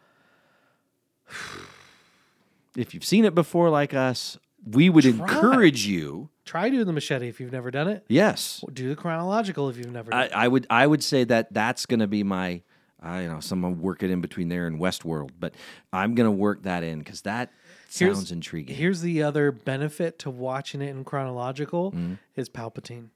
If 2.75 2.93
you've 2.93 3.03
seen 3.03 3.25
it 3.25 3.35
before, 3.35 3.69
like 3.69 3.93
us, 3.93 4.37
we 4.65 4.89
would 4.89 5.05
encourage 5.05 5.85
you. 5.85 6.29
try 6.45 6.69
doing 6.69 6.85
the 6.85 6.93
Machete 6.93 7.27
if 7.27 7.39
you've 7.39 7.51
never 7.51 7.69
done 7.71 7.87
it. 7.87 8.05
Yes, 8.07 8.63
Do 8.71 8.87
the 8.89 8.95
chronological 8.95 9.67
if 9.69 9.77
you've 9.77 9.91
never 9.91 10.11
done 10.11 10.19
I, 10.19 10.25
it. 10.25 10.31
I 10.33 10.47
would. 10.47 10.67
I 10.69 10.87
would 10.87 11.03
say 11.03 11.23
that 11.25 11.53
that's 11.53 11.85
going 11.85 11.99
to 11.99 12.07
be 12.07 12.23
my. 12.23 12.61
I 13.01 13.23
you 13.23 13.29
know 13.29 13.39
someone 13.39 13.81
work 13.81 14.03
it 14.03 14.11
in 14.11 14.21
between 14.21 14.49
there 14.49 14.67
and 14.67 14.79
Westworld, 14.79 15.31
but 15.39 15.55
I'm 15.91 16.15
going 16.15 16.27
to 16.27 16.31
work 16.31 16.63
that 16.63 16.83
in 16.83 16.99
because 16.99 17.21
that 17.21 17.51
Here's- 17.91 18.15
sounds 18.17 18.31
intriguing. 18.31 18.75
Here's 18.75 19.01
the 19.01 19.23
other 19.23 19.51
benefit 19.51 20.19
to 20.19 20.29
watching 20.29 20.81
it 20.81 20.89
in 20.89 21.03
chronological 21.03 21.93
is 22.35 22.49
Palpatine. 22.49 23.09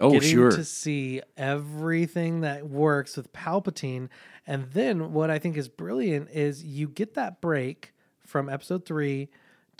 Mm-hmm. 0.00 0.04
oh, 0.06 0.12
getting 0.12 0.30
sure. 0.30 0.50
to 0.52 0.64
see 0.64 1.20
everything 1.36 2.40
that 2.40 2.68
works 2.68 3.16
with 3.16 3.32
Palpatine. 3.32 4.08
And 4.46 4.70
then 4.72 5.12
what 5.12 5.30
I 5.30 5.38
think 5.38 5.56
is 5.56 5.68
brilliant 5.68 6.30
is 6.30 6.64
you 6.64 6.88
get 6.88 7.14
that 7.14 7.40
break 7.40 7.92
from 8.24 8.48
episode 8.48 8.86
three 8.86 9.28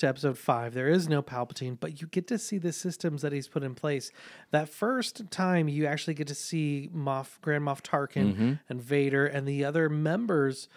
to 0.00 0.08
episode 0.08 0.36
five. 0.38 0.74
There 0.74 0.88
is 0.88 1.08
no 1.08 1.22
Palpatine, 1.22 1.78
but 1.80 2.00
you 2.00 2.06
get 2.08 2.26
to 2.28 2.38
see 2.38 2.58
the 2.58 2.72
systems 2.72 3.22
that 3.22 3.32
he's 3.32 3.48
put 3.48 3.62
in 3.62 3.74
place. 3.74 4.10
That 4.50 4.68
first 4.68 5.30
time 5.30 5.68
you 5.68 5.86
actually 5.86 6.14
get 6.14 6.26
to 6.28 6.34
see 6.34 6.90
Moff 6.94 7.40
Grand 7.40 7.64
Moff 7.64 7.80
Tarkin 7.82 8.32
Mm-hmm. 8.34 8.52
and 8.68 8.82
Vader 8.82 9.26
and 9.26 9.46
the 9.46 9.64
other 9.64 9.88
members 9.88 10.68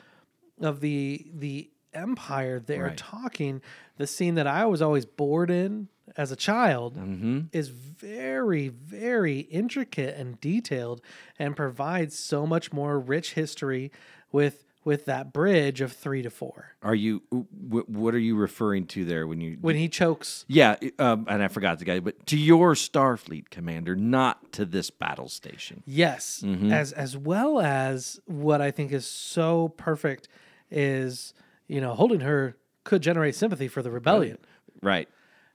of 0.62 0.80
the 0.82 1.26
the 1.34 1.70
Empire 1.94 2.60
they're 2.60 2.86
Right. 2.86 2.98
talking. 2.98 3.62
The 3.98 4.08
scene 4.08 4.34
that 4.36 4.48
I 4.48 4.66
was 4.66 4.82
always 4.82 5.06
bored 5.06 5.52
in 5.52 5.90
as 6.18 6.32
a 6.32 6.36
child 6.36 6.96
Mm-hmm. 6.98 7.42
is 7.52 7.70
very, 7.70 8.68
very 8.70 9.42
intricate 9.42 10.16
and 10.18 10.42
detailed, 10.42 11.02
and 11.38 11.56
provides 11.56 12.18
so 12.18 12.48
much 12.48 12.74
more 12.74 13.00
rich 13.00 13.34
history 13.34 13.92
with 14.32 14.64
with 14.86 15.06
that 15.06 15.32
bridge 15.34 15.82
of 15.82 15.92
three 15.94 16.22
to 16.22 16.30
four. 16.30 16.76
Are 16.82 16.96
you? 16.96 17.22
wh- 17.32 17.88
What 17.90 18.14
are 18.14 18.20
you 18.20 18.36
referring 18.36 18.86
to 18.88 19.06
there 19.06 19.26
when 19.28 19.42
you? 19.42 19.58
When 19.62 19.76
he 19.76 19.88
chokes, 19.90 20.46
yeah, 20.48 20.76
um, 21.00 21.26
and 21.30 21.42
I 21.44 21.48
forgot 21.48 21.80
the 21.80 21.86
guy, 21.86 22.00
but 22.00 22.26
to 22.28 22.38
your 22.38 22.74
Starfleet 22.74 23.50
commander, 23.50 23.96
not 23.96 24.52
to 24.54 24.66
this 24.66 24.90
battle 24.90 25.30
station. 25.30 25.84
yes, 25.86 26.42
Mm-hmm. 26.46 26.72
as 26.72 26.92
as 26.92 27.16
well 27.18 27.60
as 27.60 28.20
what 28.26 28.62
I 28.62 28.72
think 28.72 28.92
is 28.92 29.08
so 29.08 29.70
perfect 29.78 30.28
is 30.72 31.34
you 31.68 31.80
know 31.82 31.94
holding 31.94 32.20
her 32.22 32.56
could 32.84 33.02
generate 33.02 33.36
sympathy 33.36 33.68
for 33.68 33.82
the 33.82 33.92
rebellion. 33.92 34.38
Right. 34.82 35.08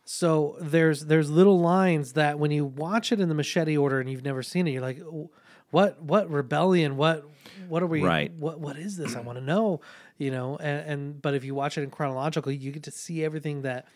So 0.05 0.57
there's 0.61 1.05
there's 1.07 1.31
little 1.31 1.61
lines 1.61 2.15
that 2.15 2.39
when 2.39 2.51
you 2.51 2.65
watch 2.65 3.13
it 3.13 3.21
in 3.21 3.29
the 3.29 3.35
machete 3.35 3.77
order 3.77 4.01
and 4.01 4.09
you've 4.11 4.25
never 4.25 4.43
seen 4.43 4.67
it, 4.67 4.71
you're 4.71 4.81
like, 4.81 5.03
what 5.71 6.03
what 6.03 6.31
rebellion? 6.31 6.97
What 6.97 7.25
what 7.69 7.83
are 7.83 7.87
we? 7.87 8.03
Right. 8.03 8.33
What 8.33 8.61
what 8.61 8.79
is 8.79 8.97
this? 8.97 9.15
I 9.17 9.21
want 9.21 9.39
to 9.39 9.45
know. 9.45 9.81
You 10.17 10.31
know, 10.33 10.57
and, 10.57 10.91
and 10.91 11.23
but 11.23 11.35
if 11.35 11.45
you 11.45 11.55
watch 11.55 11.79
it 11.79 11.83
in 11.83 11.91
chronological, 11.91 12.51
you 12.51 12.73
get 12.73 12.83
to 12.85 12.91
see 12.91 13.25
everything 13.25 13.63
that 13.63 13.87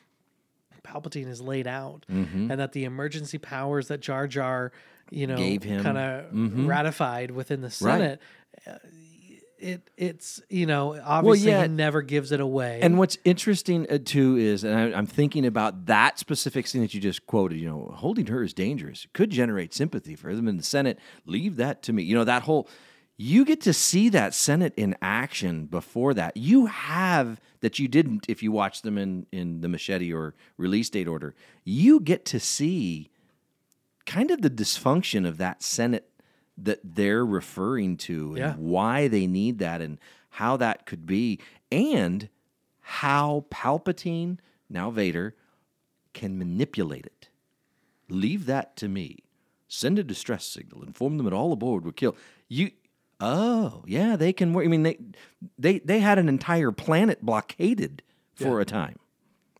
Palpatine 0.84 1.26
has 1.26 1.40
laid 1.40 1.66
out, 1.66 2.04
and 2.08 2.50
that 2.50 2.72
the 2.72 2.84
emergency 2.84 3.38
powers 3.38 3.88
that 3.88 4.00
Jar 4.00 4.26
Jar, 4.28 4.72
you 5.10 5.26
know, 5.26 5.36
Gave 5.36 5.62
him. 5.62 5.82
kind 5.82 5.98
of 5.98 6.26
ratified 6.66 7.30
within 7.32 7.60
the 7.60 7.70
Senate. 7.70 8.20
uh, 8.66 8.78
It 9.62 9.90
it's 9.96 10.42
you 10.48 10.66
know 10.66 11.00
obviously 11.04 11.50
yeah. 11.50 11.62
he 11.62 11.68
never 11.68 12.02
gives 12.02 12.32
it 12.32 12.40
away. 12.40 12.80
And 12.82 12.98
what's 12.98 13.16
interesting 13.24 13.86
uh, 13.88 13.98
too 14.04 14.36
is, 14.36 14.64
and 14.64 14.74
I, 14.74 14.98
I'm 14.98 15.06
thinking 15.06 15.46
about 15.46 15.86
that 15.86 16.18
specific 16.18 16.66
scene 16.66 16.82
that 16.82 16.92
you 16.92 17.00
just 17.00 17.26
quoted. 17.26 17.58
You 17.58 17.68
know, 17.68 17.94
holding 17.94 18.26
her 18.26 18.42
is 18.42 18.52
dangerous. 18.52 19.06
Could 19.12 19.30
generate 19.30 19.72
sympathy 19.72 20.16
for 20.16 20.34
them 20.34 20.48
in 20.48 20.56
the 20.56 20.62
Senate. 20.62 20.98
Leave 21.26 21.56
that 21.56 21.82
to 21.84 21.92
me. 21.92 22.02
You 22.02 22.16
know, 22.16 22.24
that 22.24 22.42
whole. 22.42 22.68
You 23.16 23.44
get 23.44 23.60
to 23.62 23.72
see 23.72 24.08
that 24.08 24.34
Senate 24.34 24.72
in 24.76 24.96
action 25.00 25.66
before 25.66 26.12
that. 26.14 26.36
You 26.36 26.66
have 26.66 27.40
that 27.60 27.78
you 27.78 27.86
didn't 27.86 28.26
if 28.28 28.42
you 28.42 28.50
watch 28.50 28.82
them 28.82 28.98
in 28.98 29.26
in 29.30 29.60
the 29.60 29.68
machete 29.68 30.12
or 30.12 30.34
release 30.56 30.90
date 30.90 31.06
order. 31.06 31.34
You 31.64 32.00
get 32.00 32.24
to 32.26 32.40
see 32.40 33.10
kind 34.06 34.30
of 34.30 34.42
the 34.42 34.50
dysfunction 34.50 35.26
of 35.26 35.38
that 35.38 35.62
Senate 35.62 36.08
that 36.58 36.80
they're 36.82 37.24
referring 37.24 37.96
to 37.96 38.28
and 38.30 38.38
Yeah. 38.38 38.54
why 38.56 39.08
they 39.08 39.26
need 39.26 39.58
that 39.58 39.80
and 39.80 39.98
how 40.30 40.56
that 40.58 40.86
could 40.86 41.06
be 41.06 41.38
and 41.70 42.28
how 42.80 43.46
Palpatine, 43.50 44.38
now 44.68 44.90
Vader, 44.90 45.34
can 46.12 46.36
manipulate 46.38 47.06
it. 47.06 47.28
Leave 48.08 48.46
that 48.46 48.76
to 48.76 48.88
me. 48.88 49.18
Send 49.68 49.98
a 49.98 50.04
distress 50.04 50.44
signal. 50.44 50.82
Inform 50.82 51.16
them 51.16 51.24
that 51.24 51.32
all 51.32 51.52
aboard 51.52 51.84
were 51.84 51.92
killed. 51.92 52.16
You 52.48 52.72
Oh, 53.24 53.84
yeah, 53.86 54.16
they 54.16 54.32
can 54.32 54.52
work. 54.52 54.64
I 54.64 54.68
mean, 54.68 54.82
they 54.82 54.98
they 55.56 55.78
they 55.78 56.00
had 56.00 56.18
an 56.18 56.28
entire 56.28 56.72
planet 56.72 57.24
blockaded 57.24 58.02
for 58.34 58.58
Yeah. 58.58 58.62
a 58.62 58.64
time. 58.64 58.98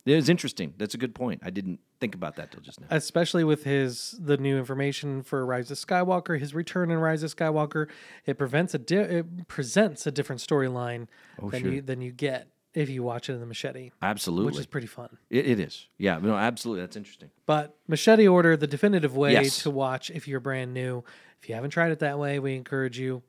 It 0.05 0.15
was 0.15 0.27
interesting. 0.27 0.73
That's 0.77 0.93
a 0.93 0.97
good 0.97 1.15
point. 1.15 1.41
I 1.45 1.49
didn't 1.49 1.79
think 2.03 2.15
about 2.15 2.35
that 2.35 2.51
till 2.51 2.59
just 2.59 2.81
now. 2.81 2.87
especially 2.89 3.45
with 3.45 3.63
his 3.63 4.15
the 4.19 4.35
new 4.35 4.57
information 4.57 5.23
for 5.23 5.45
Rise 5.45 5.71
of 5.71 5.77
Skywalker, 5.77 6.37
his 6.37 6.53
return 6.53 6.91
in 6.91 6.97
Rise 6.97 7.23
of 7.23 7.33
Skywalker, 7.33 7.87
it 8.25 8.37
prevents 8.37 8.73
a 8.73 8.77
di- 8.77 8.97
it 9.19 9.47
presents 9.47 10.05
a 10.05 10.11
different 10.11 10.41
storyline 10.41 11.07
oh, 11.41 11.49
than 11.49 11.61
Oh, 11.61 11.63
sure. 11.65 11.73
you 11.75 11.81
than 11.81 12.01
you 12.01 12.11
get 12.11 12.49
if 12.73 12.89
you 12.89 13.03
watch 13.03 13.29
it 13.29 13.33
in 13.35 13.39
the 13.39 13.45
Machete, 13.45 13.91
Absolutely, 14.01 14.47
which 14.47 14.59
is 14.59 14.65
pretty 14.65 14.87
fun. 14.87 15.17
it, 15.29 15.45
it 15.45 15.59
is. 15.61 15.87
Yeah, 15.97 16.17
no, 16.19 16.35
absolutely. 16.35 16.81
That's 16.81 16.97
interesting. 16.97 17.29
But 17.45 17.73
Machete 17.87 18.27
Order, 18.27 18.57
the 18.57 18.67
definitive 18.67 19.15
way 19.15 19.31
Yes. 19.31 19.63
to 19.63 19.69
watch 19.69 20.09
if 20.11 20.27
you're 20.27 20.41
brand 20.41 20.73
new. 20.73 21.03
If 21.41 21.47
you 21.47 21.55
haven't 21.55 21.69
tried 21.69 21.91
it 21.93 21.99
that 21.99 22.19
way, 22.19 22.39
we 22.39 22.55
encourage 22.55 22.97
you. 22.99 23.21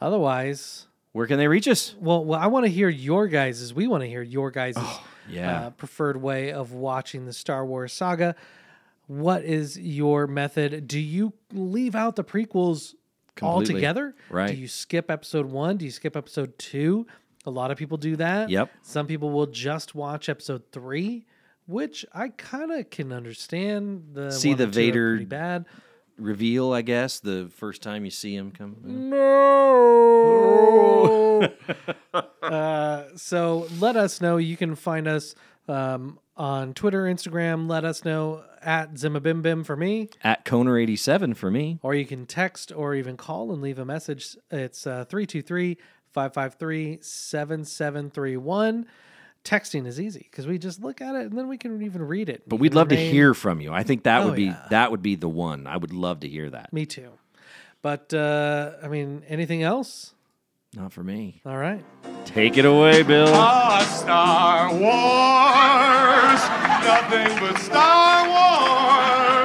Otherwise, 0.00 0.86
Where 1.12 1.26
can 1.26 1.36
they 1.38 1.48
reach 1.48 1.68
us? 1.68 1.94
well, 2.00 2.24
well 2.24 2.38
I 2.40 2.46
want 2.46 2.64
to 2.64 2.70
hear 2.70 2.88
your 2.88 3.26
guys' 3.28 3.74
we 3.74 3.86
want 3.88 4.02
to 4.04 4.08
hear 4.08 4.22
your 4.22 4.50
guys' 4.50 4.74
Oh, 4.78 5.04
yeah. 5.30 5.66
uh, 5.66 5.70
preferred 5.70 6.16
way 6.20 6.52
of 6.52 6.72
watching 6.72 7.26
the 7.26 7.32
Star 7.32 7.64
Wars 7.64 7.92
saga. 7.92 8.34
What 9.06 9.44
is 9.44 9.78
your 9.78 10.26
method? 10.26 10.86
Do 10.86 10.98
you 11.00 11.32
leave 11.52 11.94
out 11.94 12.16
the 12.16 12.24
prequels 12.24 12.94
Completely. 13.34 13.74
altogether? 13.74 14.14
Right. 14.28 14.48
Do 14.48 14.54
you 14.54 14.68
skip 14.68 15.10
episode 15.10 15.46
one? 15.46 15.76
Do 15.78 15.84
you 15.84 15.90
skip 15.90 16.16
episode 16.16 16.56
two? 16.58 17.06
A 17.46 17.50
lot 17.50 17.70
of 17.70 17.78
people 17.78 17.96
do 17.96 18.16
that. 18.16 18.50
Yep. 18.50 18.70
Some 18.82 19.06
people 19.06 19.30
will 19.30 19.46
just 19.46 19.94
watch 19.94 20.28
episode 20.28 20.62
three, 20.72 21.24
which 21.66 22.04
I 22.12 22.28
kind 22.28 22.70
of 22.70 22.90
can 22.90 23.12
understand. 23.12 24.10
The 24.12 24.30
See 24.30 24.52
the 24.54 24.64
and 24.64 24.72
two 24.72 24.78
are 24.78 24.82
Vader- 24.84 25.12
pretty 25.14 25.24
bad. 25.24 25.64
Reveal, 26.18 26.72
I 26.74 26.82
guess, 26.82 27.18
the 27.18 27.50
first 27.56 27.80
time 27.82 28.04
you 28.04 28.10
see 28.10 28.34
him 28.36 28.50
come. 28.52 28.76
No. 28.84 29.08
uh, 32.50 33.04
so 33.16 33.66
let 33.78 33.96
us 33.96 34.20
know. 34.20 34.36
You 34.36 34.56
can 34.56 34.74
find 34.74 35.06
us 35.08 35.34
um, 35.68 36.18
on 36.36 36.74
Twitter, 36.74 37.04
Instagram. 37.04 37.68
Let 37.68 37.84
us 37.84 38.04
know 38.04 38.42
at 38.62 38.94
Zimabimbim 38.94 39.64
for 39.64 39.76
me, 39.76 40.08
At 40.22 40.44
Koner87 40.44 41.36
for 41.36 41.50
me. 41.50 41.78
or 41.82 41.94
you 41.94 42.04
can 42.04 42.26
text 42.26 42.72
or 42.74 42.94
even 42.94 43.16
call 43.16 43.52
and 43.52 43.62
leave 43.62 43.78
a 43.78 43.84
message. 43.84 44.36
It's 44.50 44.86
uh, 44.86 45.04
323 45.06 45.78
553 46.12 46.98
7731. 47.00 48.86
Texting 49.42 49.86
is 49.86 49.98
easy 49.98 50.26
because 50.30 50.46
we 50.46 50.58
just 50.58 50.82
look 50.82 51.00
at 51.00 51.14
it 51.14 51.22
and 51.30 51.32
then 51.38 51.48
we 51.48 51.56
can 51.56 51.80
even 51.82 52.02
read 52.02 52.28
it. 52.28 52.42
But 52.46 52.56
we'd 52.56 52.74
love 52.74 52.88
to 52.88 52.94
name- 52.94 53.10
hear 53.12 53.32
from 53.32 53.60
you. 53.62 53.72
I 53.72 53.82
think 53.84 54.02
that 54.02 54.20
Oh, 54.22 54.26
would 54.26 54.36
be 54.36 54.44
yeah. 54.44 54.66
that 54.68 54.90
would 54.90 55.00
be 55.02 55.14
the 55.14 55.30
one. 55.30 55.66
I 55.66 55.78
would 55.78 55.94
love 55.94 56.20
to 56.20 56.28
hear 56.28 56.50
that. 56.50 56.72
Me 56.74 56.84
too. 56.84 57.12
But 57.80 58.12
uh, 58.12 58.72
I 58.82 58.88
mean, 58.88 59.22
anything 59.26 59.62
else? 59.62 60.12
Not 60.76 60.92
for 60.92 61.02
me. 61.02 61.40
All 61.44 61.56
right. 61.56 61.84
Take 62.24 62.56
it 62.56 62.64
away, 62.64 63.02
Bill. 63.02 63.26
Ah, 63.30 63.82
Star 63.90 64.70
Wars. 64.70 66.40
Nothing 66.86 67.38
but 67.40 67.58
Star 67.58 68.28
Wars. 68.28 69.39